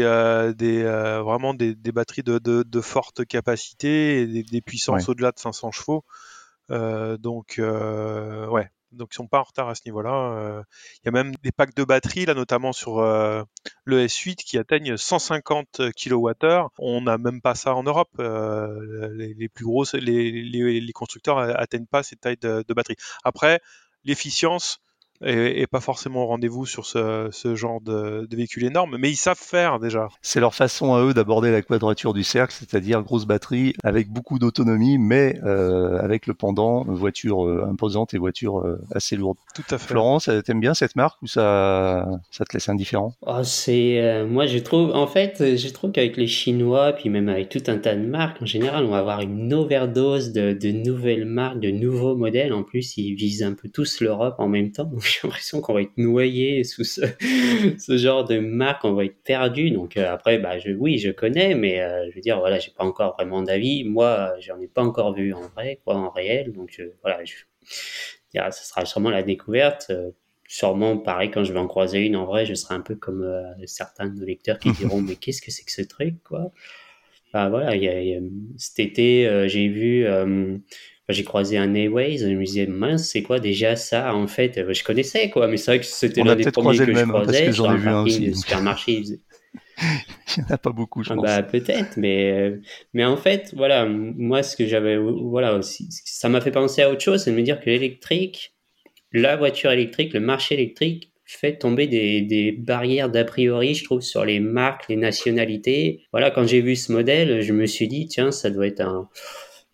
des 0.56 0.84
vraiment 0.84 1.54
des, 1.54 1.76
batteries 1.92 2.24
de, 2.24 2.40
de, 2.40 2.82
forte 2.82 3.26
capacité 3.26 4.22
et 4.22 4.44
des, 4.44 4.62
puissances 4.62 5.10
au-delà 5.10 5.32
de 5.32 5.40
500 5.40 5.72
chevaux. 5.72 6.04
Euh, 6.72 7.18
donc, 7.18 7.60
euh, 7.60 8.48
ouais, 8.48 8.70
donc 8.92 9.10
ils 9.12 9.16
sont 9.16 9.28
pas 9.28 9.40
en 9.40 9.44
retard 9.44 9.70
à 9.70 9.76
ce 9.76 9.82
niveau-là. 9.86 10.34
Euh, 10.34 10.64
il 10.96 11.06
y 11.06 11.10
a 11.10 11.12
même 11.12 11.34
des 11.44 11.52
packs 11.52 11.76
de 11.76 11.84
batterie, 11.84 12.26
là 12.26 12.34
notamment 12.34 12.74
sur 12.74 13.02
le 13.02 14.06
S8, 14.06 14.36
qui 14.36 14.58
atteignent 14.58 14.98
150 14.98 15.82
kWh. 15.96 16.68
On 16.80 17.02
n'a 17.02 17.18
même 17.18 17.42
pas 17.42 17.56
ça 17.56 17.76
en 17.76 17.84
Europe. 17.84 18.10
les, 18.20 19.50
plus 19.50 19.66
grosses, 19.66 19.94
les, 19.94 20.32
les, 20.32 20.94
constructeurs 20.94 21.38
atteignent 21.38 21.88
pas 21.88 22.04
cette 22.04 22.22
taille 22.22 22.38
de, 22.38 22.64
de 22.68 22.74
batterie. 22.74 22.98
Après, 23.24 23.62
l'efficience, 24.04 24.80
et, 25.26 25.66
pas 25.68 25.80
forcément 25.80 26.24
au 26.24 26.28
rendez-vous 26.28 26.66
sur 26.66 26.86
ce, 26.86 27.30
ce 27.32 27.56
genre 27.56 27.82
de, 27.82 28.28
de, 28.30 28.36
véhicule 28.36 28.66
énorme, 28.66 28.98
mais 29.00 29.10
ils 29.10 29.18
savent 29.18 29.40
faire 29.40 29.80
déjà. 29.80 30.08
C'est 30.22 30.40
leur 30.40 30.54
façon 30.54 30.94
à 30.94 31.02
eux 31.02 31.14
d'aborder 31.14 31.52
la 31.52 31.62
quadrature 31.62 32.14
du 32.14 32.24
cercle, 32.24 32.54
c'est-à-dire 32.54 33.02
grosse 33.02 33.26
batterie 33.26 33.74
avec 33.84 34.10
beaucoup 34.10 34.40
d'autonomie, 34.40 34.98
mais 34.98 35.40
euh, 35.44 36.00
avec 36.00 36.28
le 36.28 36.34
pendant 36.34 36.84
voiture 36.84 37.46
euh, 37.46 37.68
imposante 37.70 38.14
et 38.14 38.18
voiture 38.18 38.60
euh, 38.60 38.80
assez 38.94 39.16
lourde. 39.16 39.38
Tout 39.56 39.64
à 39.72 39.78
fait. 39.78 39.88
Florence, 39.88 40.30
t'aimes 40.46 40.60
bien 40.60 40.74
cette 40.74 40.96
marque 40.96 41.22
ou 41.22 41.28
ça, 41.28 42.08
ça 42.32 42.46
te 42.46 42.54
laisse 42.54 42.70
indifférent? 42.70 43.14
Oh, 43.22 43.44
C'est, 43.44 44.02
euh, 44.02 44.28
moi 44.28 44.46
je 44.46 44.60
trouve, 44.60 44.92
en 44.96 45.08
fait, 45.08 45.58
je 45.58 45.70
trouve 45.70 45.92
qu'avec 45.92 46.18
les 46.18 46.28
Chinois, 46.28 46.94
puis 46.94 47.10
même 47.10 47.30
avec 47.30 47.50
tout 47.50 47.64
un 47.68 47.78
tas 47.78 47.96
de 47.96 48.06
marques, 48.06 48.42
en 48.42 48.46
général, 48.46 48.86
on 48.86 48.92
va 48.92 49.00
avoir 49.00 49.22
une 49.22 49.54
overdose 49.54 50.32
de, 50.32 50.54
de 50.54 50.72
nouvelles 50.72 51.26
marques, 51.26 51.60
de 51.60 51.72
nouveaux 51.72 52.16
modèles. 52.16 52.54
En 52.54 52.64
plus, 52.64 52.98
ils 52.98 53.16
visent 53.16 53.44
un 53.44 53.54
peu 53.54 53.70
tous 53.70 54.02
l'Europe 54.02 54.36
en 54.38 54.48
même 54.48 54.72
temps 54.72 54.86
j'ai 55.12 55.20
l'impression 55.24 55.62
qu'on 55.62 55.74
va 55.74 55.82
être 55.82 55.98
noyé 55.98 56.64
sous 56.64 56.84
ce, 56.84 57.02
ce, 57.80 57.98
genre 57.98 58.26
de 58.26 58.40
marque, 58.40 58.84
on 58.86 58.94
va 58.94 59.06
être 59.06 59.22
perdu. 59.24 59.72
Donc 59.72 59.98
euh, 59.98 60.12
après, 60.12 60.38
bah, 60.38 60.60
je, 60.60 60.72
oui, 60.72 60.98
je 60.98 61.12
connais, 61.12 61.56
mais 61.56 61.82
euh, 61.82 62.10
je 62.10 62.16
veux 62.16 62.22
dire, 62.22 62.40
voilà, 62.40 62.60
j'ai 62.60 62.72
pas 62.72 62.84
encore 62.84 63.16
vraiment 63.16 63.42
d'avis. 63.42 63.84
Moi, 63.84 64.34
j'en 64.40 64.60
ai 64.60 64.68
pas 64.68 64.84
encore 64.84 65.14
vu 65.14 65.34
en 65.34 65.48
vrai, 65.50 65.80
quoi, 65.84 65.96
en 65.96 66.10
réel. 66.10 66.52
Donc 66.52 66.82
voilà, 67.02 67.24
je, 67.24 67.36
ce 68.34 68.66
sera 68.66 68.86
sûrement 68.86 69.10
la 69.10 69.24
découverte. 69.24 69.88
Euh, 69.90 70.12
sûrement, 70.48 70.98
pareil, 70.98 71.32
quand 71.32 71.44
je 71.44 71.54
vais 71.54 71.60
en 71.60 71.68
croiser 71.68 72.06
une, 72.06 72.16
en 72.16 72.26
vrai, 72.26 72.46
je 72.46 72.54
serai 72.54 72.76
un 72.76 72.82
peu 72.82 72.96
comme 72.96 73.26
certains 73.66 74.08
de 74.08 74.26
lecteurs 74.26 74.60
qui 74.60 74.72
diront, 74.74 75.02
mais 75.02 75.16
qu'est-ce 75.16 75.42
que 75.42 75.52
c'est 75.52 75.64
que 75.64 75.72
ce 75.72 75.82
truc, 75.82 76.16
quoi? 76.24 76.52
Bah, 77.34 77.50
voilà, 77.50 77.76
y 77.76 77.88
a, 77.88 78.02
y 78.02 78.16
a, 78.16 78.20
cet 78.58 78.80
été, 78.80 79.48
j'ai 79.50 79.68
vu 79.68 80.06
j'ai 81.14 81.24
croisé 81.24 81.58
un 81.58 81.74
Airways, 81.74 82.18
je 82.18 82.28
me 82.28 82.44
disais, 82.44 82.68
mince, 82.68 83.10
c'est 83.10 83.22
quoi 83.22 83.40
déjà 83.40 83.76
ça 83.76 84.14
En 84.14 84.28
fait, 84.28 84.74
je 84.74 84.84
connaissais, 84.84 85.30
quoi, 85.30 85.48
mais 85.48 85.58
c'est 85.58 85.72
vrai 85.72 85.80
que 85.80 85.86
c'était 85.86 86.22
l'un 86.22 86.36
des 86.36 86.52
premiers 86.52 86.78
que 86.78 86.94
je 86.94 87.00
hein, 87.00 87.08
croisais 87.08 87.52
sur 87.52 87.70
un 87.70 87.80
parking 87.80 88.30
de 88.30 88.36
supermarché. 88.36 88.94
Il 88.94 89.20
n'y 90.38 90.44
en 90.50 90.54
a 90.54 90.58
pas 90.58 90.72
beaucoup, 90.72 91.04
je 91.04 91.14
ah 91.14 91.16
pense. 91.16 91.24
Bah, 91.24 91.44
peut-être, 91.44 91.98
mais, 91.98 92.32
euh, 92.32 92.62
mais 92.94 93.06
en 93.06 93.16
fait, 93.16 93.54
voilà, 93.56 93.86
moi, 93.86 94.44
ce 94.44 94.58
que 94.58 94.66
j'avais, 94.66 94.98
voilà, 94.98 95.62
ça 95.62 96.30
m'a 96.30 96.42
fait 96.42 96.52
penser 96.52 96.82
à 96.82 96.92
autre 96.92 97.02
chose, 97.02 97.24
c'est 97.24 97.32
de 97.32 97.38
me 97.38 97.42
dire 97.42 97.60
que 97.62 97.70
l'électrique, 97.70 98.56
la 99.14 99.38
voiture 99.38 99.72
électrique, 99.72 100.14
le 100.14 100.20
marché 100.20 100.56
électrique 100.56 101.14
fait 101.24 101.58
tomber 101.58 101.88
des, 101.88 102.22
des 102.22 102.52
barrières 102.52 103.10
d'a 103.10 103.24
priori, 103.24 103.76
je 103.76 103.84
trouve, 103.84 104.02
sur 104.02 104.26
les 104.26 104.40
marques, 104.40 104.88
les 104.90 104.96
nationalités. 104.96 106.02
Voilà, 106.12 106.32
quand 106.32 106.48
j'ai 106.48 106.62
vu 106.62 106.76
ce 106.76 106.92
modèle, 106.92 107.42
je 107.42 107.54
me 107.54 107.66
suis 107.66 107.88
dit, 107.88 108.08
tiens, 108.08 108.32
ça 108.32 108.50
doit 108.50 108.68
être 108.68 108.82
un, 108.82 109.10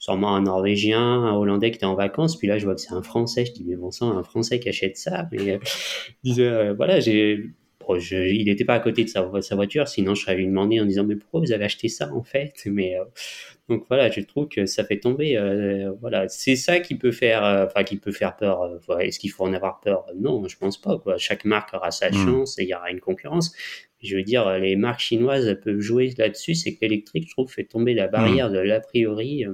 sûrement 0.04 0.36
un 0.36 0.42
Norvégien, 0.42 1.00
un 1.00 1.34
Hollandais 1.34 1.72
qui 1.72 1.78
était 1.78 1.86
en 1.86 1.96
vacances, 1.96 2.36
puis 2.36 2.46
là 2.46 2.58
je 2.58 2.66
vois 2.66 2.76
que 2.76 2.82
c'est 2.82 2.92
un 2.92 3.02
Français, 3.02 3.46
je 3.46 3.54
dis 3.54 3.64
mais 3.66 3.78
bon 3.78 3.90
sang, 3.90 4.12
un 4.18 4.24
Français 4.24 4.60
qui 4.60 4.68
achète 4.68 4.98
ça, 4.98 5.30
mais 5.32 5.52
euh, 5.54 6.40
euh, 6.40 6.74
voilà, 6.74 7.00
j'ai 7.00 7.54
il 7.90 8.46
n'était 8.46 8.66
pas 8.66 8.76
à 8.76 8.80
côté 8.80 9.04
de 9.04 9.10
sa, 9.10 9.22
voiture, 9.56 9.88
sinon 9.88 10.16
je 10.16 10.22
serais 10.22 10.36
lui 10.36 10.48
demander 10.48 10.80
en 10.80 10.86
disant 10.86 11.04
mais 11.04 11.16
pourquoi 11.16 11.42
vous 11.42 11.52
avez 11.52 11.66
acheté 11.66 11.88
ça 11.88 12.12
en 12.14 12.24
fait? 12.24 12.54
Mais 12.66 12.98
euh, 12.98 13.04
donc 13.70 13.86
voilà, 13.88 14.10
je 14.10 14.22
trouve 14.22 14.48
que 14.48 14.66
ça 14.66 14.84
fait 14.84 15.00
tomber. 15.00 15.38
Euh, 15.38 15.92
voilà, 16.02 16.28
c'est 16.30 16.56
ça 16.56 16.80
qui 16.80 16.96
peut 16.96 17.12
faire, 17.12 17.44
euh, 17.44 17.66
enfin 17.66 17.84
qui 17.84 17.98
peut 17.98 18.12
faire 18.12 18.36
peur. 18.36 18.80
Est-ce 19.00 19.20
qu'il 19.20 19.32
faut 19.32 19.44
en 19.44 19.54
avoir 19.54 19.80
peur? 19.82 20.06
Non, 20.16 20.48
je 20.48 20.58
pense 20.58 20.80
pas. 20.80 20.98
Quoi. 20.98 21.18
Chaque 21.18 21.46
marque 21.46 21.74
aura 21.74 21.92
sa 21.92 22.10
hmm. 22.10 22.14
chance 22.14 22.60
et 22.60 22.64
il 22.64 22.70
y 22.70 22.76
aura 22.76 22.90
une 22.92 23.00
concurrence. 23.00 23.54
Je 24.02 24.18
veux 24.18 24.24
dire, 24.24 24.60
les 24.60 24.76
marques 24.76 25.00
chinoises 25.00 25.58
peuvent 25.64 25.80
jouer 25.80 26.14
là-dessus. 26.18 26.56
C'est 26.56 26.74
que 26.74 26.80
l'électrique, 26.82 27.26
je 27.26 27.32
trouve, 27.32 27.50
fait 27.50 27.64
tomber 27.64 27.94
la 27.94 28.08
barrière 28.08 28.50
hmm. 28.50 28.54
de 28.54 28.60
l'a 28.60 28.80
priori. 28.82 29.46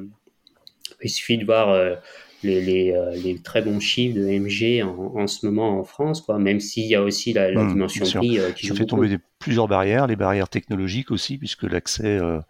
Il 1.04 1.10
suffit 1.10 1.38
de 1.38 1.46
voir 1.46 2.00
les, 2.44 2.92
euh, 2.92 3.16
les, 3.16 3.38
très 3.40 3.62
bons 3.62 3.80
chiffres 3.80 4.16
de 4.18 4.26
MG 4.26 4.84
en, 4.84 5.20
en, 5.20 5.28
ce 5.28 5.46
moment 5.46 5.80
en 5.80 5.84
France, 5.84 6.22
quoi, 6.22 6.40
même 6.40 6.60
s'il 6.60 6.86
y 6.86 6.96
a 6.96 7.02
aussi 7.02 7.34
la, 7.34 7.52
la 7.52 7.64
mmh, 7.64 7.74
dimension 7.74 8.06
prix 8.06 8.40
euh, 8.40 8.52
qui 8.52 8.68
Ça 8.68 8.76
fait 8.76 8.86
tomber 8.86 9.18
plusieurs 9.40 9.68
barrières, 9.68 10.08
les 10.08 10.16
barrières 10.16 10.50
technologiques 10.50 11.12
aussi, 11.12 11.38
puisque 11.38 11.64
l'accès, 11.64 12.18
euh, 12.18 12.38
euh, 12.38 12.42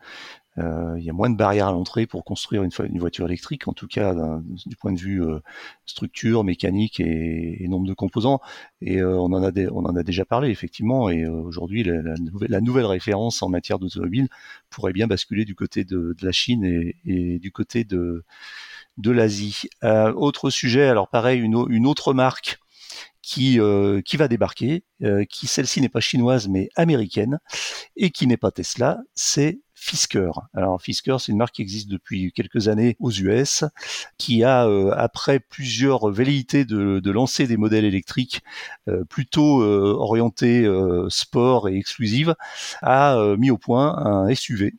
il 0.59 1.03
y 1.03 1.09
a 1.09 1.13
moins 1.13 1.29
de 1.29 1.35
barrières 1.35 1.67
à 1.67 1.71
l'entrée 1.71 2.05
pour 2.05 2.23
construire 2.23 2.63
une, 2.63 2.99
voiture 2.99 3.25
électrique, 3.25 3.67
en 3.67 3.73
tout 3.73 3.87
cas 3.87 4.13
du 4.65 4.75
point 4.75 4.91
de 4.91 4.99
vue 4.99 5.23
structure, 5.85 6.43
mécanique 6.43 6.99
et, 6.99 7.65
nombre 7.69 7.87
de 7.87 7.93
composants. 7.93 8.41
Et 8.81 9.03
on, 9.03 9.25
en 9.25 9.43
a 9.43 9.51
on 9.71 9.85
en 9.85 9.95
a 9.95 10.03
déjà 10.03 10.25
parlé, 10.25 10.49
effectivement, 10.49 11.09
et 11.09 11.25
aujourd'hui, 11.25 11.83
la, 11.83 12.61
nouvelle, 12.61 12.85
référence 12.85 13.41
en 13.41 13.49
matière 13.49 13.79
d'automobile 13.79 14.27
pourrait 14.69 14.93
bien 14.93 15.07
basculer 15.07 15.45
du 15.45 15.55
côté 15.55 15.83
de, 15.83 16.15
la 16.21 16.31
Chine 16.31 16.63
et, 17.05 17.39
du 17.39 17.51
côté 17.51 17.83
de 17.83 18.23
l'Asie. 19.11 19.69
Euh, 19.83 20.13
autre 20.13 20.49
sujet, 20.49 20.87
alors 20.87 21.09
pareil, 21.09 21.39
une, 21.39 21.55
autre 21.87 22.13
marque 22.13 22.59
qui, 23.21 23.59
euh, 23.59 24.01
va 24.13 24.27
débarquer, 24.27 24.83
euh, 25.03 25.23
qui 25.25 25.47
celle-ci 25.47 25.81
n'est 25.81 25.89
pas 25.89 25.99
chinoise 25.99 26.47
mais 26.47 26.69
américaine 26.75 27.39
et 27.95 28.09
qui 28.09 28.27
n'est 28.27 28.37
pas 28.37 28.51
Tesla, 28.51 28.99
c'est 29.13 29.59
Fisker. 29.79 30.31
Alors 30.53 30.81
Fisker, 30.81 31.17
c'est 31.19 31.31
une 31.31 31.37
marque 31.37 31.55
qui 31.55 31.61
existe 31.61 31.89
depuis 31.89 32.31
quelques 32.31 32.67
années 32.67 32.95
aux 32.99 33.11
US, 33.11 33.63
qui 34.17 34.43
a, 34.43 34.67
après 34.93 35.39
plusieurs 35.39 36.11
velléités 36.11 36.65
de, 36.65 37.09
lancer 37.09 37.47
des 37.47 37.57
modèles 37.57 37.85
électriques 37.85 38.41
plutôt 39.09 39.61
orientés 39.61 40.69
sport 41.09 41.69
et 41.69 41.75
exclusives, 41.75 42.35
a 42.81 43.35
mis 43.37 43.49
au 43.51 43.57
point 43.57 43.97
un 43.97 44.33
SUV 44.33 44.75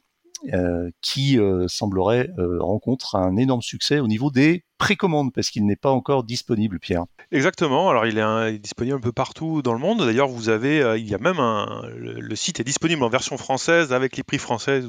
qui 1.01 1.39
semblerait 1.67 2.31
rencontre 2.59 3.17
un 3.17 3.37
énorme 3.37 3.63
succès 3.63 4.01
au 4.01 4.07
niveau 4.07 4.31
des 4.31 4.65
précommande 4.81 5.33
parce 5.33 5.51
qu'il 5.51 5.67
n'est 5.67 5.77
pas 5.77 5.91
encore 5.91 6.25
disponible, 6.25 6.81
Pierre. 6.81 7.05
Exactement. 7.31 7.91
Alors 7.91 8.07
il 8.07 8.19
est, 8.19 8.59
disponible 8.59 8.97
un 8.97 9.01
peu 9.01 9.13
partout 9.13 9.63
dans 9.63 9.75
le 9.75 9.79
monde. 9.79 10.05
D'ailleurs, 10.05 10.27
vous 10.27 10.49
avez, 10.49 10.83
euh, 10.83 10.99
il 10.99 11.07
y 11.07 11.15
a 11.15 11.19
même 11.19 11.39
un, 11.39 11.83
le, 11.95 12.35
site 12.35 12.59
est 12.61 12.65
disponible 12.65 13.05
en 13.05 13.11
version 13.11 13.37
française 13.37 13.93
avec 13.93 14.17
les 14.17 14.23
prix 14.23 14.39
français 14.39 14.83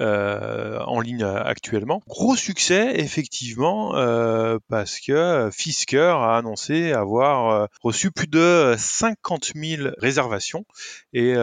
euh, 0.00 0.80
en 0.80 1.00
ligne 1.00 1.22
actuellement. 1.22 2.00
Gros 2.08 2.36
succès 2.36 2.94
effectivement 2.96 3.94
euh, 3.96 4.58
parce 4.68 4.98
que 4.98 5.50
Fisker 5.52 5.98
a 5.98 6.38
annoncé 6.38 6.92
avoir 6.92 7.68
reçu 7.82 8.10
plus 8.10 8.28
de 8.28 8.74
50 8.78 9.52
000 9.54 9.90
réservations 9.98 10.64
et 11.12 11.34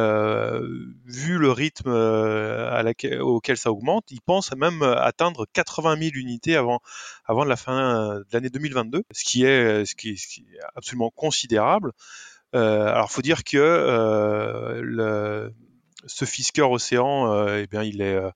vu 1.06 1.38
le 1.38 1.52
rythme 1.52 1.92
auquel 3.22 3.58
ça 3.58 3.72
augmente, 3.72 4.06
il 4.10 4.22
pense 4.22 4.56
même 4.56 4.82
atteindre 4.82 5.46
80 5.54 5.98
000 6.00 6.12
unités 6.16 6.56
avant 6.56 6.80
avant 7.26 7.44
la 7.44 7.56
fin 7.56 7.75
euh, 7.78 8.20
de 8.20 8.26
l'année 8.34 8.50
2022, 8.50 9.04
ce 9.12 9.24
qui 9.24 9.44
est, 9.44 9.84
absolument 10.76 11.12
considérable. 11.12 11.92
Euh, 12.56 12.88
alors, 12.88 13.12
faut 13.12 13.22
dire 13.22 13.44
que 13.44 13.58
euh, 13.58 15.50
ce 16.06 16.26
Fisker 16.26 16.62
Océan, 16.64 17.32
euh, 17.34 17.62
eh 17.64 17.68
bien, 17.68 17.84
il 17.84 18.02
est, 18.02 18.16
euh, 18.16 18.32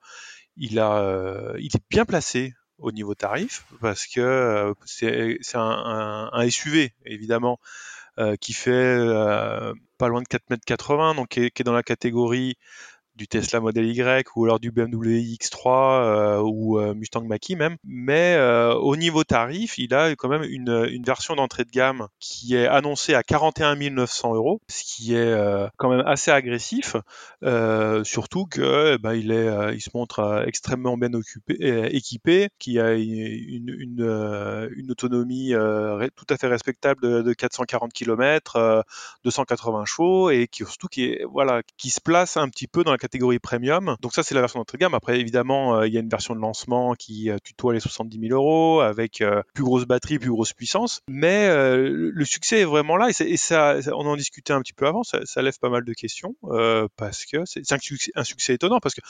il 0.57 0.79
a, 0.79 1.53
il 1.57 1.67
est 1.67 1.83
bien 1.89 2.05
placé 2.05 2.53
au 2.77 2.91
niveau 2.91 3.15
tarif 3.15 3.65
parce 3.81 4.07
que 4.07 4.73
c'est 4.85 5.41
un, 5.55 6.49
SUV 6.49 6.93
évidemment 7.05 7.59
qui 8.41 8.53
fait 8.53 8.97
pas 9.97 10.07
loin 10.07 10.21
de 10.21 10.27
4,80 10.27 11.11
m, 11.11 11.15
donc 11.15 11.29
qui 11.29 11.39
est, 11.41 11.63
dans 11.63 11.73
la 11.73 11.83
catégorie 11.83 12.57
du 13.19 13.27
Tesla 13.27 13.59
Model 13.59 13.85
Y 13.85 14.25
ou 14.35 14.45
alors 14.45 14.61
du 14.61 14.71
BMW 14.71 15.19
X3 15.19 15.67
euh, 15.67 16.41
ou 16.41 16.79
euh, 16.79 16.93
Mustang 16.95 17.25
Mach-E 17.25 17.55
même. 17.55 17.75
Mais 17.83 18.35
euh, 18.35 18.73
au 18.73 18.95
niveau 18.95 19.25
tarif, 19.25 19.77
il 19.77 19.93
a 19.93 20.15
quand 20.15 20.29
même 20.29 20.43
une, 20.43 20.87
une 20.89 21.03
version 21.03 21.35
d'entrée 21.35 21.65
de 21.65 21.69
gamme 21.69 22.07
qui 22.19 22.55
est 22.55 22.65
annoncée 22.65 23.13
à 23.13 23.21
41 23.21 23.75
900 23.75 24.35
euros, 24.35 24.61
ce 24.69 24.83
qui 24.83 25.15
est 25.15 25.35
quand 25.77 25.89
même 25.89 26.05
assez 26.05 26.31
agressif. 26.31 26.95
surtout 28.03 28.45
que 28.45 28.97
bah, 28.97 29.15
il 29.15 29.31
est, 29.31 29.75
il 29.75 29.81
se 29.81 29.89
montre 29.93 30.45
extrêmement 30.47 30.97
bien 30.97 31.13
occupé, 31.13 31.55
équipé, 31.93 32.47
qui 32.57 32.79
a 32.79 32.93
une, 32.93 33.75
une, 33.77 34.91
autonomie 34.91 35.51
tout 36.15 36.25
à 36.29 36.37
fait 36.37 36.47
respectable 36.47 37.01
de, 37.01 37.21
de 37.21 37.33
440 37.33 37.91
km, 37.91 38.85
280 39.25 39.85
chevaux 39.85 40.29
et 40.29 40.47
qui 40.47 40.63
surtout 40.63 40.87
qui 40.87 41.03
est 41.05 41.25
voilà 41.25 41.61
qui 41.77 41.89
se 41.89 41.99
place 41.99 42.37
un 42.37 42.47
petit 42.47 42.67
peu 42.67 42.83
dans 42.83 42.91
la 42.91 42.97
catégorie 43.09 43.39
premium. 43.39 43.95
Donc 44.01 44.13
ça, 44.13 44.21
c'est 44.21 44.35
la 44.35 44.41
version 44.41 44.59
d'entrée 44.59 44.77
de 44.77 44.81
gamme. 44.81 44.93
Après, 44.93 45.19
évidemment, 45.19 45.75
euh, 45.75 45.87
il 45.87 45.93
y 45.93 45.97
a 45.97 45.99
une 45.99 46.09
version 46.09 46.35
de 46.35 46.39
lancement 46.39 46.93
qui 46.93 47.31
euh, 47.31 47.37
tutoie 47.43 47.73
les 47.73 47.79
70 47.79 48.19
000 48.19 48.33
euros 48.33 48.81
avec 48.81 49.21
euh, 49.21 49.41
plus 49.55 49.63
grosse 49.63 49.85
batterie, 49.85 50.19
plus 50.19 50.29
grosse 50.29 50.53
puissance. 50.53 51.01
Mais 51.07 51.49
le 51.49 52.25
succès 52.25 52.61
est 52.61 52.65
vraiment 52.65 52.97
là 52.97 53.09
et, 53.09 53.37
ça, 53.37 53.77
on 53.87 54.05
en 54.05 54.15
discutait 54.15 54.53
un 54.53 54.61
petit 54.61 54.73
peu 54.73 54.85
avant. 54.85 55.03
Ça, 55.03 55.41
lève 55.41 55.57
pas 55.59 55.69
mal 55.69 55.83
de 55.83 55.93
questions 55.93 56.35
parce 56.95 57.25
que 57.25 57.43
c'est 57.45 57.63
un, 57.71 58.23
succès 58.23 58.53
étonnant 58.53 58.79
parce 58.79 58.93
que 58.93 59.01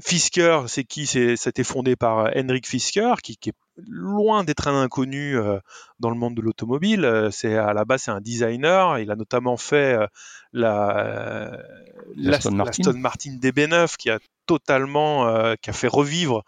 Fisker, 0.00 0.62
c'est 0.68 0.84
qui? 0.84 1.06
C'était 1.06 1.64
fondé 1.64 1.96
par 1.96 2.30
Henrik 2.34 2.66
Fisker, 2.66 3.14
qui, 3.22 3.36
qui 3.36 3.50
est 3.50 3.54
loin 3.76 4.44
d'être 4.44 4.68
un 4.68 4.82
inconnu 4.82 5.36
euh, 5.36 5.58
dans 6.00 6.10
le 6.10 6.16
monde 6.16 6.34
de 6.34 6.40
l'automobile. 6.40 7.04
Euh, 7.04 7.30
c'est 7.30 7.56
à 7.56 7.72
la 7.74 7.84
base 7.84 8.02
c'est 8.02 8.10
un 8.10 8.20
designer. 8.20 8.98
Il 8.98 9.10
a 9.10 9.16
notamment 9.16 9.56
fait 9.56 9.94
euh, 9.94 10.06
la, 10.52 11.58
la, 12.16 12.36
Aston 12.36 12.52
Martin. 12.94 13.32
DB9 13.32 13.96
qui 13.96 14.10
a 14.10 14.18
totalement 14.46 15.54
qui 15.56 15.70
a 15.70 15.72
fait 15.72 15.88
revivre 15.88 16.42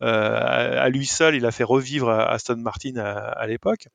à, 0.00 0.88
lui 0.88 1.06
seul, 1.06 1.34
il 1.34 1.46
a 1.46 1.50
fait 1.50 1.64
revivre 1.64 2.10
Aston 2.10 2.56
Martin 2.56 2.96
à, 2.96 3.46
l'époque. 3.46 3.88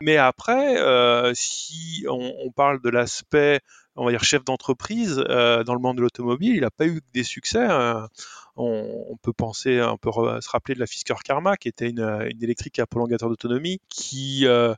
Mais 0.00 0.16
après, 0.16 1.34
si 1.34 2.04
on, 2.08 2.34
on, 2.44 2.50
parle 2.50 2.80
de 2.82 2.90
l'aspect, 2.90 3.60
on 3.96 4.04
va 4.04 4.10
dire 4.10 4.24
chef 4.24 4.44
d'entreprise 4.44 5.16
dans 5.16 5.74
le 5.74 5.78
monde 5.78 5.96
de 5.96 6.02
l'automobile, 6.02 6.56
il 6.56 6.62
n'a 6.62 6.70
pas 6.70 6.86
eu 6.86 7.00
des 7.12 7.24
succès 7.24 7.66
on, 8.56 9.16
peut 9.22 9.32
penser, 9.32 9.82
on 9.82 9.96
peut 9.96 10.10
se 10.40 10.48
rappeler 10.48 10.74
de 10.74 10.80
la 10.80 10.86
Fisker 10.86 11.14
Karma, 11.24 11.56
qui 11.56 11.68
était 11.68 11.90
une, 11.90 12.00
une 12.00 12.42
électrique 12.42 12.78
à 12.78 12.86
prolongateur 12.86 13.28
d'autonomie, 13.28 13.80
qui 13.88 14.46
euh, 14.46 14.74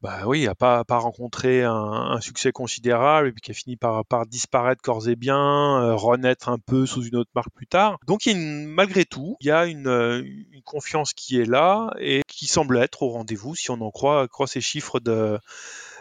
bah 0.00 0.22
oui, 0.26 0.46
n'a 0.46 0.54
pas, 0.56 0.84
rencontré 0.88 1.62
un, 1.62 2.20
succès 2.20 2.50
considérable 2.50 3.28
et 3.28 3.32
puis 3.32 3.40
qui 3.40 3.50
a 3.52 3.54
fini 3.54 3.76
par, 3.76 4.04
par 4.04 4.26
disparaître 4.26 4.82
corps 4.82 5.08
et 5.08 5.14
bien, 5.14 5.38
euh, 5.38 5.94
renaître 5.94 6.48
un 6.48 6.58
peu 6.58 6.86
sous 6.86 7.04
une 7.04 7.16
autre 7.16 7.30
marque 7.34 7.52
plus 7.54 7.68
tard. 7.68 7.98
Donc 8.06 8.26
a 8.26 8.34
malgré 8.34 9.04
tout, 9.04 9.36
il 9.40 9.46
y 9.46 9.52
a 9.52 9.66
une, 9.66 9.86
une, 10.50 10.62
confiance 10.64 11.12
qui 11.12 11.40
est 11.40 11.44
là 11.44 11.92
et 11.98 12.22
qui 12.26 12.46
semble 12.46 12.78
être 12.78 13.02
au 13.02 13.10
rendez-vous 13.10 13.54
si 13.54 13.70
on 13.70 13.80
en 13.80 13.90
croit, 13.90 14.26
croit 14.28 14.46
ces 14.46 14.60
chiffres 14.60 15.00
de, 15.00 15.38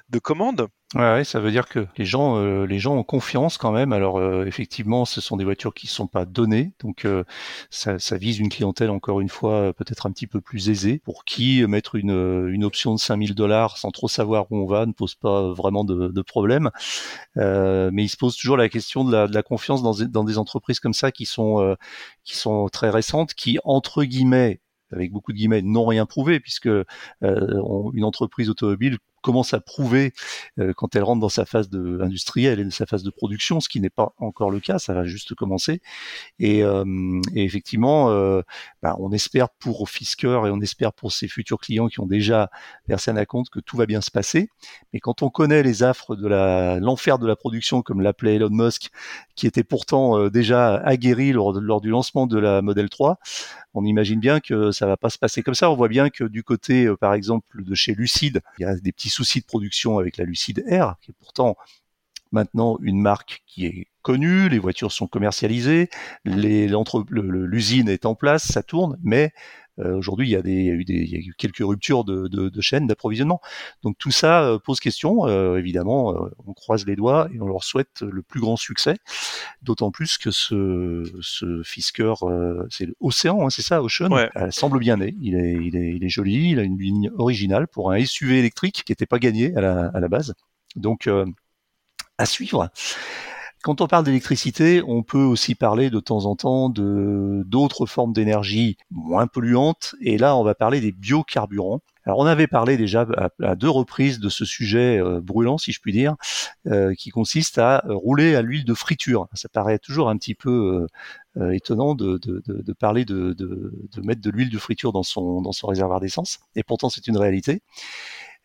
de 0.09 0.19
commandes. 0.19 0.67
Ouais, 0.93 1.23
ça 1.23 1.39
veut 1.39 1.51
dire 1.51 1.69
que 1.69 1.87
les 1.97 2.03
gens, 2.03 2.35
euh, 2.37 2.65
les 2.65 2.77
gens 2.77 2.97
ont 2.97 3.03
confiance 3.03 3.57
quand 3.57 3.71
même. 3.71 3.93
Alors 3.93 4.17
euh, 4.17 4.43
effectivement, 4.45 5.05
ce 5.05 5.21
sont 5.21 5.37
des 5.37 5.45
voitures 5.45 5.73
qui 5.73 5.85
ne 5.87 5.91
sont 5.91 6.07
pas 6.07 6.25
données, 6.25 6.73
donc 6.81 7.05
euh, 7.05 7.23
ça, 7.69 7.97
ça, 7.97 8.17
vise 8.17 8.39
une 8.39 8.49
clientèle 8.49 8.89
encore 8.89 9.21
une 9.21 9.29
fois 9.29 9.73
peut-être 9.73 10.05
un 10.05 10.11
petit 10.11 10.27
peu 10.27 10.41
plus 10.41 10.69
aisée, 10.69 10.99
pour 10.99 11.23
qui 11.23 11.65
mettre 11.65 11.95
une, 11.95 12.49
une 12.51 12.65
option 12.65 12.93
de 12.93 12.99
5000 12.99 13.35
dollars 13.35 13.77
sans 13.77 13.91
trop 13.91 14.09
savoir 14.09 14.51
où 14.51 14.57
on 14.57 14.65
va 14.65 14.85
ne 14.85 14.91
pose 14.91 15.15
pas 15.15 15.53
vraiment 15.53 15.85
de, 15.85 16.09
de 16.09 16.21
problème. 16.21 16.71
mais 17.37 18.03
il 18.03 18.09
se 18.09 18.17
pose 18.17 18.35
toujours 18.35 18.57
la 18.57 18.67
question 18.67 19.05
de 19.05 19.13
la, 19.13 19.27
de 19.27 19.33
la 19.33 19.43
confiance 19.43 19.81
dans, 19.83 19.93
dans, 19.93 20.23
des 20.25 20.37
entreprises 20.37 20.81
comme 20.81 20.93
ça 20.93 21.11
qui 21.13 21.25
sont 21.25 21.75
qui 22.25 22.35
sont 22.35 22.67
très 22.67 22.89
récentes, 22.89 23.33
qui 23.33 23.59
entre 23.63 24.03
guillemets 24.03 24.59
avec 24.91 25.11
beaucoup 25.11 25.31
de 25.31 25.37
guillemets, 25.37 25.61
n'ont 25.61 25.85
rien 25.85 26.05
prouvé, 26.05 26.39
puisque 26.39 26.67
euh, 26.67 26.85
une 27.21 28.03
entreprise 28.03 28.49
automobile 28.49 28.97
commence 29.21 29.53
à 29.53 29.59
prouver 29.59 30.13
euh, 30.59 30.73
quand 30.75 30.95
elle 30.95 31.03
rentre 31.03 31.21
dans 31.21 31.29
sa 31.29 31.45
phase 31.45 31.69
de 31.69 31.99
industrielle 32.01 32.59
et 32.59 32.65
de 32.65 32.69
sa 32.69 32.85
phase 32.85 33.03
de 33.03 33.09
production, 33.09 33.59
ce 33.59 33.69
qui 33.69 33.79
n'est 33.79 33.89
pas 33.89 34.13
encore 34.17 34.51
le 34.51 34.59
cas, 34.59 34.79
ça 34.79 34.93
va 34.93 35.05
juste 35.05 35.35
commencer. 35.35 35.81
Et, 36.39 36.63
euh, 36.63 37.21
effectivement, 37.35 38.09
euh, 38.09 38.41
bah, 38.81 38.95
on 38.99 39.11
espère 39.11 39.49
pour 39.49 39.89
Fisker 39.89 40.41
et 40.45 40.49
on 40.49 40.59
espère 40.61 40.93
pour 40.93 41.11
ses 41.11 41.27
futurs 41.27 41.59
clients 41.59 41.87
qui 41.87 41.99
ont 41.99 42.07
déjà 42.07 42.49
versé 42.87 43.11
un 43.11 43.25
compte 43.25 43.49
que 43.49 43.59
tout 43.59 43.77
va 43.77 43.85
bien 43.85 44.01
se 44.01 44.11
passer. 44.11 44.49
Mais 44.93 44.99
quand 44.99 45.21
on 45.21 45.29
connaît 45.29 45.63
les 45.63 45.83
affres 45.83 46.15
de 46.15 46.27
l'enfer 46.79 47.19
de 47.19 47.27
la 47.27 47.35
production, 47.35 47.81
comme 47.81 48.01
l'appelait 48.01 48.35
Elon 48.35 48.49
Musk, 48.49 48.89
qui 49.35 49.47
était 49.47 49.63
pourtant 49.63 50.29
déjà 50.29 50.75
aguerri 50.75 51.33
lors, 51.33 51.53
lors 51.59 51.81
du 51.81 51.89
lancement 51.89 52.27
de 52.27 52.39
la 52.39 52.61
Model 52.61 52.89
3, 52.89 53.19
on 53.73 53.85
imagine 53.85 54.19
bien 54.19 54.39
que 54.39 54.71
ça 54.71 54.85
va 54.85 54.97
pas 54.97 55.09
se 55.09 55.17
passer 55.17 55.43
comme 55.43 55.53
ça. 55.53 55.71
On 55.71 55.75
voit 55.75 55.87
bien 55.87 56.09
que 56.09 56.23
du 56.23 56.43
côté, 56.43 56.91
par 56.99 57.13
exemple, 57.13 57.63
de 57.63 57.75
chez 57.75 57.93
Lucide, 57.93 58.41
il 58.59 58.63
y 58.63 58.65
a 58.65 58.75
des 58.75 58.91
petits 58.91 59.09
soucis 59.09 59.39
de 59.39 59.45
production 59.45 59.97
avec 59.97 60.17
la 60.17 60.25
Lucide 60.25 60.63
R, 60.69 60.95
qui 61.01 61.11
est 61.11 61.15
pourtant 61.19 61.55
maintenant 62.31 62.77
une 62.81 63.01
marque 63.01 63.43
qui 63.45 63.65
est 63.65 63.87
connue, 64.01 64.49
les 64.49 64.59
voitures 64.59 64.91
sont 64.91 65.07
commercialisées, 65.07 65.89
l'usine 66.25 67.89
est 67.89 68.05
en 68.05 68.15
place, 68.15 68.47
ça 68.51 68.63
tourne, 68.63 68.97
mais 69.03 69.25
euh, 69.25 69.70
aujourd'hui, 69.85 70.27
il 70.27 70.31
y, 70.31 70.35
a 70.35 70.39
il, 70.39 70.73
eu 70.73 70.85
des, 70.85 70.93
il 70.93 71.09
y 71.09 71.15
a 71.15 71.19
eu 71.19 71.33
quelques 71.37 71.59
ruptures 71.59 72.03
de, 72.03 72.27
de, 72.27 72.49
de 72.49 72.61
chaînes 72.61 72.87
d'approvisionnement. 72.87 73.41
Donc 73.83 73.97
tout 73.97 74.11
ça 74.11 74.43
euh, 74.43 74.59
pose 74.59 74.79
question. 74.79 75.27
Euh, 75.27 75.57
évidemment, 75.57 76.15
on 76.45 76.53
croise 76.53 76.85
les 76.85 76.95
doigts 76.95 77.29
et 77.33 77.39
on 77.39 77.47
leur 77.47 77.63
souhaite 77.63 78.01
le 78.01 78.21
plus 78.21 78.39
grand 78.39 78.57
succès. 78.57 78.97
D'autant 79.61 79.91
plus 79.91 80.17
que 80.17 80.31
ce, 80.31 81.03
ce 81.21 81.61
Fisker, 81.63 82.13
c'est 82.69 82.87
l'Océan, 82.99 83.45
hein, 83.45 83.49
c'est 83.49 83.61
ça, 83.61 83.81
Ocean, 83.81 84.11
ouais. 84.11 84.29
semble 84.51 84.79
bien 84.79 84.97
né. 84.97 85.15
Il 85.21 85.35
est, 85.35 85.53
il, 85.53 85.75
est, 85.75 85.95
il 85.95 86.03
est 86.03 86.09
joli, 86.09 86.51
il 86.51 86.59
a 86.59 86.63
une 86.63 86.77
ligne 86.77 87.11
originale 87.17 87.67
pour 87.67 87.91
un 87.91 88.03
SUV 88.03 88.39
électrique 88.39 88.83
qui 88.85 88.91
n'était 88.91 89.05
pas 89.05 89.19
gagné 89.19 89.55
à 89.55 89.61
la, 89.61 89.85
à 89.93 89.99
la 89.99 90.07
base. 90.07 90.33
Donc 90.75 91.09
à 92.17 92.25
suivre. 92.25 92.69
Quand 93.63 93.79
on 93.79 93.87
parle 93.87 94.05
d'électricité, 94.05 94.81
on 94.87 95.03
peut 95.03 95.21
aussi 95.21 95.53
parler 95.53 95.91
de 95.91 95.99
temps 95.99 96.25
en 96.25 96.35
temps 96.35 96.69
d'autres 96.69 97.85
formes 97.85 98.11
d'énergie 98.11 98.77
moins 98.89 99.27
polluantes. 99.27 99.93
Et 100.01 100.17
là, 100.17 100.35
on 100.35 100.43
va 100.43 100.55
parler 100.55 100.81
des 100.81 100.91
biocarburants. 100.91 101.81
Alors, 102.05 102.17
on 102.17 102.25
avait 102.25 102.47
parlé 102.47 102.77
déjà 102.77 103.05
à, 103.43 103.55
deux 103.55 103.69
reprises 103.69 104.19
de 104.19 104.29
ce 104.29 104.45
sujet 104.45 104.97
euh, 104.97 105.21
brûlant, 105.21 105.59
si 105.59 105.71
je 105.71 105.79
puis 105.79 105.91
dire, 105.91 106.15
euh, 106.65 106.95
qui 106.95 107.11
consiste 107.11 107.59
à 107.59 107.83
rouler 107.85 108.33
à 108.35 108.41
l'huile 108.41 108.65
de 108.65 108.73
friture. 108.73 109.27
Ça 109.33 109.49
paraît 109.49 109.77
toujours 109.77 110.09
un 110.09 110.17
petit 110.17 110.33
peu 110.33 110.87
euh, 111.37 111.51
étonnant 111.51 111.93
de, 111.93 112.19
parler 112.79 113.05
de, 113.05 113.35
mettre 114.03 114.21
de 114.21 114.31
l'huile 114.31 114.49
de 114.49 114.57
friture 114.57 114.91
dans 114.91 115.03
son 115.03 115.67
réservoir 115.67 115.99
d'essence. 115.99 116.39
Et 116.55 116.63
pourtant, 116.63 116.89
c'est 116.89 117.05
une 117.05 117.17
réalité. 117.17 117.61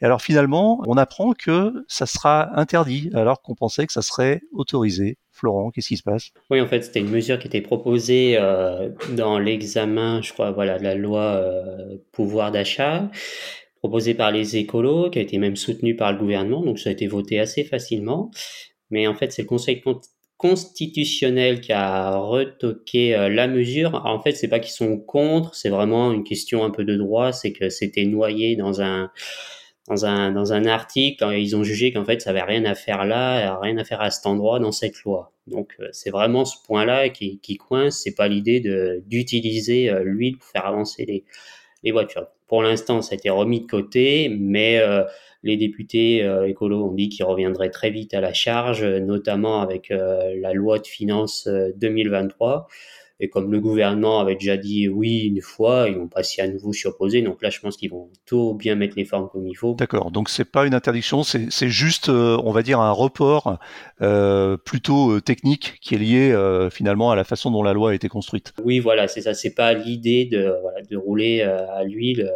Et 0.00 0.04
alors 0.04 0.20
finalement, 0.20 0.82
on 0.86 0.96
apprend 0.96 1.32
que 1.32 1.84
ça 1.88 2.06
sera 2.06 2.58
interdit 2.58 3.10
alors 3.14 3.40
qu'on 3.40 3.54
pensait 3.54 3.86
que 3.86 3.92
ça 3.92 4.02
serait 4.02 4.42
autorisé. 4.52 5.16
Florent, 5.30 5.70
qu'est-ce 5.70 5.88
qui 5.88 5.96
se 5.98 6.02
passe? 6.02 6.30
Oui, 6.50 6.60
en 6.62 6.66
fait, 6.66 6.82
c'était 6.82 7.00
une 7.00 7.10
mesure 7.10 7.38
qui 7.38 7.46
était 7.46 7.60
proposée 7.60 8.36
euh, 8.38 8.88
dans 9.10 9.38
l'examen, 9.38 10.22
je 10.22 10.32
crois, 10.32 10.50
voilà, 10.50 10.78
de 10.78 10.84
la 10.84 10.94
loi 10.94 11.22
euh, 11.22 11.98
pouvoir 12.12 12.50
d'achat, 12.50 13.10
proposée 13.78 14.14
par 14.14 14.30
les 14.30 14.56
écolos, 14.56 15.10
qui 15.10 15.18
a 15.18 15.22
été 15.22 15.36
même 15.36 15.56
soutenue 15.56 15.94
par 15.94 16.12
le 16.12 16.18
gouvernement, 16.18 16.62
donc 16.62 16.78
ça 16.78 16.88
a 16.88 16.92
été 16.92 17.06
voté 17.06 17.38
assez 17.38 17.64
facilement. 17.64 18.30
Mais 18.90 19.06
en 19.06 19.14
fait, 19.14 19.30
c'est 19.30 19.42
le 19.42 19.48
Conseil 19.48 19.82
constitutionnel 20.38 21.60
qui 21.60 21.72
a 21.72 22.16
retoqué 22.16 23.14
euh, 23.14 23.28
la 23.28 23.46
mesure. 23.46 24.02
En 24.06 24.20
fait, 24.20 24.32
c'est 24.32 24.48
pas 24.48 24.58
qu'ils 24.58 24.72
sont 24.72 24.98
contre, 24.98 25.54
c'est 25.54 25.68
vraiment 25.68 26.12
une 26.12 26.24
question 26.24 26.64
un 26.64 26.70
peu 26.70 26.84
de 26.84 26.96
droit, 26.96 27.32
c'est 27.32 27.52
que 27.52 27.68
c'était 27.68 28.06
noyé 28.06 28.56
dans 28.56 28.80
un 28.80 29.10
dans 29.88 30.04
un, 30.04 30.32
dans 30.32 30.52
un 30.52 30.66
article, 30.66 31.24
ils 31.32 31.54
ont 31.54 31.62
jugé 31.62 31.92
qu'en 31.92 32.04
fait, 32.04 32.20
ça 32.20 32.30
avait 32.30 32.42
rien 32.42 32.64
à 32.64 32.74
faire 32.74 33.04
là, 33.04 33.58
rien 33.60 33.76
à 33.78 33.84
faire 33.84 34.00
à 34.00 34.10
cet 34.10 34.26
endroit 34.26 34.58
dans 34.58 34.72
cette 34.72 35.02
loi. 35.04 35.32
Donc, 35.46 35.76
euh, 35.80 35.88
c'est 35.92 36.10
vraiment 36.10 36.44
ce 36.44 36.56
point-là 36.66 37.08
qui, 37.08 37.38
qui 37.38 37.56
coince. 37.56 38.00
C'est 38.02 38.14
pas 38.14 38.26
l'idée 38.26 38.60
de 38.60 39.02
d'utiliser 39.06 39.90
euh, 39.90 40.02
l'huile 40.02 40.38
pour 40.38 40.48
faire 40.48 40.66
avancer 40.66 41.04
les, 41.04 41.24
les 41.84 41.92
voitures. 41.92 42.26
Pour 42.48 42.62
l'instant, 42.62 43.00
ça 43.00 43.14
a 43.14 43.16
été 43.16 43.30
remis 43.30 43.60
de 43.60 43.66
côté, 43.66 44.28
mais 44.28 44.78
euh, 44.78 45.04
les 45.44 45.56
députés 45.56 46.24
euh, 46.24 46.48
écolos 46.48 46.84
ont 46.84 46.92
dit 46.92 47.08
qu'ils 47.08 47.24
reviendraient 47.24 47.70
très 47.70 47.90
vite 47.90 48.12
à 48.14 48.20
la 48.20 48.32
charge, 48.32 48.84
notamment 48.84 49.60
avec 49.60 49.90
la 49.90 50.52
loi 50.52 50.78
de 50.78 50.86
finances 50.86 51.48
2023. 51.76 52.66
Et 53.18 53.28
comme 53.28 53.50
le 53.50 53.60
gouvernement 53.60 54.20
avait 54.20 54.34
déjà 54.34 54.56
dit 54.56 54.88
oui 54.88 55.20
une 55.20 55.40
fois, 55.40 55.88
ils 55.88 55.96
vont 55.96 56.08
pas 56.08 56.22
s'y 56.22 56.40
à 56.40 56.48
nouveau 56.48 56.72
s'y 56.72 56.86
opposer. 56.86 57.22
Donc 57.22 57.42
là, 57.42 57.50
je 57.50 57.60
pense 57.60 57.76
qu'ils 57.76 57.90
vont 57.90 58.10
tout 58.26 58.54
bien 58.54 58.74
mettre 58.74 58.94
les 58.96 59.04
formes 59.04 59.28
comme 59.30 59.46
il 59.46 59.54
faut. 59.54 59.74
D'accord. 59.74 60.10
Donc 60.10 60.28
c'est 60.28 60.44
pas 60.44 60.66
une 60.66 60.74
interdiction, 60.74 61.22
c'est 61.22 61.68
juste, 61.68 62.08
euh, 62.08 62.38
on 62.44 62.52
va 62.52 62.62
dire, 62.62 62.80
un 62.80 62.92
report 62.92 63.58
euh, 64.02 64.56
plutôt 64.56 65.12
euh, 65.12 65.20
technique 65.20 65.78
qui 65.80 65.94
est 65.94 65.98
lié 65.98 66.32
euh, 66.32 66.68
finalement 66.70 67.10
à 67.10 67.16
la 67.16 67.24
façon 67.24 67.50
dont 67.50 67.62
la 67.62 67.72
loi 67.72 67.90
a 67.90 67.94
été 67.94 68.08
construite. 68.08 68.52
Oui, 68.62 68.78
voilà, 68.78 69.08
c'est 69.08 69.22
ça. 69.22 69.34
C'est 69.34 69.54
pas 69.54 69.72
l'idée 69.72 70.26
de, 70.26 70.54
voilà, 70.62 70.82
de 70.82 70.96
rouler 70.96 71.42
à 71.42 71.84
l'huile 71.84 72.30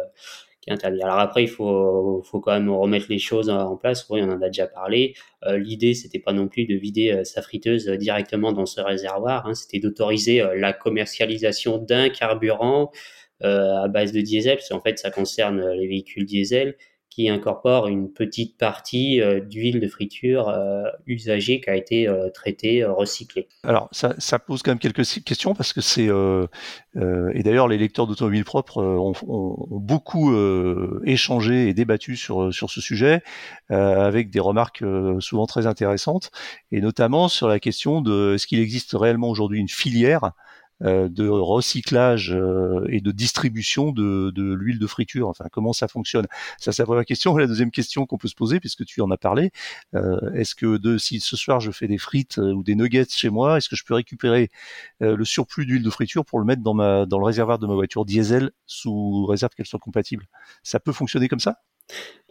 Alors 0.67 1.19
après, 1.19 1.43
il 1.43 1.49
faut, 1.49 2.21
faut 2.23 2.39
quand 2.39 2.51
même 2.51 2.69
remettre 2.69 3.07
les 3.09 3.17
choses 3.17 3.49
en 3.49 3.75
place. 3.77 4.07
Oui, 4.09 4.21
on 4.21 4.29
en 4.29 4.41
a 4.41 4.47
déjà 4.47 4.67
parlé. 4.67 5.15
Euh, 5.43 5.57
L'idée, 5.57 5.95
c'était 5.95 6.19
pas 6.19 6.33
non 6.33 6.47
plus 6.47 6.65
de 6.65 6.75
vider 6.75 7.11
euh, 7.11 7.23
sa 7.23 7.41
friteuse 7.41 7.89
euh, 7.89 7.97
directement 7.97 8.51
dans 8.51 8.67
ce 8.67 8.79
réservoir. 8.79 9.47
Hein. 9.47 9.55
C'était 9.55 9.79
d'autoriser 9.79 10.43
la 10.55 10.71
commercialisation 10.73 11.79
d'un 11.79 12.09
carburant 12.09 12.91
à 13.43 13.87
base 13.87 14.11
de 14.11 14.21
diesel, 14.21 14.57
parce 14.57 14.69
qu'en 14.69 14.81
fait, 14.81 14.99
ça 14.99 15.09
concerne 15.09 15.67
les 15.71 15.87
véhicules 15.87 16.25
diesel 16.25 16.75
qui 17.11 17.27
incorpore 17.27 17.87
une 17.87 18.09
petite 18.09 18.57
partie 18.57 19.21
euh, 19.21 19.41
d'huile 19.41 19.81
de 19.81 19.87
friture 19.87 20.47
euh, 20.47 20.83
usagée 21.05 21.59
qui 21.59 21.69
a 21.69 21.75
été 21.75 22.07
euh, 22.07 22.29
traitée, 22.29 22.85
recyclée. 22.85 23.49
Alors 23.63 23.89
ça, 23.91 24.15
ça, 24.17 24.39
pose 24.39 24.63
quand 24.63 24.71
même 24.71 24.79
quelques 24.79 25.03
questions 25.25 25.53
parce 25.53 25.73
que 25.73 25.81
c'est 25.81 26.07
et 26.07 27.43
d'ailleurs 27.43 27.67
les 27.67 27.77
lecteurs 27.77 28.07
d'automobiles 28.07 28.45
propres 28.45 28.81
ont, 28.81 29.13
ont, 29.27 29.67
beaucoup 29.69 30.33
échangé 31.03 31.67
et 31.67 31.73
débattu 31.73 32.15
sur 32.15 32.53
sur 32.53 32.69
ce 32.69 32.79
sujet 32.79 33.21
avec 33.69 34.29
des 34.29 34.39
remarques 34.39 34.83
souvent 35.19 35.45
très 35.45 35.67
intéressantes 35.67 36.31
et 36.71 36.81
notamment 36.81 37.27
sur 37.27 37.47
la 37.47 37.59
question 37.59 38.01
de 38.01 38.35
est-ce 38.35 38.47
qu'il 38.47 38.59
existe 38.59 38.93
réellement 38.93 39.29
aujourd'hui 39.29 39.59
une 39.59 39.69
filière 39.69 40.31
de 40.81 41.27
recyclage 41.27 42.33
euh, 42.33 42.85
et 42.89 43.01
de 43.01 43.11
distribution 43.11 43.91
de, 43.91 44.31
de 44.31 44.53
l'huile 44.53 44.79
de 44.79 44.87
friture. 44.87 45.27
Enfin, 45.27 45.45
comment 45.51 45.73
ça 45.73 45.87
fonctionne? 45.87 46.27
Ça, 46.59 46.71
c'est 46.71 46.81
la 46.81 46.85
première 46.85 47.05
question. 47.05 47.37
La 47.41 47.47
deuxième 47.47 47.71
question 47.71 48.05
qu'on 48.05 48.17
peut 48.17 48.27
se 48.27 48.35
poser, 48.35 48.59
puisque 48.59 48.85
tu 48.85 49.01
en 49.01 49.09
as 49.09 49.17
parlé, 49.17 49.51
euh, 49.95 50.31
est-ce 50.33 50.53
que 50.55 50.77
de, 50.77 50.97
si 50.97 51.19
ce 51.19 51.35
soir 51.35 51.59
je 51.59 51.71
fais 51.71 51.87
des 51.87 51.97
frites 51.97 52.37
ou 52.37 52.63
des 52.63 52.75
nuggets 52.75 53.05
chez 53.09 53.29
moi, 53.29 53.57
est-ce 53.57 53.69
que 53.69 53.75
je 53.75 53.83
peux 53.83 53.95
récupérer 53.95 54.49
le 54.99 55.25
surplus 55.25 55.65
d'huile 55.65 55.83
de 55.83 55.89
friture 55.89 56.25
pour 56.25 56.39
le 56.39 56.45
mettre 56.45 56.61
dans 56.61 56.73
ma 56.73 57.05
dans 57.05 57.17
le 57.17 57.25
réservoir 57.25 57.57
de 57.59 57.67
ma 57.67 57.73
voiture 57.73 58.05
diesel 58.05 58.51
sous 58.67 59.25
réserve 59.25 59.53
qu'elle 59.55 59.65
soit 59.65 59.79
compatible? 59.79 60.27
Ça 60.63 60.79
peut 60.79 60.91
fonctionner 60.93 61.27
comme 61.27 61.39
ça? 61.39 61.57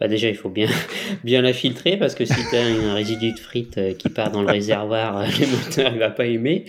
Bah 0.01 0.07
déjà, 0.07 0.29
il 0.29 0.35
faut 0.35 0.49
bien, 0.49 0.67
bien 1.23 1.43
la 1.43 1.53
filtrer 1.53 1.95
parce 1.95 2.15
que 2.15 2.25
si 2.25 2.33
tu 2.49 2.55
as 2.55 2.63
un 2.63 2.95
résidu 2.95 3.33
de 3.33 3.39
frites 3.39 3.77
euh, 3.77 3.93
qui 3.93 4.09
part 4.09 4.31
dans 4.31 4.41
le 4.41 4.51
réservoir, 4.51 5.19
euh, 5.19 5.25
le 5.39 5.45
moteur 5.45 5.93
il 5.93 5.99
va 5.99 6.09
pas 6.09 6.25
aimer. 6.25 6.65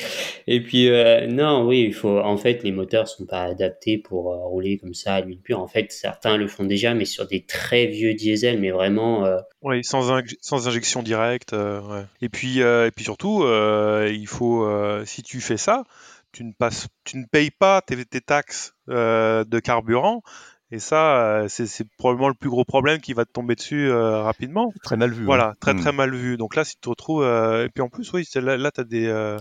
Et 0.47 0.63
puis 0.63 0.91
euh, 0.91 1.27
non, 1.29 1.67
oui, 1.67 1.81
il 1.81 1.95
faut. 1.95 2.19
En 2.19 2.37
fait, 2.37 2.63
les 2.63 2.73
moteurs 2.73 3.09
sont 3.09 3.25
pas 3.25 3.45
adaptés 3.45 3.97
pour 3.97 4.25
rouler 4.25 4.77
comme 4.77 4.93
ça 4.93 5.15
à 5.15 5.21
l'huile 5.23 5.41
pure. 5.41 5.61
En 5.61 5.67
fait, 5.67 5.91
certains 5.93 6.37
le 6.37 6.47
font 6.47 6.65
déjà, 6.65 6.93
mais 6.93 7.07
sur 7.07 7.27
des 7.27 7.47
très 7.47 7.87
vieux 7.87 8.13
diesel, 8.13 8.61
mais 8.61 8.71
vraiment. 8.71 9.27
Oui, 9.63 9.83
sans, 9.83 10.13
injection 10.67 11.03
directe. 11.03 11.57
Et 12.21 12.29
puis 12.29 12.59
et 12.59 12.91
puis 12.95 13.05
surtout, 13.05 13.47
il 13.47 14.27
faut 14.27 14.69
si 15.07 15.23
tu 15.23 15.41
fais 15.41 15.57
ça, 15.57 15.85
tu 16.33 16.45
ne 16.45 16.53
passes, 16.53 16.89
tu 17.05 17.17
ne 17.17 17.25
payes 17.25 17.51
pas 17.51 17.81
tes 17.81 18.21
taxes 18.21 18.75
de 18.89 19.59
carburant 19.59 20.23
et 20.73 20.79
ça, 20.79 21.43
euh, 21.43 21.49
c'est 21.49 21.87
probablement 21.99 22.29
le 22.29 22.35
plus 22.35 22.49
gros 22.49 22.65
problème 22.65 22.99
qui 22.99 23.13
va 23.13 23.27
te 23.27 23.31
tomber 23.31 23.55
dessus 23.55 23.91
euh, 23.91 24.23
rapidement. 24.23 24.73
Très 24.83 24.97
mal 24.97 25.13
vu. 25.13 25.23
Voilà, 25.23 25.53
très 25.61 25.75
très 25.75 25.93
hmm. 25.93 25.97
mal 25.97 26.15
vu. 26.15 26.39
Donc 26.39 26.57
là, 26.57 26.65
si 26.65 26.77
tu 26.77 26.81
te 26.81 26.89
retrouves, 26.89 27.23
euh, 27.23 27.67
et 27.67 27.69
puis 27.69 27.83
en 27.83 27.91
plus, 27.91 28.11
oui, 28.15 28.27
là, 28.37 28.57
là 28.57 28.71
tu 28.71 28.81
as 28.81 28.85
des, 28.85 29.37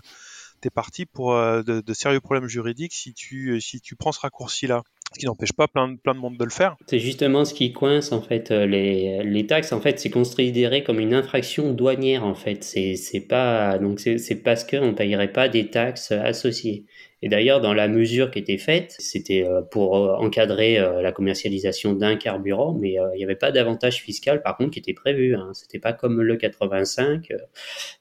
t'es 0.60 0.70
parti 0.70 1.06
pour 1.06 1.34
de, 1.34 1.63
de, 1.63 1.94
sérieux 1.94 2.20
problèmes 2.20 2.50
juridiques 2.50 2.94
si 2.94 3.13
tu 3.13 3.62
si 3.62 3.80
tu 3.80 3.96
prends 3.96 4.12
ce 4.12 4.20
raccourci 4.20 4.67
là 4.67 4.84
ce 5.13 5.20
qui 5.20 5.26
n'empêche 5.26 5.54
pas 5.54 5.67
plein 5.67 5.89
de, 5.89 5.98
plein 5.98 6.13
de 6.13 6.20
monde 6.20 6.38
de 6.38 6.44
le 6.44 6.52
faire. 6.52 6.76
C'est 6.88 7.00
justement 7.00 7.46
ce 7.46 7.54
qui 7.54 7.74
coince 7.74 8.12
en 8.12 8.22
fait 8.22 8.52
les, 8.52 9.24
les 9.24 9.48
taxes 9.48 9.72
en 9.72 9.82
fait 9.82 10.00
c'est 10.00 10.12
considéré 10.12 10.84
comme 10.84 11.00
une 11.00 11.13
infraction 11.13 11.74
douanière 11.74 12.26
en 12.26 12.36
fait 12.36 12.63
c'est 12.63 12.96
c'est 12.96 13.22
pas 13.22 13.80
donc 13.80 14.00
c'est 14.02 14.44
parce 14.44 14.63
qu'on 14.63 14.88
ne 14.88 14.91
payerait 14.91 15.32
pas 15.32 15.50
des 15.50 15.70
taxes 15.70 16.12
associées 16.12 16.86
et 17.23 17.29
d'ailleurs, 17.29 17.62
dans 17.62 17.75
la 17.75 17.88
mesure 17.88 18.31
qui 18.31 18.39
était 18.39 18.57
faite, 18.57 18.95
c'était 18.97 19.45
euh, 19.45 19.62
pour 19.62 19.95
euh, 19.95 20.15
encadrer 20.15 20.79
euh, 20.79 21.03
la 21.03 21.12
commercialisation 21.12 21.93
d'un 21.93 22.15
carburant, 22.15 22.73
mais 22.73 22.95
il 23.13 23.17
n'y 23.17 23.23
avait 23.23 23.36
pas 23.36 23.51
d'avantage 23.51 24.01
fiscal, 24.01 24.41
par 24.41 24.57
contre, 24.57 24.71
qui 24.71 24.79
était 24.79 24.93
prévu. 24.93 25.36
Hein. 25.36 25.51
C'était 25.53 25.77
pas 25.77 25.93
comme 25.93 26.21
le 26.21 26.36
85. 26.36 27.31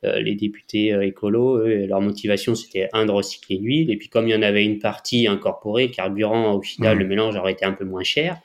les 0.02 0.35
députés 0.35 0.96
écolos, 1.02 1.59
eux, 1.59 1.87
leur 1.87 2.00
motivation, 2.00 2.54
c'était 2.54 2.88
un 2.92 3.04
de 3.04 3.11
recycler 3.11 3.59
l'huile, 3.59 3.90
et 3.90 3.96
puis 3.96 4.09
comme 4.09 4.26
il 4.26 4.30
y 4.30 4.35
en 4.35 4.42
avait 4.42 4.64
une 4.64 4.78
partie 4.78 5.26
incorporée, 5.26 5.88
le 5.88 5.92
carburant, 5.92 6.54
au 6.54 6.62
final, 6.62 6.96
mmh. 6.96 7.00
le 7.00 7.06
mélange 7.06 7.37
aurait 7.37 7.52
été 7.52 7.64
un 7.64 7.72
peu 7.72 7.85
moins 7.85 8.04
cher. 8.04 8.40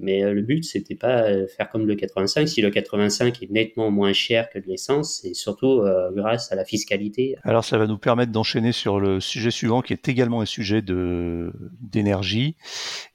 Mais 0.00 0.24
euh, 0.24 0.32
le 0.32 0.42
but, 0.42 0.64
c'était 0.64 0.94
pas 0.94 1.22
euh, 1.22 1.46
faire 1.46 1.70
comme 1.70 1.86
le 1.86 1.94
85. 1.94 2.48
Si 2.48 2.62
le 2.62 2.70
85 2.70 3.42
est 3.42 3.50
nettement 3.50 3.90
moins 3.90 4.12
cher 4.12 4.48
que 4.50 4.58
l'essence, 4.58 5.20
c'est 5.22 5.34
surtout 5.34 5.80
euh, 5.80 6.10
grâce 6.12 6.50
à 6.52 6.56
la 6.56 6.64
fiscalité. 6.64 7.36
Alors, 7.44 7.64
ça 7.64 7.78
va 7.78 7.86
nous 7.86 7.98
permettre 7.98 8.32
d'enchaîner 8.32 8.72
sur 8.72 8.98
le 9.00 9.20
sujet 9.20 9.50
suivant, 9.50 9.82
qui 9.82 9.92
est 9.92 10.08
également 10.08 10.40
un 10.40 10.46
sujet 10.46 10.82
de 10.82 11.52
d'énergie. 11.80 12.56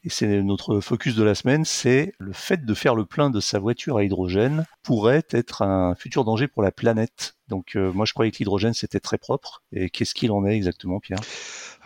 Et 0.03 0.09
c'est 0.09 0.41
notre 0.43 0.79
focus 0.79 1.15
de 1.15 1.23
la 1.23 1.35
semaine, 1.35 1.65
c'est 1.65 2.13
le 2.19 2.33
fait 2.33 2.65
de 2.65 2.73
faire 2.73 2.95
le 2.95 3.05
plein 3.05 3.29
de 3.29 3.39
sa 3.39 3.59
voiture 3.59 3.97
à 3.97 4.03
hydrogène 4.03 4.65
pourrait 4.83 5.23
être 5.31 5.63
un 5.63 5.95
futur 5.95 6.23
danger 6.25 6.47
pour 6.47 6.61
la 6.61 6.71
planète. 6.71 7.35
Donc, 7.47 7.75
moi, 7.75 8.05
je 8.05 8.13
croyais 8.13 8.31
que 8.31 8.37
l'hydrogène 8.37 8.73
c'était 8.73 8.99
très 8.99 9.17
propre. 9.17 9.63
Et 9.71 9.89
qu'est-ce 9.89 10.13
qu'il 10.13 10.31
en 10.31 10.45
est 10.45 10.55
exactement, 10.55 10.99
Pierre? 10.99 11.19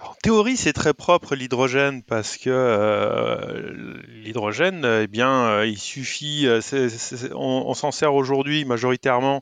En 0.02 0.14
théorie, 0.22 0.58
c'est 0.58 0.74
très 0.74 0.94
propre 0.94 1.36
l'hydrogène 1.36 2.04
parce 2.04 2.38
que 2.38 2.50
euh, 2.50 4.02
l'hydrogène, 4.08 4.86
eh 4.86 5.08
bien, 5.08 5.46
euh, 5.46 5.66
il 5.66 5.78
suffit, 5.78 6.48
euh, 6.48 6.62
on, 7.36 7.74
s'en 7.74 7.92
sert 7.92 8.14
aujourd'hui 8.14 8.66
majoritairement 8.66 9.42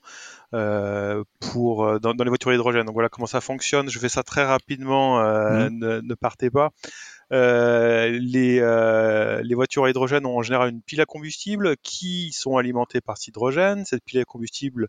pour 0.52 2.00
dans, 2.00 2.14
les 2.14 2.30
voitures 2.30 2.54
hydrogène. 2.54 2.86
Donc 2.86 2.94
voilà 2.94 3.10
comment 3.10 3.28
ça 3.28 3.42
fonctionne. 3.42 3.90
Je 3.90 4.00
fais 4.00 4.10
ça 4.10 4.24
très 4.24 4.46
rapidement. 4.46 5.20
Mmh. 5.20 5.70
Ne, 5.72 6.02
ne, 6.02 6.16
partez 6.16 6.50
pas. 6.50 6.72
les, 7.32 8.60
les 9.44 9.56
voitures 9.56 9.86
à 9.86 9.90
hydrogène 9.90 10.26
ont 10.26 10.38
en 10.38 10.44
général 10.44 10.70
une 10.70 10.82
pile 10.82 11.02
à 11.02 11.06
combustible 11.06 11.76
qui 11.84 12.32
sont 12.32 12.58
alimentées 12.58 13.02
par 13.02 13.18
cet 13.18 13.28
hydrogène. 13.28 13.86
Cette 13.86 14.04
pile 14.04 14.22
à 14.22 14.26
combustible 14.26 14.88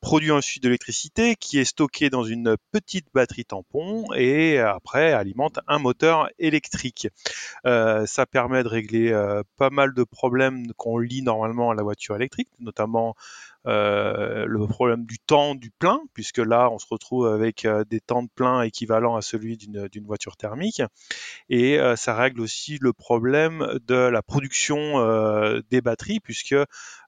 produit 0.00 0.30
ensuite 0.30 0.62
de 0.62 0.68
l'électricité 0.68 1.36
qui 1.36 1.58
est 1.58 1.64
stockée 1.64 2.10
dans 2.10 2.24
une 2.24 2.56
petite 2.72 3.06
batterie 3.12 3.44
tampon 3.44 4.04
et 4.14 4.58
après 4.58 5.12
alimente 5.12 5.58
un 5.66 5.78
moteur 5.78 6.28
électrique. 6.38 7.08
Euh, 7.66 8.06
ça 8.06 8.26
permet 8.26 8.62
de 8.62 8.68
régler 8.68 9.12
euh, 9.12 9.42
pas 9.56 9.70
mal 9.70 9.94
de 9.94 10.04
problèmes 10.04 10.72
qu'on 10.76 10.98
lit 10.98 11.22
normalement 11.22 11.70
à 11.70 11.74
la 11.74 11.82
voiture 11.82 12.16
électrique, 12.16 12.48
notamment 12.60 13.14
le 13.64 14.66
problème 14.66 15.04
du 15.04 15.18
temps 15.18 15.54
du 15.54 15.70
plein, 15.70 16.00
puisque 16.14 16.38
là, 16.38 16.70
on 16.70 16.78
se 16.78 16.86
retrouve 16.88 17.26
avec 17.26 17.64
euh, 17.64 17.84
des 17.84 18.00
temps 18.00 18.22
de 18.22 18.28
plein 18.34 18.62
équivalents 18.62 19.16
à 19.16 19.22
celui 19.22 19.56
d'une 19.56 20.06
voiture 20.06 20.36
thermique. 20.36 20.82
Et 21.48 21.78
euh, 21.78 21.96
ça 21.96 22.14
règle 22.14 22.40
aussi 22.40 22.78
le 22.80 22.92
problème 22.92 23.78
de 23.86 23.94
la 23.94 24.22
production 24.22 24.78
des 25.70 25.80
batteries, 25.80 26.20
puisque 26.20 26.54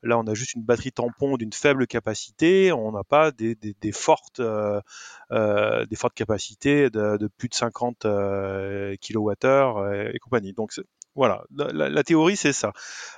là, 0.02 0.18
on 0.18 0.26
a 0.26 0.34
juste 0.34 0.54
une 0.54 0.62
batterie 0.62 0.92
tampon 0.92 1.36
d'une 1.36 1.52
faible 1.52 1.86
capacité, 1.86 2.72
on 2.72 2.92
n'a 2.92 3.04
pas 3.04 3.30
des, 3.30 3.54
des, 3.54 3.92
fortes, 3.92 4.40
des 4.40 5.96
fortes 5.96 6.14
capacités 6.14 6.90
de, 6.90 7.16
de, 7.16 7.28
plus 7.28 7.48
de 7.48 7.54
50 7.54 8.02
kWh 8.02 10.14
et 10.14 10.18
compagnie. 10.18 10.52
Donc, 10.52 10.72
voilà, 11.20 11.44
la, 11.50 12.02
théorie 12.02 12.34
c'est 12.34 12.54
ça. 12.54 12.72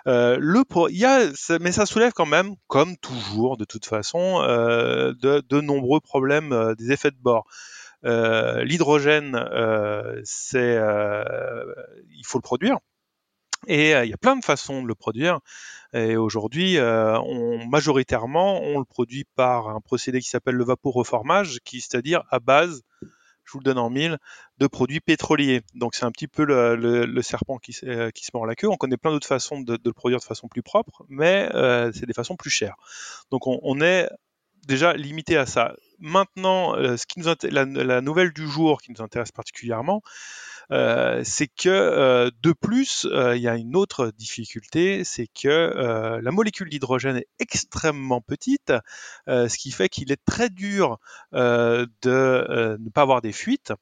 Euh, 0.09 0.37
le 0.41 0.65
a, 1.07 1.59
mais 1.61 1.71
ça 1.71 1.87
soulève 1.87 2.12
quand 2.12 2.27
même, 2.27 2.57
comme 2.67 2.97
toujours 2.97 3.57
de 3.57 3.65
toute 3.65 3.87
façon, 3.87 4.43
euh, 4.43 5.15
de, 5.23 5.61
nombreux 5.61 6.01
problèmes, 6.01 6.53
euh, 6.53 6.75
des 6.75 6.91
effets 6.91 7.12
de 7.12 7.23
bord. 7.23 7.47
L'hydrogène, 8.03 9.37
c'est, 10.25 10.81
il 12.11 12.27
faut 12.27 12.38
le 12.38 12.43
produire. 12.43 12.79
Et 13.69 13.93
il 13.93 14.11
y 14.11 14.12
a 14.12 14.17
plein 14.17 14.35
de 14.35 14.45
façons 14.45 14.83
de 14.83 14.88
le 14.88 14.97
produire. 14.97 15.38
Et 15.93 16.17
aujourd'hui, 16.17 16.79
majoritairement, 17.71 18.62
on 18.62 18.81
le 18.81 18.85
produit 18.85 19.27
par 19.37 19.69
un 19.69 19.81
procédé 19.81 20.19
qui 20.21 20.29
s'appelle 20.29 20.57
le 20.57 20.65
vaporoformage, 20.65 21.61
qui 21.65 21.81
c'est-à-dire 21.81 22.25
à 22.31 22.41
base 22.41 22.83
je 23.53 23.59
vous 23.59 23.61
le 23.61 23.65
donne 23.65 23.79
en 23.79 23.91
mille, 23.91 24.19
de 24.59 24.67
produits 24.67 25.01
pétroliers. 25.01 25.61
Donc 25.75 25.95
c'est 25.95 26.05
un 26.05 26.11
petit 26.11 26.27
peu 26.27 26.45
le, 26.45 27.23
serpent 27.23 27.59
qui, 27.59 27.77
euh, 27.85 28.11
qui, 28.11 28.25
se 28.25 28.31
mord 28.33 28.47
la 28.47 28.55
queue. 28.55 28.69
On 28.69 28.77
connaît 28.77 28.97
plein 28.97 29.11
d'autres 29.11 29.27
façons 29.27 29.61
de, 29.61 29.79
le 29.85 29.93
produire 29.93 30.19
de 30.19 30.25
façon 30.25 30.49
plus 30.49 30.62
propre, 30.62 31.05
mais 31.09 31.51
euh, 31.55 31.93
c'est 31.93 32.07
des 32.07 32.15
façons 32.15 32.37
plus 32.37 32.51
chères. 32.51 32.77
Donc 33.31 33.47
on, 33.47 33.81
est 33.81 34.09
déjà 34.67 34.95
limité 34.95 35.37
à 35.37 35.45
ça. 35.45 35.75
Maintenant, 35.99 36.75
euh, 36.77 36.97
ce 36.97 37.07
qui 37.07 37.21
nous 37.21 37.27
la, 37.43 38.01
nouvelle 38.01 38.33
du 38.33 38.49
jour 38.49 38.81
qui 38.81 38.91
nous 38.91 39.03
intéresse 39.03 39.33
particulièrement, 39.33 40.03
c'est 40.70 41.48
que 41.48 41.68
euh, 41.68 42.31
de 42.42 42.53
plus, 42.53 43.07
euh, 43.07 43.37
il 43.37 43.42
y 43.42 43.48
a 43.48 43.57
une 43.57 43.77
autre 43.77 44.12
difficulté, 44.16 45.05
c'est 45.05 45.27
que 45.27 46.20
la 46.22 46.31
molécule 46.31 46.68
d'hydrogène 46.68 47.16
est 47.16 47.29
extrêmement 47.38 48.20
petite, 48.20 48.72
ce 49.27 49.57
qui 49.59 49.70
fait 49.70 49.88
qu'il 49.88 50.12
est 50.12 50.25
très 50.25 50.51
dur 50.51 50.98
de 51.33 52.77
ne 52.79 52.90
pas 52.90 53.03
avoir 53.03 53.22
des 53.22 53.33
fuites, 53.33 53.72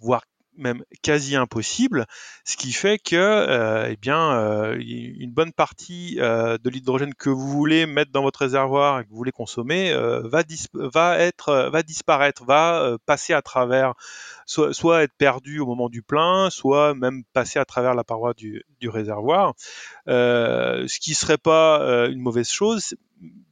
voire 0.00 0.22
même 0.56 0.84
quasi 1.02 1.36
impossible, 1.36 2.06
ce 2.44 2.56
qui 2.56 2.72
fait 2.72 2.98
que 2.98 3.16
euh, 3.16 3.88
eh 3.90 3.96
bien, 3.96 4.32
euh, 4.38 4.76
une 4.78 5.32
bonne 5.32 5.52
partie 5.52 6.16
euh, 6.20 6.58
de 6.58 6.70
l'hydrogène 6.70 7.14
que 7.14 7.30
vous 7.30 7.48
voulez 7.48 7.86
mettre 7.86 8.12
dans 8.12 8.22
votre 8.22 8.40
réservoir 8.40 9.00
et 9.00 9.04
que 9.04 9.10
vous 9.10 9.16
voulez 9.16 9.32
consommer 9.32 9.92
va, 10.24 10.42
va, 10.74 11.18
être, 11.18 11.70
va 11.70 11.82
disparaître, 11.82 12.44
va 12.44 12.96
passer 13.06 13.32
à 13.32 13.42
travers, 13.42 13.94
soit, 14.46 14.72
soit, 14.72 15.02
être 15.02 15.14
perdu 15.16 15.60
au 15.60 15.66
moment 15.66 15.88
du 15.88 16.02
plein, 16.02 16.50
soit 16.50 16.94
même 16.94 17.24
passer 17.32 17.58
à 17.58 17.64
travers 17.64 17.94
la 17.94 18.04
paroi 18.04 18.34
du, 18.34 18.64
du 18.80 18.88
réservoir, 18.88 19.54
ce 20.06 20.98
qui 20.98 21.14
serait 21.14 21.38
pas 21.38 22.06
une 22.08 22.20
mauvaise 22.20 22.50
chose, 22.50 22.94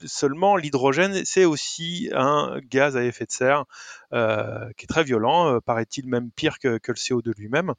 seulement 0.05 0.57
l'hydrogène, 0.57 1.25
c'est 1.25 1.45
aussi 1.45 2.11
un 2.13 2.59
gaz 2.71 2.97
à 2.97 3.05
effet 3.05 3.25
de 3.25 3.33
serre 3.33 3.65
euh, 4.13 4.71
qui 4.77 4.85
est 4.85 4.89
très 4.89 5.05
violent, 5.05 5.55
euh, 5.55 5.61
paraît-il 5.61 6.07
même 6.09 6.31
pire 6.31 6.59
que, 6.59 6.69
le 6.69 6.95
CO2 6.95 7.33
lui-même. 7.37 7.73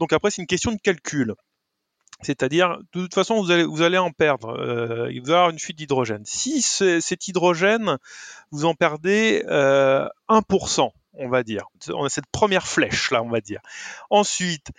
Donc 0.00 0.12
après, 0.12 0.30
c'est 0.30 0.42
une 0.42 0.46
question 0.46 0.72
de 0.72 0.80
calcul. 0.80 1.34
C'est-à-dire, 2.22 2.78
de 2.94 3.02
toute 3.02 3.14
façon, 3.14 3.42
vous 3.42 3.82
allez, 3.82 3.98
en 3.98 4.12
perdre. 4.12 4.56
Euh, 4.56 5.12
il 5.12 5.20
va 5.22 5.28
y 5.28 5.34
avoir 5.34 5.50
une 5.50 5.58
fuite 5.58 5.76
d'hydrogène. 5.76 6.22
Si 6.24 6.62
cet 6.62 7.28
hydrogène, 7.28 7.98
vous 8.50 8.64
en 8.64 8.74
perdez 8.74 9.42
1%, 9.48 10.90
on 11.14 11.28
va 11.28 11.42
dire. 11.42 11.66
On 11.88 12.04
a 12.04 12.08
cette 12.08 12.26
première 12.30 12.66
flèche 12.66 13.10
là, 13.10 13.22
on 13.22 13.28
va 13.28 13.40
dire. 13.40 13.60
Ensuite, 14.10 14.70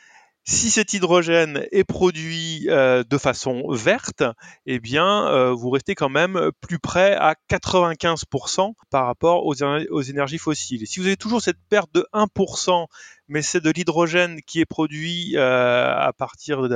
si 0.48 0.70
cet 0.70 0.94
hydrogène 0.94 1.66
est 1.72 1.84
produit 1.84 2.70
euh, 2.70 3.04
de 3.04 3.18
façon 3.18 3.64
verte, 3.72 4.24
eh 4.68 4.80
bien, 4.80 5.28
euh, 5.28 5.52
vous 5.52 5.72
restez 5.72 5.96
quand 5.96 6.10
même 6.10 6.52
plus 6.62 6.78
près 6.78 7.16
à 7.16 7.34
95% 7.50 8.74
par 8.92 9.08
rapport 9.08 9.48
aux, 9.48 9.56
énergies 9.56 10.38
fossiles. 10.38 10.86
Si 10.86 11.00
vous 11.00 11.08
avez 11.08 11.18
toujours 11.18 11.42
cette 11.42 11.58
perte 11.68 11.92
de 11.96 12.08
1%, 12.14 12.86
mais 13.28 13.42
c'est 13.42 13.60
de 13.60 13.72
l'hydrogène 13.72 14.40
qui 14.44 14.60
est 14.60 14.66
produit 14.66 15.36
euh, 15.36 15.96
à 15.98 16.14
partir 16.14 16.70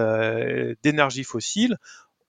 d'énergie 0.82 1.24
fossile, 1.24 1.78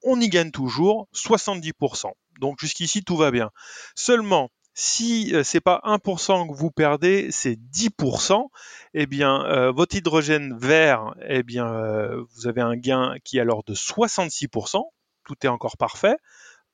on 0.02 0.20
y 0.20 0.28
gagne 0.28 0.50
toujours 0.50 1.08
70%. 1.14 2.12
Donc 2.38 2.60
jusqu'ici, 2.60 3.02
tout 3.02 3.16
va 3.16 3.30
bien. 3.30 3.50
Seulement, 3.94 4.50
si 4.74 5.34
euh, 5.34 5.42
c'est 5.42 5.60
pas 5.60 5.80
1% 5.84 6.48
que 6.48 6.54
vous 6.54 6.70
perdez, 6.70 7.28
c'est 7.30 7.56
10%, 7.56 8.48
eh 8.94 9.06
bien 9.06 9.44
euh, 9.46 9.72
votre 9.72 9.96
hydrogène 9.96 10.56
vert, 10.56 11.14
eh 11.26 11.42
bien 11.42 11.72
euh, 11.72 12.24
vous 12.34 12.46
avez 12.46 12.60
un 12.60 12.76
gain 12.76 13.16
qui 13.24 13.38
est 13.38 13.40
alors 13.40 13.64
de 13.64 13.74
66%, 13.74 14.82
tout 15.24 15.36
est 15.42 15.48
encore 15.48 15.76
parfait. 15.76 16.16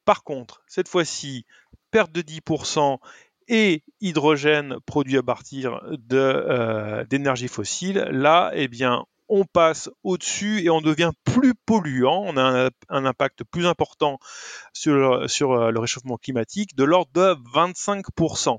Par 0.04 0.22
contre, 0.22 0.62
cette 0.66 0.88
fois-ci, 0.88 1.46
perte 1.90 2.12
de 2.12 2.22
10% 2.22 2.98
et 3.48 3.84
hydrogène 4.00 4.76
produit 4.86 5.18
à 5.18 5.22
partir 5.22 5.80
d'énergie 5.98 7.48
fossile, 7.48 8.08
là, 8.10 8.50
eh 8.54 8.68
bien, 8.68 9.06
on 9.28 9.44
passe 9.44 9.90
au-dessus 10.04 10.62
et 10.62 10.70
on 10.70 10.80
devient 10.80 11.10
plus 11.24 11.54
polluant, 11.54 12.22
on 12.26 12.36
a 12.36 12.70
un, 12.88 13.04
impact 13.04 13.44
plus 13.44 13.66
important 13.66 14.18
sur, 14.72 14.92
euh, 14.94 15.70
le 15.70 15.78
réchauffement 15.78 16.16
climatique 16.16 16.76
de 16.76 16.84
l'ordre 16.84 17.10
de 17.12 17.34
25%. 17.54 18.58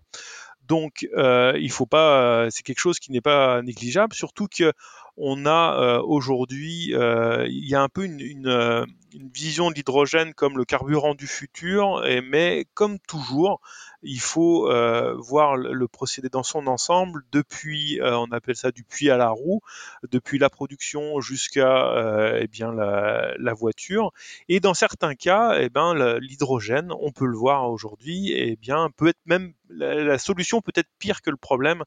Donc, 0.67 1.07
euh, 1.15 1.53
il 1.59 1.71
faut 1.71 1.85
pas, 1.85 2.21
euh, 2.21 2.49
c'est 2.51 2.63
quelque 2.63 2.79
chose 2.79 2.99
qui 2.99 3.11
n'est 3.11 3.21
pas 3.21 3.61
négligeable, 3.61 4.13
surtout 4.13 4.47
que 4.47 4.73
on 5.19 5.47
a 5.47 5.99
aujourd'hui, 6.01 6.91
il 6.91 7.67
y 7.67 7.73
a 7.73 7.81
un 7.81 7.89
peu 7.89 8.03
une, 8.03 8.19
une, 8.19 8.85
vision 9.33 9.71
de 9.71 9.75
l'hydrogène 9.75 10.35
comme 10.35 10.59
le 10.59 10.63
carburant 10.63 11.15
du 11.15 11.25
futur, 11.25 12.05
et, 12.05 12.21
mais 12.21 12.67
comme 12.75 12.99
toujours, 12.99 13.61
il 14.03 14.19
faut 14.19 14.69
euh, 14.69 15.15
voir 15.17 15.57
le 15.57 15.87
procédé 15.87 16.29
dans 16.29 16.43
son 16.43 16.67
ensemble, 16.67 17.23
depuis, 17.31 17.99
euh, 17.99 18.17
on 18.17 18.31
appelle 18.31 18.55
ça 18.55 18.71
du 18.71 18.83
puits 18.83 19.09
à 19.09 19.17
la 19.17 19.29
roue, 19.29 19.61
depuis 20.09 20.37
la 20.37 20.49
production 20.49 21.19
jusqu'à 21.19 21.87
euh, 21.93 22.39
eh 22.41 22.47
bien 22.47 22.71
la, 22.71 23.53
voiture. 23.53 24.11
Et 24.49 24.59
dans 24.59 24.73
certains 24.73 25.15
cas, 25.15 25.59
eh 25.59 25.69
ben, 25.69 26.17
l'hydrogène, 26.19 26.91
on 26.99 27.11
peut 27.11 27.25
le 27.25 27.37
voir 27.37 27.69
aujourd'hui, 27.69 28.31
eh 28.33 28.55
bien, 28.55 28.89
peut 28.95 29.07
être 29.07 29.25
même 29.25 29.53
la 29.69 30.17
solution 30.17 30.61
peut 30.61 30.71
être 30.75 30.89
pire 30.99 31.21
que 31.21 31.29
le 31.29 31.37
problème 31.37 31.83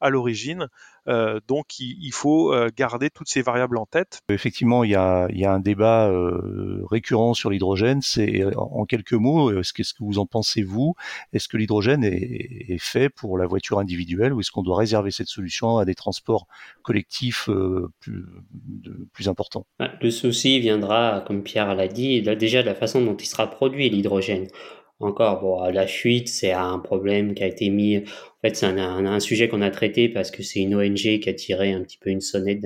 à 0.00 0.10
l'origine. 0.10 0.68
Euh, 1.06 1.40
donc 1.48 1.78
il, 1.80 2.12
faut 2.12 2.52
euh, 2.52 2.70
garder 2.74 3.10
toutes 3.10 3.28
ces 3.28 3.42
variables 3.42 3.76
en 3.76 3.86
tête. 3.86 4.20
Effectivement, 4.30 4.84
il 4.84 4.90
y 4.90 4.94
a, 4.94 5.28
un 5.28 5.60
débat 5.60 6.08
euh, 6.08 6.82
récurrent 6.90 7.34
sur 7.34 7.50
l'hydrogène. 7.50 8.00
C'est 8.02 8.44
en 8.56 8.84
quelques 8.84 9.12
mots, 9.12 9.50
qu'est-ce 9.74 9.94
que 9.94 10.02
vous 10.02 10.18
en 10.18 10.26
pensez 10.26 10.62
vous? 10.62 10.94
Est-ce 11.32 11.48
que 11.48 11.56
l'hydrogène 11.56 12.04
est, 12.04 12.78
fait 12.78 13.08
pour 13.08 13.38
la 13.38 13.46
voiture 13.46 13.78
individuelle 13.78 14.32
ou 14.32 14.40
est-ce 14.40 14.50
qu'on 14.50 14.62
doit 14.62 14.76
réserver 14.76 15.10
cette 15.10 15.28
solution 15.28 15.78
à 15.78 15.84
des 15.84 15.94
transports 15.94 16.46
collectifs 16.82 17.48
plus, 18.00 18.24
plus 19.12 19.28
importants? 19.28 19.66
Bah, 19.78 19.92
Le 20.00 20.10
souci 20.10 20.60
viendra, 20.60 21.24
comme 21.26 21.42
Pierre 21.42 21.74
l'a 21.74 21.88
dit, 21.88 22.22
déjà 22.22 22.62
de 22.62 22.66
la 22.66 22.74
façon 22.74 23.02
dont 23.02 23.16
il 23.16 23.26
sera 23.26 23.48
produit 23.48 23.88
l'hydrogène 23.88 24.48
encore, 25.00 25.40
bon, 25.40 25.64
la 25.70 25.86
fuite, 25.86 26.28
c'est 26.28 26.52
un 26.52 26.78
problème 26.78 27.34
qui 27.34 27.42
a 27.42 27.46
été 27.46 27.68
mis. 27.70 27.98
En 27.98 28.02
fait, 28.42 28.56
c'est 28.56 28.66
un, 28.66 29.20
sujet 29.20 29.48
qu'on 29.48 29.62
a 29.62 29.70
traité 29.70 30.08
parce 30.08 30.30
que 30.30 30.42
c'est 30.42 30.60
une 30.60 30.74
ONG 30.74 30.96
qui 30.96 31.28
a 31.28 31.34
tiré 31.34 31.72
un 31.72 31.82
petit 31.82 31.98
peu 31.98 32.10
une 32.10 32.20
sonnette 32.20 32.60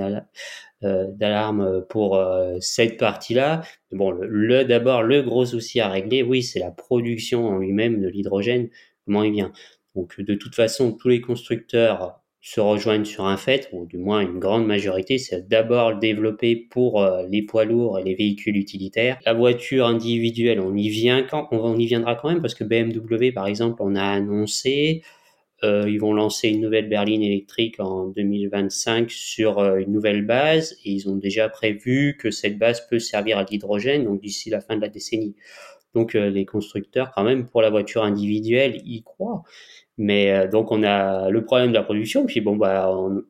d'alarme 0.82 1.60
euh, 1.62 1.80
pour 1.88 2.16
euh, 2.16 2.56
cette 2.60 2.98
partie-là. 2.98 3.62
Bon, 3.92 4.10
le, 4.10 4.64
d'abord, 4.64 5.02
le 5.02 5.22
gros 5.22 5.46
souci 5.46 5.80
à 5.80 5.88
régler, 5.88 6.22
oui, 6.22 6.42
c'est 6.42 6.60
la 6.60 6.70
production 6.70 7.48
en 7.48 7.58
lui-même 7.58 8.00
de 8.00 8.08
l'hydrogène. 8.08 8.68
Comment 9.04 9.22
il 9.24 9.32
vient? 9.32 9.52
Donc, 9.94 10.20
de 10.20 10.34
toute 10.34 10.54
façon, 10.54 10.92
tous 10.92 11.08
les 11.08 11.20
constructeurs 11.20 12.20
se 12.40 12.60
rejoignent 12.60 13.04
sur 13.04 13.26
un 13.26 13.36
fait, 13.36 13.68
ou 13.72 13.86
du 13.86 13.98
moins 13.98 14.20
une 14.20 14.38
grande 14.38 14.66
majorité, 14.66 15.18
c'est 15.18 15.48
d'abord 15.48 15.98
développer 15.98 16.56
pour 16.56 17.02
euh, 17.02 17.24
les 17.28 17.42
poids 17.42 17.64
lourds 17.64 17.98
et 17.98 18.04
les 18.04 18.14
véhicules 18.14 18.56
utilitaires. 18.56 19.18
La 19.26 19.34
voiture 19.34 19.86
individuelle, 19.86 20.60
on 20.60 20.74
y 20.76 20.88
vient 20.88 21.24
quand, 21.24 21.48
on 21.50 21.76
y 21.76 21.86
viendra 21.86 22.14
quand 22.14 22.28
même 22.28 22.40
parce 22.40 22.54
que 22.54 22.64
BMW, 22.64 23.32
par 23.32 23.46
exemple, 23.48 23.82
on 23.82 23.96
a 23.96 24.04
annoncé, 24.04 25.02
euh, 25.64 25.84
ils 25.88 25.98
vont 25.98 26.14
lancer 26.14 26.48
une 26.48 26.60
nouvelle 26.60 26.88
berline 26.88 27.22
électrique 27.22 27.80
en 27.80 28.06
2025 28.06 29.10
sur 29.10 29.58
euh, 29.58 29.78
une 29.78 29.92
nouvelle 29.92 30.24
base 30.24 30.76
et 30.84 30.92
ils 30.92 31.08
ont 31.08 31.16
déjà 31.16 31.48
prévu 31.48 32.16
que 32.20 32.30
cette 32.30 32.56
base 32.56 32.86
peut 32.88 33.00
servir 33.00 33.38
à 33.38 33.44
l'hydrogène, 33.44 34.04
donc 34.04 34.20
d'ici 34.20 34.48
la 34.48 34.60
fin 34.60 34.76
de 34.76 34.80
la 34.80 34.88
décennie. 34.88 35.34
Donc 35.94 36.12
les 36.12 36.44
constructeurs, 36.44 37.10
quand 37.14 37.24
même, 37.24 37.46
pour 37.46 37.62
la 37.62 37.70
voiture 37.70 38.04
individuelle, 38.04 38.80
y 38.84 39.02
croient. 39.02 39.42
Mais 39.98 40.32
euh, 40.32 40.48
donc 40.48 40.70
on 40.70 40.82
a 40.82 41.28
le 41.28 41.44
problème 41.44 41.70
de 41.70 41.74
la 41.74 41.82
production, 41.82 42.24
puis 42.24 42.40
bon 42.40 42.56
bah 42.56 42.90
on, 42.90 43.22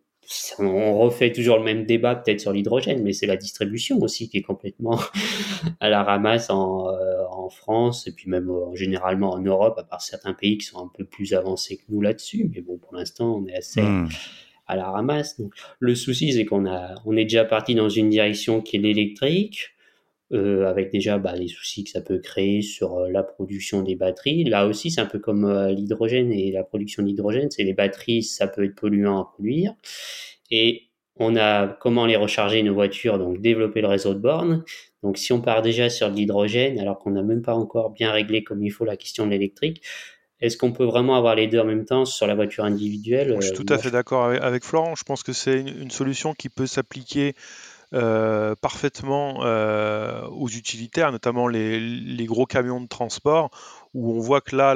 on 0.59 0.99
refait 0.99 1.33
toujours 1.33 1.57
le 1.59 1.65
même 1.65 1.87
débat 1.87 2.15
peut-être 2.15 2.41
sur 2.41 2.53
l'hydrogène, 2.53 3.03
mais 3.03 3.13
c'est 3.13 3.27
la 3.27 3.37
distribution 3.37 3.99
aussi 4.01 4.29
qui 4.29 4.39
est 4.39 4.43
complètement 4.43 5.01
à 5.81 5.89
la 5.89 6.03
ramasse 6.03 6.51
en, 6.51 6.89
euh, 6.89 7.25
en 7.31 7.49
France 7.49 8.07
et 8.07 8.13
puis 8.13 8.29
même 8.29 8.51
euh, 8.51 8.75
généralement 8.75 9.33
en 9.33 9.41
Europe, 9.41 9.79
à 9.79 9.85
part 9.85 10.03
certains 10.03 10.35
pays 10.35 10.59
qui 10.59 10.67
sont 10.67 10.79
un 10.79 10.91
peu 10.95 11.05
plus 11.05 11.33
avancés 11.33 11.79
que 11.79 11.85
nous 11.89 12.03
là-dessus. 12.03 12.51
Mais 12.55 12.61
bon, 12.61 12.77
pour 12.77 12.95
l'instant, 12.95 13.37
on 13.37 13.47
est 13.47 13.57
assez 13.57 13.81
hmm. 13.81 14.09
à 14.67 14.77
la 14.77 14.91
ramasse. 14.91 15.41
Donc, 15.41 15.55
le 15.79 15.95
souci, 15.95 16.33
c'est 16.33 16.45
qu'on 16.45 16.67
a, 16.67 16.95
on 17.07 17.17
est 17.17 17.25
déjà 17.25 17.45
parti 17.45 17.75
dans 17.75 17.89
une 17.89 18.11
direction 18.11 18.61
qui 18.61 18.77
est 18.77 18.81
l'électrique. 18.81 19.71
Euh, 20.35 20.67
avec 20.69 20.93
déjà 20.93 21.17
bah, 21.17 21.35
les 21.35 21.49
soucis 21.49 21.85
que 21.85 21.91
ça 21.91 22.03
peut 22.03 22.19
créer 22.19 22.61
sur 22.61 22.99
euh, 22.99 23.09
la 23.11 23.23
production 23.23 23.81
des 23.81 23.95
batteries. 23.95 24.45
Là 24.45 24.67
aussi, 24.67 24.91
c'est 24.91 25.01
un 25.01 25.07
peu 25.07 25.19
comme 25.19 25.47
euh, 25.47 25.73
l'hydrogène 25.73 26.31
et 26.33 26.53
la 26.53 26.65
production 26.65 27.03
d'hydrogène, 27.03 27.51
c'est 27.51 27.63
les 27.63 27.73
batteries, 27.73 28.23
ça 28.23 28.47
peut 28.47 28.65
être 28.65 28.75
polluant 28.75 29.19
à 29.19 29.25
produire. 29.25 29.73
Et 30.51 30.91
on 31.17 31.35
a 31.35 31.69
comment 31.69 32.05
les 32.05 32.17
recharger 32.17 32.63
nos 32.63 32.75
voitures, 32.75 33.19
donc 33.19 33.41
développer 33.41 33.81
le 33.81 33.87
réseau 33.87 34.13
de 34.13 34.19
bornes. 34.19 34.65
Donc 35.03 35.17
si 35.17 35.33
on 35.33 35.41
part 35.41 35.63
déjà 35.63 35.89
sur 35.89 36.11
de 36.11 36.17
l'hydrogène, 36.17 36.79
alors 36.79 36.99
qu'on 36.99 37.13
n'a 37.13 37.23
même 37.23 37.41
pas 37.41 37.55
encore 37.55 37.89
bien 37.89 38.13
réglé 38.13 38.45
comme 38.45 38.63
il 38.63 38.71
faut 38.71 38.85
la 38.85 38.99
question 38.99 39.25
de 39.25 39.31
l'électrique, 39.31 39.83
est-ce 40.41 40.57
qu'on 40.57 40.73
peut 40.73 40.85
vraiment 40.85 41.17
avoir 41.17 41.35
les 41.35 41.49
deux 41.49 41.59
en 41.59 41.65
même 41.65 41.85
temps 41.85 42.05
sur 42.05 42.27
la 42.27 42.35
voiture 42.35 42.65
individuelle 42.65 43.37
Je 43.41 43.47
suis 43.47 43.57
tout 43.57 43.73
à 43.73 43.79
fait 43.79 43.91
d'accord 43.91 44.27
avec, 44.27 44.63
Florent. 44.63 44.95
Je 44.95 45.03
pense 45.03 45.23
que 45.25 45.33
c'est 45.33 45.59
une, 45.61 45.91
solution 45.91 46.33
qui 46.33 46.49
peut 46.49 46.67
s'appliquer 46.67 47.35
euh, 47.95 48.55
parfaitement 48.61 49.45
euh, 49.45 50.27
aux 50.29 50.49
utilitaires, 50.49 51.11
notamment 51.11 51.49
les, 51.49 52.27
gros 52.27 52.45
camions 52.45 52.81
de 52.81 52.87
transport, 52.87 53.51
où 53.95 54.13
on 54.13 54.21
voit 54.21 54.41
que 54.41 54.55
là, 54.55 54.75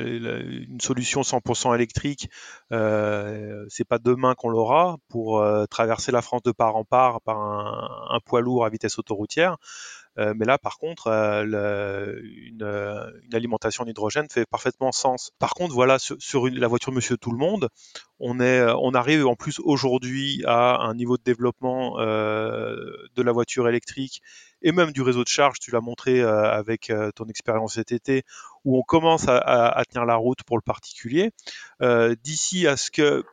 une 0.00 0.80
solution 0.80 1.20
100% 1.20 1.74
électrique, 1.74 2.28
euh, 2.72 3.64
c'est 3.68 3.86
pas 3.86 3.98
demain 3.98 4.34
qu'on 4.34 4.48
l'aura 4.48 4.96
pour 5.08 5.38
euh, 5.38 5.66
traverser 5.66 6.10
la 6.10 6.22
France 6.22 6.42
de 6.42 6.52
part 6.52 6.76
en 6.76 6.84
part 6.84 7.20
par 7.20 7.38
un 7.38 8.18
poids 8.24 8.40
lourd 8.40 8.64
à 8.64 8.68
vitesse 8.70 8.98
autoroutière. 8.98 9.56
Euh, 10.18 10.34
mais 10.36 10.44
là, 10.44 10.58
par 10.58 10.78
contre, 10.78 11.06
euh, 11.06 11.44
euh, 11.44 12.20
une, 13.22 13.34
alimentation 13.34 13.84
d'hydrogène 13.84 14.26
fait 14.28 14.44
parfaitement 14.44 14.92
sens. 14.92 15.32
Par 15.38 15.54
contre, 15.54 15.74
voilà, 15.74 15.98
sur, 15.98 16.48
la 16.48 16.68
voiture 16.68 16.92
Monsieur 16.92 17.16
Tout 17.16 17.30
le 17.30 17.38
Monde, 17.38 17.68
on 18.18 18.94
arrive 18.94 19.26
en 19.26 19.36
plus 19.36 19.60
aujourd'hui 19.60 20.42
à 20.46 20.82
un 20.82 20.94
niveau 20.94 21.16
de 21.16 21.22
développement 21.22 21.98
de 21.98 23.22
la 23.22 23.32
voiture 23.32 23.68
électrique 23.68 24.20
et 24.62 24.72
même 24.72 24.92
du 24.92 25.00
réseau 25.00 25.22
de 25.22 25.28
charge, 25.28 25.58
tu 25.58 25.70
l'as 25.70 25.80
montré 25.80 26.20
avec 26.20 26.92
ton 27.16 27.24
expérience 27.26 27.74
cet 27.74 27.92
été, 27.92 28.24
où 28.64 28.78
on 28.78 28.82
commence 28.82 29.26
à, 29.26 29.82
tenir 29.88 30.04
la 30.04 30.16
route 30.16 30.42
pour 30.42 30.58
le 30.58 30.62
particulier. 30.62 31.30
D'ici 32.22 32.66
à 32.66 32.76
ce 32.76 32.90
que 32.90 33.24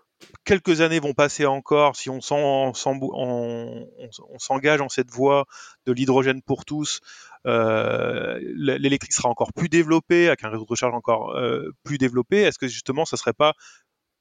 quelques 0.45 0.81
années 0.81 0.99
vont 0.99 1.13
passer 1.13 1.45
encore 1.45 1.95
si 1.95 2.09
on 2.09 2.73
s'engage 2.73 4.81
en 4.81 4.89
cette 4.89 5.11
voie 5.11 5.45
de 5.85 5.91
l'hydrogène 5.91 6.41
pour 6.41 6.65
tous. 6.65 7.01
Euh, 7.45 8.39
l'électrique 8.55 9.13
sera 9.13 9.29
encore 9.29 9.53
plus 9.53 9.69
développé, 9.69 10.27
avec 10.27 10.43
un 10.43 10.49
réseau 10.49 10.63
de 10.63 10.69
recharge 10.69 10.93
encore 10.93 11.35
euh, 11.35 11.71
plus 11.83 11.97
développé. 11.97 12.41
Est-ce 12.41 12.59
que 12.59 12.67
justement, 12.67 13.05
ça 13.05 13.17
serait 13.17 13.33
pas 13.33 13.53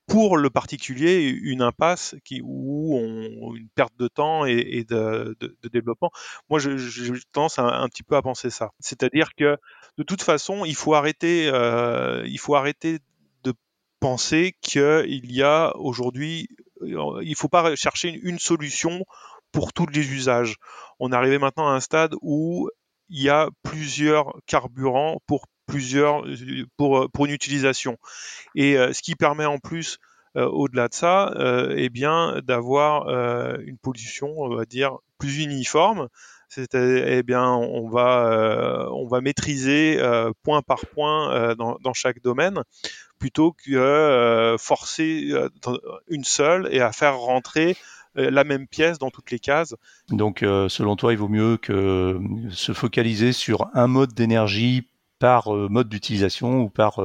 pour 0.07 0.37
le 0.37 0.51
particulier 0.51 1.29
une 1.29 1.63
impasse 1.63 2.15
qui, 2.25 2.41
ou 2.45 3.57
une 3.57 3.69
perte 3.75 3.97
de 3.99 4.07
temps 4.07 4.45
et, 4.45 4.85
de, 4.89 5.37
développement? 5.73 6.13
Moi, 6.49 6.61
j'ai 6.61 7.13
tendance 7.33 7.59
un, 7.59 7.89
petit 7.89 8.05
peu 8.05 8.17
à 8.17 8.23
penser 8.23 8.51
ça. 8.51 8.71
C'est-à-dire 8.79 9.31
que 9.37 9.57
de 9.99 10.03
toute 10.05 10.23
façon, 10.23 10.65
il 10.65 10.77
faut 10.77 10.95
arrêter, 10.95 11.49
euh, 11.53 12.23
il 12.27 12.39
faut 12.39 12.55
arrêter 12.55 13.01
penser 14.07 14.55
qu'il 14.63 15.33
y 15.33 15.43
a 15.43 15.77
aujourd'hui, 15.79 16.49
euh, 16.81 17.19
il 17.23 17.31
ne 17.31 17.35
faut 17.35 17.49
pas 17.49 17.75
chercher 17.75 18.09
une, 18.23 18.39
solution 18.39 19.05
pour 19.51 19.73
tous 19.73 19.87
les 19.87 20.13
usages. 20.13 20.55
On 21.01 21.11
est 21.11 21.17
arrivé 21.17 21.39
maintenant 21.39 21.67
à 21.67 21.73
un 21.73 21.81
stade 21.81 22.15
où 22.23 22.71
il 23.09 23.21
y 23.21 23.29
a 23.29 23.49
plusieurs 23.65 24.33
carburants 24.47 25.19
pour 25.27 25.47
plusieurs 25.67 26.25
pour, 26.77 27.27
une 27.27 27.33
utilisation. 27.33 27.97
Et 28.55 28.79
euh, 28.79 28.93
ce 28.93 29.03
qui 29.03 29.17
permet 29.17 29.45
en 29.45 29.59
plus 29.59 29.99
euh, 30.37 30.47
au-delà 30.47 30.87
de 30.87 30.95
ça, 30.95 31.35
eh 31.77 31.89
bien 31.89 32.41
d'avoir 32.45 33.09
une 33.59 33.79
pollution, 33.79 34.33
on 34.39 34.55
va 34.55 34.67
dire, 34.67 34.99
plus 35.19 35.43
uniforme. 35.43 36.07
C'est, 36.49 36.77
eh 36.77 37.25
bien, 37.25 37.51
on 37.51 37.89
va, 37.89 38.89
on 38.93 39.09
va 39.09 39.21
maîtriser 39.21 40.01
point 40.45 40.63
par 40.63 40.87
point 40.95 41.57
dans, 41.57 41.93
chaque 41.93 42.23
domaine 42.23 42.63
plutôt 43.19 43.53
que 43.53 43.73
euh, 43.75 44.59
forcer 44.59 45.29
euh, 45.31 45.49
une 46.09 46.25
seule 46.25 46.69
et 46.71 46.81
à 46.81 46.93
faire 46.93 47.19
rentrer 47.19 47.77
euh, 48.17 48.31
la 48.31 48.45
même 48.45 48.67
pièce 48.67 48.99
dans 48.99 49.11
toutes 49.11 49.31
les 49.31 49.39
cases. 49.39 49.75
Donc, 50.09 50.41
selon 50.41 50.97
toi, 50.97 51.13
il 51.13 51.19
vaut 51.19 51.29
mieux 51.29 51.57
que 51.57 52.21
se 52.51 52.73
focaliser 52.73 53.33
sur 53.33 53.69
un 53.75 53.87
mode 53.87 54.13
d'énergie 54.13 54.87
par 55.19 55.51
mode 55.51 55.89
d'utilisation 55.89 56.61
ou 56.61 56.69
par 56.69 57.01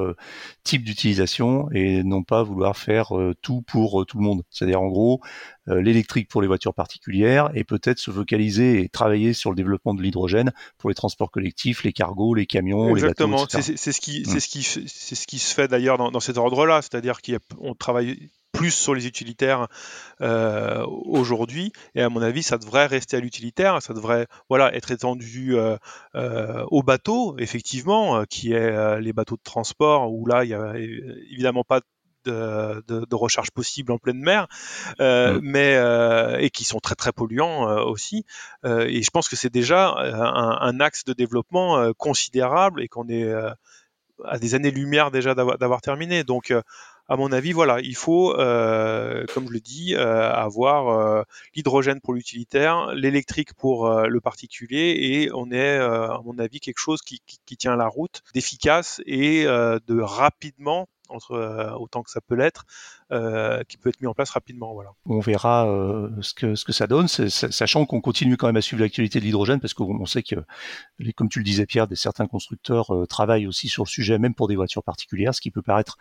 type 0.63 0.83
d'utilisation 0.83 1.69
et 1.71 2.03
non 2.03 2.23
pas 2.23 2.43
vouloir 2.43 2.77
faire 2.77 3.13
tout 3.41 3.61
pour 3.61 4.05
tout 4.05 4.17
le 4.17 4.23
monde. 4.23 4.43
C'est-à-dire 4.49 4.81
en 4.81 4.87
gros 4.87 5.21
l'électrique 5.67 6.27
pour 6.27 6.41
les 6.41 6.47
voitures 6.47 6.73
particulières 6.73 7.51
et 7.53 7.63
peut-être 7.63 7.99
se 7.99 8.11
focaliser 8.11 8.81
et 8.83 8.89
travailler 8.89 9.33
sur 9.33 9.49
le 9.49 9.55
développement 9.55 9.93
de 9.93 10.01
l'hydrogène 10.01 10.51
pour 10.77 10.89
les 10.89 10.95
transports 10.95 11.31
collectifs, 11.31 11.83
les 11.83 11.93
cargos, 11.93 12.33
les 12.33 12.45
camions, 12.45 12.95
Exactement. 12.95 13.37
les 13.37 13.43
bateaux. 13.43 13.61
C'est 13.61 13.91
ce 13.91 14.01
qui, 14.01 14.25
c'est 14.25 14.39
ce 14.39 14.47
qui, 14.47 14.63
c'est 14.63 15.15
ce 15.15 15.27
qui 15.27 15.39
se 15.39 15.53
fait 15.53 15.67
d'ailleurs 15.67 15.97
dans, 15.97 16.11
dans 16.11 16.19
cet 16.19 16.37
ordre-là, 16.37 16.81
c'est-à-dire 16.81 17.19
qu'on 17.21 17.73
travaille 17.75 18.29
plus 18.51 18.71
sur 18.71 18.93
les 18.93 19.07
utilitaires 19.07 19.67
euh, 20.21 20.85
aujourd'hui. 20.87 21.71
Et 21.95 22.01
à 22.01 22.09
mon 22.09 22.21
avis, 22.21 22.43
ça 22.43 22.57
devrait 22.57 22.85
rester 22.85 23.17
à 23.17 23.19
l'utilitaire, 23.19 23.81
ça 23.81 23.93
devrait 23.93 24.27
voilà 24.49 24.73
être 24.75 24.91
étendu 24.91 25.55
euh, 25.55 25.77
euh, 26.15 26.65
aux 26.69 26.83
bateaux, 26.83 27.35
effectivement, 27.39 28.23
qui 28.25 28.53
est 28.53 28.99
les 28.99 29.13
bateaux 29.13 29.35
de 29.35 29.43
transport 29.43 30.11
où 30.11 30.25
là 30.25 30.43
il 30.43 30.49
y 30.49 30.53
a 30.53 30.73
évidemment 30.77 31.63
pas 31.63 31.81
de, 32.23 32.83
de, 32.87 33.15
recharge 33.15 33.49
possible 33.49 33.91
en 33.91 33.97
pleine 33.97 34.19
mer, 34.19 34.47
mmh. 34.99 35.39
mais 35.41 35.75
et 36.39 36.51
qui 36.51 36.65
sont 36.65 36.79
très 36.79 36.93
très 36.93 37.11
polluants 37.11 37.83
aussi. 37.85 38.25
et 38.63 39.01
je 39.01 39.09
pense 39.09 39.27
que 39.27 39.35
c'est 39.35 39.49
déjà 39.49 39.89
un, 39.89 40.57
un, 40.61 40.79
axe 40.79 41.03
de 41.03 41.13
développement 41.13 41.91
considérable 41.93 42.83
et 42.83 42.87
qu'on 42.87 43.09
est 43.09 43.33
à 44.25 44.37
des 44.37 44.55
années-lumière 44.55 45.09
déjà 45.09 45.33
d'avoir 45.33 45.81
terminé. 45.81 46.23
Donc 46.23 46.53
à 47.11 47.17
mon 47.17 47.33
avis, 47.33 47.51
voilà, 47.51 47.81
il 47.81 47.97
faut, 47.97 48.33
euh, 48.39 49.25
comme 49.33 49.45
je 49.49 49.51
le 49.51 49.59
dis, 49.59 49.95
euh, 49.95 50.31
avoir 50.31 50.87
euh, 50.87 51.23
l'hydrogène 51.53 51.99
pour 51.99 52.13
l'utilitaire, 52.13 52.93
l'électrique 52.93 53.53
pour 53.53 53.89
le 53.89 54.21
particulier, 54.21 54.95
et 54.97 55.29
on 55.33 55.51
est, 55.51 55.77
à 55.77 56.21
mon 56.23 56.39
avis, 56.39 56.61
quelque 56.61 56.79
chose 56.79 57.01
qui, 57.01 57.21
qui 57.45 57.57
tient 57.57 57.75
la 57.75 57.89
route, 57.89 58.21
d'efficace 58.33 59.01
et 59.05 59.43
de 59.43 60.01
rapidement 60.01 60.87
entre, 61.11 61.75
autant 61.77 62.03
que 62.03 62.09
ça 62.09 62.21
peut 62.21 62.35
l'être, 62.35 62.65
euh, 63.11 63.63
qui 63.67 63.77
peut 63.77 63.89
être 63.89 63.99
mis 64.01 64.07
en 64.07 64.13
place 64.13 64.29
rapidement. 64.29 64.73
Voilà. 64.73 64.91
On 65.05 65.19
verra 65.19 65.67
euh, 65.67 66.09
ce, 66.21 66.33
que, 66.33 66.55
ce 66.55 66.65
que 66.65 66.71
ça 66.71 66.87
donne, 66.87 67.07
sachant 67.07 67.85
qu'on 67.85 68.01
continue 68.01 68.37
quand 68.37 68.47
même 68.47 68.57
à 68.57 68.61
suivre 68.61 68.81
l'actualité 68.81 69.19
de 69.19 69.25
l'hydrogène, 69.25 69.59
parce 69.59 69.73
qu'on 69.73 70.05
sait 70.05 70.23
que, 70.23 70.35
comme 71.15 71.29
tu 71.29 71.39
le 71.39 71.45
disais 71.45 71.65
Pierre, 71.65 71.87
des, 71.87 71.95
certains 71.95 72.27
constructeurs 72.27 72.93
euh, 72.95 73.05
travaillent 73.05 73.47
aussi 73.47 73.67
sur 73.67 73.83
le 73.83 73.89
sujet, 73.89 74.17
même 74.17 74.33
pour 74.33 74.47
des 74.47 74.55
voitures 74.55 74.83
particulières, 74.83 75.35
ce 75.35 75.41
qui 75.41 75.51
peut 75.51 75.61
paraître 75.61 75.97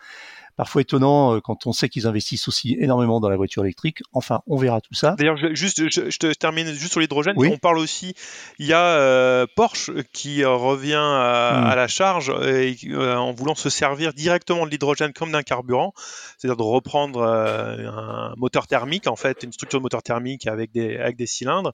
parfois 0.55 0.81
étonnant 0.81 1.39
quand 1.41 1.67
on 1.67 1.73
sait 1.73 1.89
qu'ils 1.89 2.07
investissent 2.07 2.47
aussi 2.47 2.77
énormément 2.79 3.19
dans 3.19 3.29
la 3.29 3.37
voiture 3.37 3.63
électrique. 3.63 4.01
Enfin, 4.13 4.41
on 4.47 4.57
verra 4.57 4.81
tout 4.81 4.93
ça. 4.93 5.15
D'ailleurs, 5.17 5.37
juste, 5.53 5.89
je, 5.89 6.17
te 6.17 6.33
termine 6.33 6.67
juste 6.67 6.91
sur 6.91 6.99
l'hydrogène. 6.99 7.35
On 7.37 7.57
parle 7.57 7.77
aussi, 7.77 8.13
il 8.59 8.65
y 8.65 8.73
a 8.73 9.45
Porsche 9.55 9.91
qui 10.13 10.43
revient 10.45 10.93
à, 10.95 11.71
hmm. 11.71 11.75
la 11.75 11.87
charge 11.87 12.29
en 12.29 13.31
voulant 13.31 13.55
se 13.55 13.69
servir 13.69 14.13
directement 14.13 14.65
de 14.65 14.71
l'hydrogène 14.71 15.13
comme 15.13 15.31
d'un 15.31 15.43
carburant, 15.43 15.93
c'est-à-dire 16.37 16.57
de 16.57 16.63
reprendre 16.63 17.21
euh, 17.21 17.87
un 17.87 18.33
moteur 18.37 18.67
thermique, 18.67 19.07
en 19.07 19.15
fait, 19.15 19.43
une 19.43 19.51
structure 19.51 19.79
de 19.79 19.83
moteur 19.83 20.03
thermique 20.03 20.47
avec 20.47 20.71
des, 20.71 20.97
avec 20.97 21.15
des 21.15 21.25
cylindres, 21.25 21.73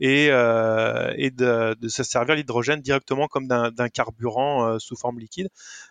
et, 0.00 0.28
euh, 0.30 1.12
et 1.16 1.30
de, 1.30 1.76
se 1.86 2.02
servir 2.02 2.34
l'hydrogène 2.34 2.80
directement 2.80 3.28
comme 3.28 3.48
d'un 3.48 3.88
carburant 3.88 4.66
euh, 4.66 4.78
sous 4.78 4.96
forme 4.96 5.18
liquide. 5.18 5.48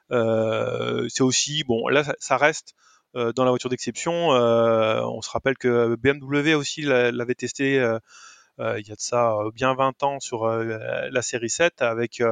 C'est 0.09 1.23
aussi, 1.23 1.63
bon, 1.63 1.87
là, 1.87 2.03
ça 2.19 2.37
reste 2.37 2.73
dans 3.13 3.43
la 3.43 3.49
voiture 3.49 3.69
d'exception. 3.69 4.29
on 4.29 5.21
se 5.21 5.29
rappelle 5.29 5.57
que 5.57 5.95
BMW 5.95 6.53
aussi 6.53 6.81
l'avait 6.81 7.35
testé 7.35 7.81
euh, 8.59 8.79
il 8.79 8.87
y 8.87 8.91
a 8.91 8.95
de 8.95 9.01
ça 9.01 9.33
euh, 9.33 9.51
bien 9.53 9.75
20 9.75 10.01
ans 10.03 10.19
sur 10.19 10.45
euh, 10.45 10.79
la 11.11 11.21
série 11.21 11.49
7 11.49 11.81
avec 11.83 12.23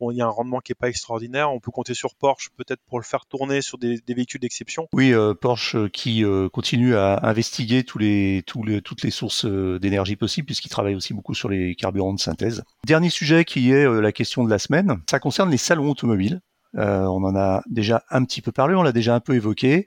bon, 0.00 0.10
il 0.10 0.16
y 0.16 0.22
a 0.22 0.24
un 0.24 0.30
rendement 0.30 0.60
qui 0.60 0.72
est 0.72 0.76
pas 0.76 0.88
extraordinaire. 0.88 1.52
On 1.52 1.60
peut 1.60 1.70
compter 1.70 1.94
sur 1.94 2.14
Porsche 2.14 2.48
peut-être 2.56 2.80
pour 2.86 2.98
le 2.98 3.04
faire 3.04 3.26
tourner 3.26 3.60
sur 3.60 3.78
des, 3.78 4.00
véhicules 4.08 4.40
d'exception. 4.40 4.88
Oui, 4.92 5.12
Porsche 5.40 5.88
qui 5.90 6.24
continue 6.52 6.96
à 6.96 7.20
investiguer 7.26 7.84
tous 7.84 7.98
les, 7.98 8.42
toutes 8.44 9.02
les 9.02 9.10
sources 9.10 9.44
d'énergie 9.44 10.16
possibles 10.16 10.46
puisqu'il 10.46 10.70
travaille 10.70 10.94
aussi 10.94 11.14
beaucoup 11.14 11.34
sur 11.34 11.48
les 11.48 11.74
carburants 11.74 12.14
de 12.14 12.20
synthèse. 12.20 12.62
Dernier 12.86 13.10
sujet 13.10 13.44
qui 13.44 13.70
est 13.70 13.86
la 13.86 14.12
question 14.12 14.44
de 14.44 14.50
la 14.50 14.58
semaine, 14.58 15.00
ça 15.10 15.18
concerne 15.18 15.50
les 15.50 15.58
salons 15.58 15.90
automobiles. 15.90 16.40
Euh, 16.76 17.02
on 17.02 17.22
en 17.22 17.36
a 17.36 17.62
déjà 17.68 18.02
un 18.10 18.24
petit 18.24 18.42
peu 18.42 18.50
parlé, 18.50 18.74
on 18.74 18.82
l'a 18.82 18.92
déjà 18.92 19.14
un 19.14 19.20
peu 19.20 19.34
évoqué. 19.34 19.86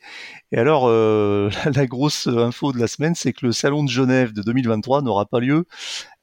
Et 0.52 0.58
alors, 0.58 0.86
euh, 0.88 1.50
la 1.76 1.86
grosse 1.86 2.28
info 2.28 2.72
de 2.72 2.80
la 2.80 2.88
semaine, 2.88 3.16
c'est 3.16 3.34
que 3.34 3.46
le 3.46 3.52
salon 3.52 3.84
de 3.84 3.90
Genève 3.90 4.34
de 4.34 4.42
2023 4.42 5.02
n'aura 5.02 5.26
pas 5.26 5.40
lieu 5.40 5.66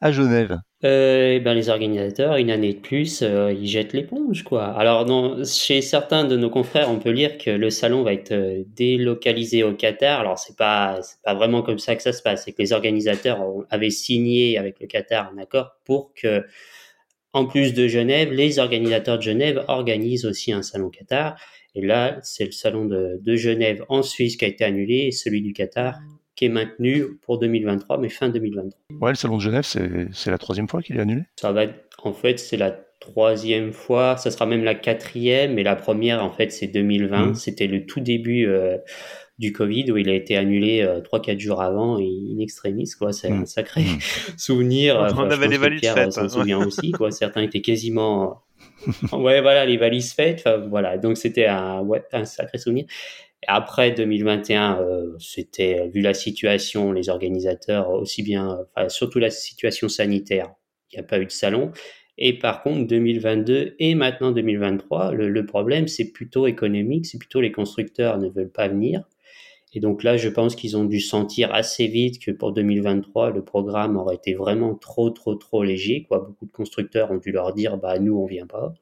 à 0.00 0.12
Genève. 0.12 0.58
Euh, 0.84 1.32
et 1.32 1.40
ben 1.40 1.54
les 1.54 1.70
organisateurs, 1.70 2.36
une 2.36 2.50
année 2.50 2.74
de 2.74 2.78
plus, 2.78 3.22
ils 3.22 3.66
jettent 3.66 3.94
l'éponge, 3.94 4.42
quoi. 4.42 4.66
Alors, 4.66 5.06
chez 5.44 5.80
certains 5.80 6.24
de 6.24 6.36
nos 6.36 6.50
confrères, 6.50 6.90
on 6.90 6.98
peut 6.98 7.10
lire 7.10 7.38
que 7.38 7.50
le 7.50 7.70
salon 7.70 8.02
va 8.02 8.12
être 8.12 8.34
délocalisé 8.74 9.62
au 9.62 9.72
Qatar. 9.72 10.20
Alors, 10.20 10.38
c'est 10.38 10.56
pas, 10.56 11.00
pas 11.24 11.34
vraiment 11.34 11.62
comme 11.62 11.78
ça 11.78 11.96
que 11.96 12.02
ça 12.02 12.12
se 12.12 12.22
passe. 12.22 12.44
C'est 12.44 12.52
que 12.52 12.60
les 12.60 12.72
organisateurs 12.72 13.42
avaient 13.70 13.90
signé 13.90 14.58
avec 14.58 14.80
le 14.80 14.86
Qatar 14.86 15.30
un 15.34 15.38
accord 15.38 15.76
pour 15.84 16.12
que 16.14 16.44
en 17.34 17.46
plus 17.46 17.74
de 17.74 17.86
Genève, 17.88 18.32
les 18.32 18.58
organisateurs 18.58 19.18
de 19.18 19.22
Genève 19.22 19.64
organisent 19.68 20.24
aussi 20.24 20.52
un 20.52 20.62
salon 20.62 20.88
Qatar. 20.88 21.36
Et 21.74 21.82
là, 21.82 22.18
c'est 22.22 22.44
le 22.44 22.52
salon 22.52 22.84
de, 22.84 23.36
Genève 23.36 23.84
en 23.88 24.02
Suisse 24.02 24.36
qui 24.36 24.44
a 24.44 24.48
été 24.48 24.64
annulé 24.64 25.06
et 25.08 25.10
celui 25.10 25.42
du 25.42 25.52
Qatar 25.52 25.98
qui 26.36 26.46
est 26.46 26.48
maintenu 26.48 27.16
pour 27.22 27.38
2023, 27.38 27.98
mais 27.98 28.08
fin 28.08 28.28
2023. 28.28 28.98
Ouais, 29.00 29.10
le 29.10 29.16
salon 29.16 29.36
de 29.36 29.42
Genève, 29.42 29.64
c'est 29.64 30.30
la 30.30 30.38
troisième 30.38 30.68
fois 30.68 30.82
qu'il 30.82 30.96
est 30.96 31.00
annulé? 31.00 31.22
Ça 31.36 31.52
va 31.52 31.66
en 32.02 32.12
fait, 32.12 32.38
c'est 32.38 32.56
la 32.56 32.76
troisième 33.00 33.72
fois, 33.72 34.16
ça 34.16 34.30
sera 34.30 34.46
même 34.46 34.64
la 34.64 34.74
quatrième, 34.74 35.54
mais 35.54 35.62
la 35.62 35.76
première, 35.76 36.24
en 36.24 36.30
fait, 36.30 36.50
c'est 36.50 36.66
2020. 36.66 37.26
Mmh. 37.26 37.34
C'était 37.34 37.66
le 37.66 37.86
tout 37.86 38.00
début 38.00 38.46
euh, 38.46 38.78
du 39.38 39.52
Covid 39.52 39.90
où 39.90 39.96
il 39.96 40.08
a 40.08 40.14
été 40.14 40.36
annulé 40.36 40.82
euh, 40.82 41.00
trois 41.00 41.20
4 41.20 41.26
quatre 41.26 41.40
jours 41.40 41.60
avant 41.60 41.96
in 41.98 42.38
extremis 42.38 42.90
quoi 42.96 43.12
c'est 43.12 43.28
un 43.28 43.40
mmh. 43.40 43.46
sacré 43.46 43.82
mmh. 43.82 43.98
souvenir 44.36 44.96
on 45.16 45.30
avait 45.30 45.48
les 45.48 45.58
valises 45.58 45.80
faites 45.80 46.12
s'en 46.12 46.24
hein. 46.24 46.28
souvient 46.28 46.64
aussi 46.64 46.92
quoi 46.92 47.10
certains 47.10 47.42
étaient 47.42 47.60
quasiment 47.60 48.42
ouais 49.12 49.40
voilà 49.40 49.66
les 49.66 49.76
valises 49.76 50.12
faites 50.12 50.48
voilà 50.68 50.98
donc 50.98 51.16
c'était 51.16 51.46
un 51.46 51.80
ouais, 51.80 52.02
un 52.12 52.24
sacré 52.24 52.58
souvenir 52.58 52.86
après 53.48 53.90
2021 53.90 54.80
euh, 54.80 55.16
c'était 55.18 55.88
vu 55.88 56.00
la 56.00 56.14
situation 56.14 56.92
les 56.92 57.08
organisateurs 57.08 57.90
aussi 57.90 58.22
bien 58.22 58.58
enfin, 58.76 58.88
surtout 58.88 59.18
la 59.18 59.30
situation 59.30 59.88
sanitaire 59.88 60.54
il 60.92 60.96
n'y 60.96 61.00
a 61.00 61.06
pas 61.06 61.18
eu 61.18 61.26
de 61.26 61.32
salon 61.32 61.72
et 62.16 62.38
par 62.38 62.62
contre, 62.62 62.86
2022 62.86 63.74
et 63.78 63.94
maintenant 63.96 64.30
2023, 64.30 65.12
le, 65.12 65.28
le 65.28 65.46
problème, 65.46 65.88
c'est 65.88 66.12
plutôt 66.12 66.46
économique, 66.46 67.06
c'est 67.06 67.18
plutôt 67.18 67.40
les 67.40 67.50
constructeurs 67.50 68.18
ne 68.18 68.28
veulent 68.28 68.52
pas 68.52 68.68
venir. 68.68 69.02
Et 69.74 69.80
donc 69.80 70.04
là, 70.04 70.16
je 70.16 70.28
pense 70.28 70.54
qu'ils 70.54 70.76
ont 70.76 70.84
dû 70.84 71.00
sentir 71.00 71.52
assez 71.52 71.88
vite 71.88 72.24
que 72.24 72.30
pour 72.30 72.52
2023, 72.52 73.30
le 73.30 73.44
programme 73.44 73.96
aurait 73.96 74.14
été 74.14 74.34
vraiment 74.34 74.74
trop, 74.74 75.10
trop, 75.10 75.34
trop 75.34 75.64
léger. 75.64 76.04
Quoi. 76.08 76.20
Beaucoup 76.20 76.46
de 76.46 76.52
constructeurs 76.52 77.10
ont 77.10 77.18
dû 77.18 77.32
leur 77.32 77.52
dire, 77.52 77.76
bah 77.76 77.98
nous, 77.98 78.16
on 78.16 78.26
vient 78.26 78.46
pas. 78.46 78.72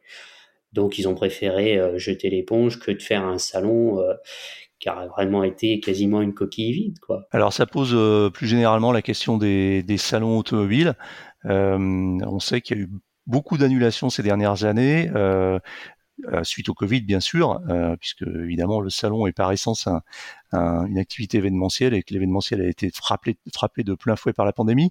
Donc 0.72 0.98
ils 0.98 1.08
ont 1.08 1.14
préféré 1.14 1.78
euh, 1.78 1.98
jeter 1.98 2.30
l'éponge 2.30 2.78
que 2.78 2.90
de 2.90 3.02
faire 3.02 3.24
un 3.24 3.38
salon 3.38 4.00
euh, 4.00 4.14
qui 4.78 4.88
a 4.88 5.06
vraiment 5.06 5.44
été 5.44 5.80
quasiment 5.80 6.20
une 6.20 6.34
coquille 6.34 6.72
vide. 6.72 6.98
Alors 7.30 7.52
ça 7.52 7.66
pose 7.66 7.92
euh, 7.94 8.30
plus 8.30 8.46
généralement 8.46 8.92
la 8.92 9.02
question 9.02 9.38
des, 9.38 9.82
des 9.82 9.98
salons 9.98 10.38
automobiles. 10.38 10.94
on 11.44 12.38
sait 12.38 12.60
qu'il 12.60 12.76
y 12.76 12.80
a 12.80 12.82
eu 12.84 12.90
beaucoup 13.26 13.56
d'annulations 13.56 14.10
ces 14.10 14.22
dernières 14.22 14.64
années. 14.64 15.10
Suite 16.42 16.68
au 16.68 16.74
Covid 16.74 17.00
bien 17.02 17.20
sûr, 17.20 17.60
puisque 18.00 18.22
évidemment 18.22 18.80
le 18.80 18.90
salon 18.90 19.26
est 19.26 19.32
par 19.32 19.52
essence 19.52 19.86
un, 19.86 20.02
une 20.86 20.98
activité 20.98 21.38
événementielle 21.38 21.94
et 21.94 22.02
que 22.02 22.12
l'événementiel 22.12 22.60
a 22.60 22.68
été 22.68 22.90
frappé, 22.90 23.36
frappé 23.52 23.82
de 23.84 23.94
plein 23.94 24.16
fouet 24.16 24.32
par 24.32 24.44
la 24.44 24.52
pandémie. 24.52 24.90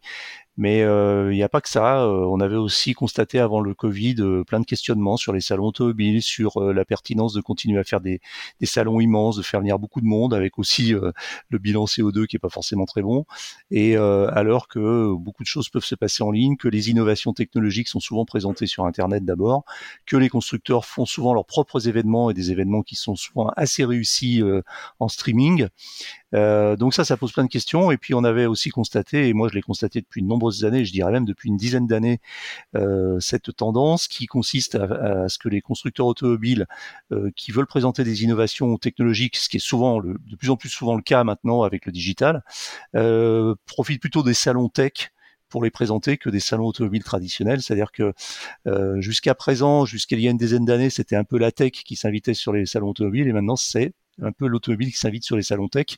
Mais 0.62 0.84
euh, 0.84 1.34
il 1.34 1.38
n'y 1.38 1.42
a 1.42 1.50
pas 1.50 1.60
que 1.60 1.70
ça. 1.70 2.04
Euh, 2.04 2.24
on 2.30 2.40
avait 2.40 2.56
aussi 2.56 2.94
constaté 2.94 3.40
avant 3.40 3.62
le 3.62 3.74
Covid 3.74 4.18
euh, 4.20 4.44
plein 4.44 4.60
de 4.60 4.66
questionnements 4.66 5.18
sur 5.18 5.34
les 5.34 5.42
salons 5.42 5.66
automobiles, 5.66 6.22
sur 6.22 6.62
la 6.62 6.86
pertinence 6.86 7.34
de 7.34 7.42
continuer 7.42 7.80
à 7.80 7.84
faire 7.84 8.00
des, 8.00 8.22
des, 8.60 8.68
salons 8.68 9.00
immenses, 9.00 9.38
de 9.38 9.42
faire 9.42 9.62
venir 9.62 9.80
beaucoup 9.80 10.02
de 10.02 10.06
monde, 10.06 10.36
avec 10.36 10.60
aussi 10.60 10.94
le 11.50 11.58
bilan 11.58 11.86
CO2 11.86 12.28
qui 12.28 12.36
est 12.36 12.40
pas 12.40 12.50
forcément 12.50 12.86
très 12.86 13.02
bon. 13.02 13.26
Et 13.72 13.96
alors 13.96 14.68
que 14.68 15.16
beaucoup 15.16 15.42
de 15.42 15.48
choses 15.48 15.70
peuvent 15.70 15.84
se 15.84 15.96
passer 15.96 16.22
en 16.22 16.30
ligne, 16.30 16.58
que 16.58 16.68
les 16.68 16.92
innovations 16.92 17.34
technologiques 17.34 17.88
sont 17.88 18.00
souvent 18.00 18.26
présentées 18.26 18.68
sur 18.68 18.86
Internet 18.86 19.26
d'abord, 19.26 19.64
que 20.06 20.18
les 20.18 20.30
constructeurs 20.30 20.86
font 20.86 21.06
souvent 21.06 21.34
leurs 21.34 21.46
propres 21.46 21.88
événements 21.88 22.30
et 22.30 22.36
des 22.36 22.52
événements 22.52 22.84
qui 22.84 22.96
sont 22.96 23.16
souvent 23.16 23.48
assez 23.56 23.84
réussis 23.84 24.44
en 25.00 25.08
streaming 25.08 25.68
euh, 26.34 26.76
donc 26.76 26.94
ça, 26.94 27.04
ça 27.04 27.18
pose 27.18 27.32
plein 27.32 27.44
de 27.44 27.50
questions. 27.50 27.92
Et 27.92 27.98
puis 27.98 28.14
on 28.14 28.24
avait 28.24 28.46
aussi 28.46 28.70
constaté, 28.70 29.28
et 29.28 29.34
moi 29.34 29.50
je 29.50 29.56
l'ai 29.56 29.62
constaté 29.62 30.02
depuis 30.02 30.22
de 30.22 30.28
nombreuses 30.28 30.66
années, 30.66 30.86
je 30.86 30.92
dirais 30.92 31.12
même 31.12 31.26
depuis 31.26 31.50
une 31.50 31.58
dizaine 31.58 31.88
d'années, 31.88 32.20
euh, 32.76 33.20
cette 33.20 33.56
tendance 33.56 34.08
qui 34.08 34.26
consiste 34.26 34.76
à, 34.76 35.28
ce 35.30 35.38
que 35.38 35.50
les 35.50 35.62
constructeurs 35.62 36.08
automobiles 36.08 36.68
euh, 37.12 37.32
qui 37.36 37.52
veulent 37.52 37.68
présenter 37.68 38.04
des 38.04 38.24
innovations 38.24 38.78
technologiques, 38.78 39.36
ce 39.38 39.50
qui 39.50 39.58
est 39.58 39.60
souvent 39.60 40.00
le, 40.00 40.18
de 40.28 40.36
plus 40.36 40.50
en 40.50 40.58
plus 40.58 40.70
souvent 40.70 40.96
le 40.96 41.02
cas 41.02 41.24
maintenant 41.24 41.64
avec 41.64 41.86
le 41.86 41.92
digital, 41.92 42.44
profitent 43.66 44.02
plutôt 44.02 44.24
des 44.24 44.34
salons 44.34 44.70
tech 44.70 45.12
pour 45.50 45.64
les 45.64 45.70
présenter 45.70 46.18
que 46.18 46.30
des 46.30 46.40
salons 46.40 46.66
automobiles 46.66 47.04
traditionnels. 47.04 47.62
C'est-à-dire 47.62 47.92
que 47.92 48.14
jusqu'à 49.00 49.36
présent, 49.36 49.86
jusqu'à 49.86 50.16
il 50.16 50.22
y 50.22 50.28
a 50.28 50.32
une 50.32 50.38
dizaine 50.38 50.66
d'années, 50.66 50.90
c'était 50.90 51.16
un 51.16 51.24
peu 51.24 51.38
la 51.38 51.52
tech 51.52 51.72
qui 51.72 51.96
s'invitait 51.96 52.34
sur 52.34 52.54
les 52.54 52.66
salons 52.66 52.90
automobiles 52.90 53.28
et 53.28 53.34
maintenant 53.34 53.56
c'est 53.56 53.94
un 54.22 54.32
peu 54.32 54.48
l'automobile 54.48 54.92
qui 54.92 54.98
s'invite 54.98 55.24
sur 55.24 55.36
les 55.36 55.44
salons 55.44 55.68
tech 55.68 55.98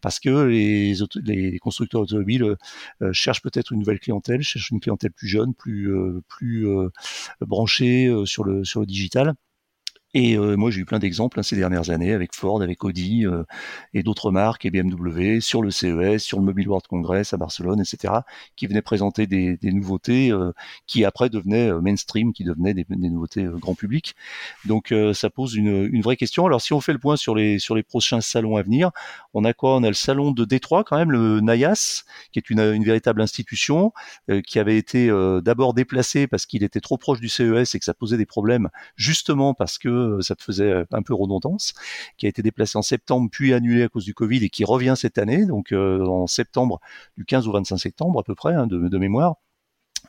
parce 0.00 0.20
que 0.20 0.44
les, 0.46 1.58
constructeurs 1.58 2.02
automobiles 2.02 2.42
euh, 2.42 2.56
euh, 3.02 3.12
cherchent 3.12 3.42
peut-être 3.42 3.72
une 3.72 3.80
nouvelle 3.80 4.00
clientèle, 4.00 4.42
cherchent 4.42 4.70
une 4.70 4.80
clientèle 4.80 5.12
plus 5.12 5.28
jeune, 5.28 5.54
plus 5.54 5.92
euh, 5.94 6.20
plus 6.28 6.66
branchée 7.40 8.12
sur 8.24 8.44
le 8.44 8.64
sur 8.64 8.80
le 8.80 8.86
digital. 8.86 9.34
Et 10.14 10.36
euh, 10.36 10.56
moi, 10.56 10.70
j'ai 10.70 10.80
eu 10.80 10.84
plein 10.84 11.00
d'exemples 11.00 11.40
hein, 11.40 11.42
ces 11.42 11.56
dernières 11.56 11.90
années 11.90 12.12
avec 12.12 12.34
Ford, 12.34 12.62
avec 12.62 12.84
Audi 12.84 13.26
euh, 13.26 13.42
et 13.94 14.04
d'autres 14.04 14.30
marques 14.30 14.64
et 14.64 14.70
BMW 14.70 15.40
sur 15.40 15.60
le 15.60 15.72
CES, 15.72 16.22
sur 16.22 16.38
le 16.38 16.44
Mobile 16.44 16.68
World 16.68 16.86
Congress 16.86 17.34
à 17.34 17.36
Barcelone, 17.36 17.80
etc., 17.80 18.14
qui 18.54 18.68
venaient 18.68 18.80
présenter 18.80 19.26
des, 19.26 19.56
des 19.56 19.72
nouveautés 19.72 20.30
euh, 20.30 20.52
qui 20.86 21.04
après 21.04 21.30
devenaient 21.30 21.72
mainstream, 21.80 22.32
qui 22.32 22.44
devenaient 22.44 22.74
des, 22.74 22.86
des 22.88 23.10
nouveautés 23.10 23.44
grand 23.56 23.74
public. 23.74 24.14
Donc, 24.66 24.94
ça 25.14 25.30
pose 25.30 25.54
une, 25.56 25.88
une, 25.92 26.02
vraie 26.02 26.16
question. 26.16 26.46
Alors, 26.46 26.60
si 26.60 26.72
on 26.72 26.80
fait 26.80 26.92
le 26.92 26.98
point 26.98 27.16
sur 27.16 27.34
les 27.34 27.58
sur 27.58 27.74
les 27.74 27.82
prochains 27.82 28.20
salons 28.20 28.56
à 28.56 28.62
venir, 28.62 28.90
on 29.32 29.44
a 29.44 29.52
quoi? 29.52 29.76
On 29.76 29.82
a 29.82 29.88
le 29.88 29.94
salon 29.94 30.30
de 30.30 30.44
Détroit 30.44 30.84
quand 30.84 30.96
même, 30.96 31.10
le 31.10 31.40
NAIAS, 31.40 32.04
qui 32.32 32.38
est 32.38 32.50
une, 32.50 32.60
une 32.60 32.84
véritable 32.84 33.20
institution 33.20 33.92
qui 34.46 34.58
avait 34.58 34.76
été 34.76 35.08
d'abord 35.42 35.74
déplacé 35.74 36.26
parce 36.26 36.46
qu'il 36.46 36.62
était 36.62 36.80
trop 36.80 36.98
proche 36.98 37.20
du 37.20 37.28
CES 37.28 37.74
et 37.74 37.78
que 37.78 37.84
ça 37.84 37.94
posait 37.94 38.16
des 38.16 38.26
problèmes, 38.26 38.68
justement 38.96 39.54
parce 39.54 39.78
que 39.78 40.03
euh, 40.04 40.20
ça 40.20 40.34
te 40.34 40.42
faisait 40.42 40.70
euh, 40.70 40.84
un 40.92 41.02
peu 41.02 41.14
redondance, 41.14 41.74
qui 42.16 42.26
a 42.26 42.28
été 42.28 42.42
déplacé 42.42 42.78
en 42.78 42.82
septembre 42.82 43.28
puis 43.30 43.52
annulé 43.52 43.82
à 43.84 43.88
cause 43.88 44.04
du 44.04 44.14
Covid 44.14 44.44
et 44.44 44.48
qui 44.48 44.64
revient 44.64 44.94
cette 44.96 45.18
année, 45.18 45.46
donc 45.46 45.72
euh, 45.72 46.04
en 46.06 46.26
septembre, 46.26 46.80
du 47.16 47.24
15 47.24 47.48
au 47.48 47.52
25 47.52 47.76
septembre 47.78 48.20
à 48.20 48.22
peu 48.22 48.34
près, 48.34 48.54
hein, 48.54 48.66
de, 48.66 48.98
mémoire 48.98 49.36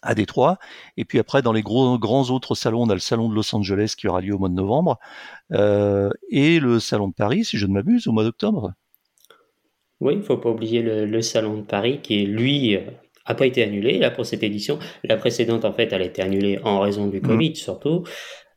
à 0.01 0.13
Détroit. 0.13 0.59
Et 0.97 1.05
puis 1.05 1.19
après, 1.19 1.41
dans 1.41 1.53
les 1.53 1.63
gros, 1.63 1.97
grands 1.97 2.29
autres 2.29 2.53
salons, 2.53 2.83
on 2.83 2.89
a 2.89 2.93
le 2.93 2.99
salon 2.99 3.29
de 3.29 3.35
Los 3.35 3.55
Angeles 3.55 3.95
qui 3.97 4.07
aura 4.07 4.21
lieu 4.21 4.35
au 4.35 4.37
mois 4.37 4.49
de 4.49 4.53
novembre 4.53 4.99
et 5.49 6.59
le 6.59 6.79
salon 6.79 7.07
de 7.07 7.13
Paris, 7.13 7.45
si 7.45 7.57
je 7.57 7.65
ne 7.65 7.73
m'abuse, 7.73 8.07
au 8.07 8.11
mois 8.11 8.23
d'octobre. 8.23 8.73
Oui, 10.01 10.13
il 10.13 10.19
ne 10.19 10.23
faut 10.23 10.37
pas 10.37 10.49
oublier 10.49 10.81
le, 10.81 11.21
salon 11.21 11.57
de 11.57 11.61
Paris 11.63 12.01
qui, 12.03 12.25
lui, 12.25 12.77
a 13.25 13.35
pas 13.35 13.45
été 13.45 13.63
annulé 13.63 13.97
là 13.97 14.11
pour 14.11 14.25
cette 14.25 14.43
édition. 14.43 14.79
La 15.03 15.17
précédente, 15.17 15.65
en 15.65 15.73
fait, 15.73 15.91
elle 15.91 16.01
a 16.01 16.05
été 16.05 16.21
annulée 16.21 16.59
en 16.63 16.79
raison 16.79 17.07
du 17.07 17.19
mmh. 17.19 17.27
Covid 17.27 17.55
surtout 17.55 18.03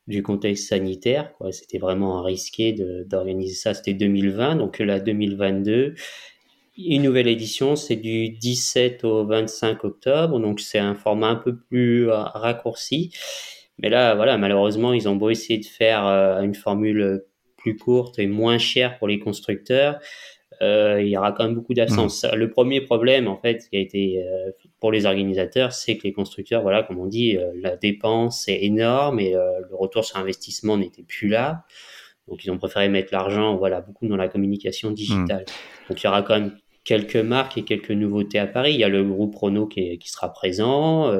du 0.08 0.22
contexte 0.22 0.68
sanitaire. 0.68 1.32
C'était 1.52 1.78
vraiment 1.78 2.22
risqué 2.22 2.72
d'organiser 3.06 3.54
ça. 3.54 3.74
C'était 3.74 3.94
2020, 3.94 4.56
donc 4.56 4.78
la 4.80 4.98
2022. 4.98 5.94
Une 6.78 7.02
nouvelle 7.02 7.28
édition, 7.28 7.76
c'est 7.76 7.96
du 7.96 8.30
17 8.30 9.04
au 9.04 9.26
25 9.26 9.84
octobre, 9.84 10.40
donc 10.40 10.60
c'est 10.60 10.78
un 10.78 10.94
format 10.94 11.28
un 11.28 11.36
peu 11.36 11.56
plus 11.56 12.08
euh, 12.08 12.22
raccourci. 12.22 13.12
Mais 13.78 13.90
là, 13.90 14.14
voilà, 14.14 14.38
malheureusement, 14.38 14.92
ils 14.92 15.08
ont 15.08 15.16
beau 15.16 15.28
essayer 15.30 15.58
de 15.58 15.66
faire 15.66 16.06
euh, 16.06 16.40
une 16.40 16.54
formule 16.54 17.24
plus 17.56 17.76
courte 17.76 18.18
et 18.18 18.26
moins 18.26 18.58
chère 18.58 18.98
pour 18.98 19.08
les 19.08 19.18
constructeurs. 19.18 19.98
Euh, 20.60 21.00
il 21.00 21.08
y 21.08 21.16
aura 21.16 21.32
quand 21.32 21.44
même 21.44 21.54
beaucoup 21.54 21.74
d'absence. 21.74 22.24
Mmh. 22.24 22.34
Le 22.34 22.50
premier 22.50 22.80
problème, 22.80 23.28
en 23.28 23.36
fait, 23.36 23.68
qui 23.68 23.76
a 23.76 23.80
été 23.80 24.24
euh, 24.24 24.50
pour 24.80 24.90
les 24.90 25.06
organisateurs, 25.06 25.72
c'est 25.72 25.96
que 25.96 26.02
les 26.02 26.12
constructeurs, 26.12 26.62
voilà, 26.62 26.82
comme 26.82 26.98
on 26.98 27.06
dit, 27.06 27.36
euh, 27.36 27.52
la 27.60 27.76
dépense 27.76 28.48
est 28.48 28.64
énorme 28.64 29.20
et 29.20 29.32
le 29.32 29.76
retour 29.76 30.04
sur 30.04 30.16
investissement 30.16 30.76
n'était 30.76 31.04
plus 31.04 31.28
là. 31.28 31.64
Donc 32.26 32.44
ils 32.44 32.50
ont 32.50 32.58
préféré 32.58 32.88
mettre 32.88 33.12
l'argent, 33.12 33.56
voilà, 33.56 33.80
beaucoup 33.80 34.06
dans 34.06 34.16
la 34.16 34.28
communication 34.28 34.90
digitale. 34.90 35.44
Hmm. 35.46 35.88
Donc 35.88 36.02
il 36.02 36.04
y 36.04 36.08
aura 36.08 36.22
quand 36.22 36.38
même 36.38 36.56
quelques 36.84 37.16
marques 37.16 37.56
et 37.56 37.62
quelques 37.62 37.90
nouveautés 37.90 38.38
à 38.38 38.46
Paris. 38.46 38.74
Il 38.74 38.80
y 38.80 38.84
a 38.84 38.88
le 38.88 39.04
groupe 39.04 39.34
Renault 39.36 39.66
qui, 39.66 39.98
qui 39.98 40.10
sera 40.10 40.32
présent, 40.32 41.10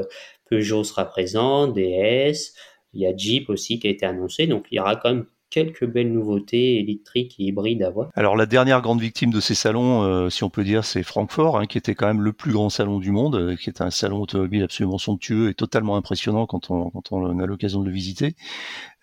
Peugeot 0.50 0.84
sera 0.84 1.04
présent, 1.04 1.68
DS, 1.68 2.54
il 2.92 3.02
y 3.02 3.06
a 3.06 3.16
Jeep 3.16 3.48
aussi 3.48 3.78
qui 3.78 3.86
a 3.86 3.90
été 3.90 4.04
annoncé. 4.04 4.46
Donc 4.46 4.66
il 4.70 4.76
y 4.76 4.80
aura 4.80 4.96
quand 4.96 5.14
même 5.14 5.26
quelques 5.50 5.86
belles 5.86 6.12
nouveautés 6.12 6.78
électriques 6.80 7.36
et 7.38 7.44
hybrides 7.44 7.82
à 7.82 7.90
voir. 7.90 8.10
Alors 8.14 8.36
la 8.36 8.46
dernière 8.46 8.80
grande 8.82 9.00
victime 9.00 9.30
de 9.30 9.40
ces 9.40 9.54
salons, 9.54 10.02
euh, 10.02 10.30
si 10.30 10.44
on 10.44 10.50
peut 10.50 10.64
dire, 10.64 10.84
c'est 10.84 11.02
Francfort, 11.02 11.58
hein, 11.58 11.66
qui 11.66 11.78
était 11.78 11.94
quand 11.94 12.06
même 12.06 12.20
le 12.20 12.32
plus 12.32 12.52
grand 12.52 12.70
salon 12.70 12.98
du 12.98 13.10
monde, 13.10 13.36
euh, 13.36 13.56
qui 13.56 13.70
est 13.70 13.80
un 13.80 13.90
salon 13.90 14.20
automobile 14.20 14.62
absolument 14.62 14.98
somptueux 14.98 15.48
et 15.48 15.54
totalement 15.54 15.96
impressionnant 15.96 16.46
quand 16.46 16.70
on, 16.70 17.38
a 17.38 17.46
l'occasion 17.46 17.80
de 17.80 17.86
le 17.86 17.92
visiter. 17.92 18.34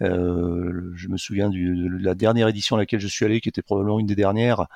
Euh, 0.02 0.92
je 0.96 1.08
me 1.08 1.18
souviens 1.18 1.50
de 1.50 2.04
la 2.04 2.16
dernière 2.16 2.48
édition 2.48 2.76
à 2.76 2.80
laquelle 2.80 3.00
je 3.00 3.08
suis 3.08 3.26
allé, 3.26 3.42
qui 3.42 3.50
était 3.50 3.62
probablement 3.62 4.00
une 4.00 4.08
des 4.08 4.16
dernières, 4.16 4.68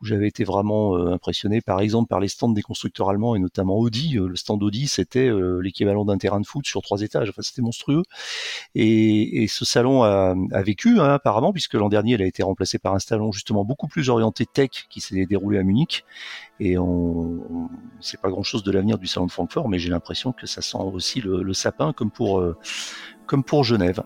où 0.00 0.04
j'avais 0.04 0.28
été 0.28 0.44
vraiment 0.44 0.96
euh, 0.96 1.12
impressionné, 1.12 1.60
par 1.60 1.80
exemple, 1.80 2.08
par 2.08 2.20
les 2.20 2.28
stands 2.28 2.50
des 2.50 2.62
constructeurs 2.62 3.08
allemands 3.08 3.34
et 3.34 3.38
notamment 3.38 3.78
Audi. 3.78 4.18
Euh, 4.18 4.28
le 4.28 4.36
stand 4.36 4.62
Audi, 4.62 4.88
c'était 4.88 5.28
euh, 5.28 5.60
l'équivalent 5.60 6.04
d'un 6.04 6.18
terrain 6.18 6.40
de 6.40 6.46
foot 6.46 6.66
sur 6.66 6.82
trois 6.82 7.00
étages. 7.02 7.30
Enfin, 7.30 7.42
c'était 7.42 7.62
monstrueux. 7.62 8.02
Et, 8.74 9.46
ce 9.48 9.64
salon 9.64 10.02
a, 10.02 10.34
a 10.52 10.62
vécu 10.62 11.00
hein, 11.00 11.14
apparemment, 11.14 11.52
puisque 11.52 11.74
l'an 11.74 11.88
dernier, 11.88 12.14
il 12.14 12.22
a 12.22 12.26
été 12.26 12.42
remplacé 12.42 12.78
par 12.78 12.94
un 12.94 12.98
salon 12.98 13.32
justement 13.32 13.64
beaucoup 13.64 13.86
plus 13.86 14.08
orienté 14.10 14.44
tech 14.44 14.70
qui 14.90 15.00
s'est 15.00 15.24
déroulé 15.26 15.58
à 15.58 15.62
Munich. 15.62 16.04
Et 16.60 16.78
on, 16.78 16.86
on 16.86 17.68
sait 18.00 18.16
pas 18.16 18.30
grand-chose 18.30 18.62
de 18.62 18.70
l'avenir 18.70 18.98
du 18.98 19.06
salon 19.06 19.26
de 19.26 19.32
Francfort, 19.32 19.68
mais 19.68 19.78
j'ai 19.78 19.90
l'impression 19.90 20.32
que 20.32 20.46
ça 20.46 20.62
sent 20.62 20.78
aussi 20.78 21.20
le, 21.20 21.42
le 21.42 21.54
sapin, 21.54 21.92
comme 21.92 22.10
pour 22.10 22.40
comme 23.26 23.44
pour 23.44 23.64
Genève. 23.64 24.02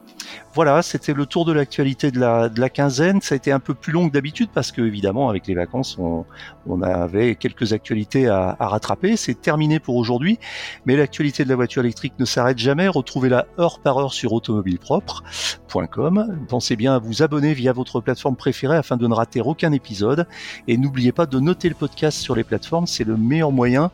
Voilà, 0.54 0.82
c'était 0.82 1.12
le 1.12 1.26
tour 1.26 1.44
de 1.44 1.52
l'actualité 1.52 2.10
de 2.10 2.18
la, 2.18 2.48
de 2.48 2.60
la 2.60 2.68
quinzaine. 2.68 3.20
Ça 3.20 3.34
a 3.34 3.36
été 3.36 3.52
un 3.52 3.60
peu 3.60 3.74
plus 3.74 3.92
long 3.92 4.08
que 4.08 4.12
d'habitude 4.12 4.50
parce 4.52 4.72
que, 4.72 4.82
évidemment, 4.82 5.28
avec 5.28 5.46
les 5.46 5.54
vacances, 5.54 5.96
on, 5.98 6.24
on 6.66 6.82
avait 6.82 7.36
quelques 7.36 7.72
actualités 7.72 8.26
à, 8.26 8.56
à 8.58 8.66
rattraper. 8.68 9.16
C'est 9.16 9.40
terminé 9.40 9.78
pour 9.78 9.94
aujourd'hui, 9.96 10.38
mais 10.86 10.96
l'actualité 10.96 11.44
de 11.44 11.48
la 11.48 11.56
voiture 11.56 11.82
électrique 11.82 12.14
ne 12.18 12.24
s'arrête 12.24 12.58
jamais. 12.58 12.88
Retrouvez-la 12.88 13.46
heure 13.58 13.78
par 13.80 13.98
heure 13.98 14.12
sur 14.12 14.32
automobilepropre.com. 14.32 16.46
Pensez 16.48 16.76
bien 16.76 16.94
à 16.94 16.98
vous 16.98 17.22
abonner 17.22 17.54
via 17.54 17.72
votre 17.72 18.00
plateforme 18.00 18.36
préférée 18.36 18.76
afin 18.76 18.96
de 18.96 19.06
ne 19.06 19.14
rater 19.14 19.40
aucun 19.40 19.72
épisode. 19.72 20.26
Et 20.66 20.76
n'oubliez 20.76 21.12
pas 21.12 21.26
de 21.26 21.38
noter 21.38 21.68
le 21.68 21.76
podcast 21.76 22.18
sur 22.18 22.34
les 22.34 22.39
plateformes. 22.44 22.86
C'est 22.86 23.04
le 23.04 23.16
meilleur 23.16 23.52
moyen 23.52 23.90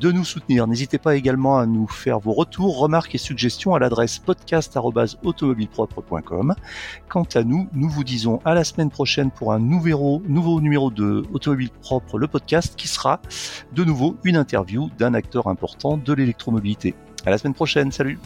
de 0.00 0.12
nous 0.12 0.24
soutenir. 0.24 0.66
N'hésitez 0.66 0.98
pas 0.98 1.16
également 1.16 1.58
à 1.58 1.66
nous 1.66 1.86
faire 1.86 2.18
vos 2.18 2.32
retours, 2.32 2.78
remarques 2.78 3.14
et 3.14 3.18
suggestions 3.18 3.74
à 3.74 3.78
l'adresse 3.78 4.18
podcast 4.18 4.78
automobilepropre.com. 5.22 6.54
Quant 7.08 7.26
à 7.34 7.42
nous, 7.42 7.68
nous 7.72 7.88
vous 7.88 8.04
disons 8.04 8.40
à 8.44 8.54
la 8.54 8.64
semaine 8.64 8.90
prochaine 8.90 9.30
pour 9.30 9.52
un 9.52 9.58
nouveau, 9.58 10.22
nouveau 10.26 10.60
numéro 10.60 10.90
de 10.90 11.24
Automobile 11.32 11.70
Propre, 11.82 12.18
le 12.18 12.28
podcast, 12.28 12.74
qui 12.76 12.88
sera 12.88 13.20
de 13.72 13.84
nouveau 13.84 14.16
une 14.24 14.36
interview 14.36 14.90
d'un 14.98 15.14
acteur 15.14 15.46
important 15.46 15.96
de 15.96 16.12
l'électromobilité. 16.12 16.94
À 17.26 17.30
la 17.30 17.38
semaine 17.38 17.54
prochaine, 17.54 17.92
salut 17.92 18.18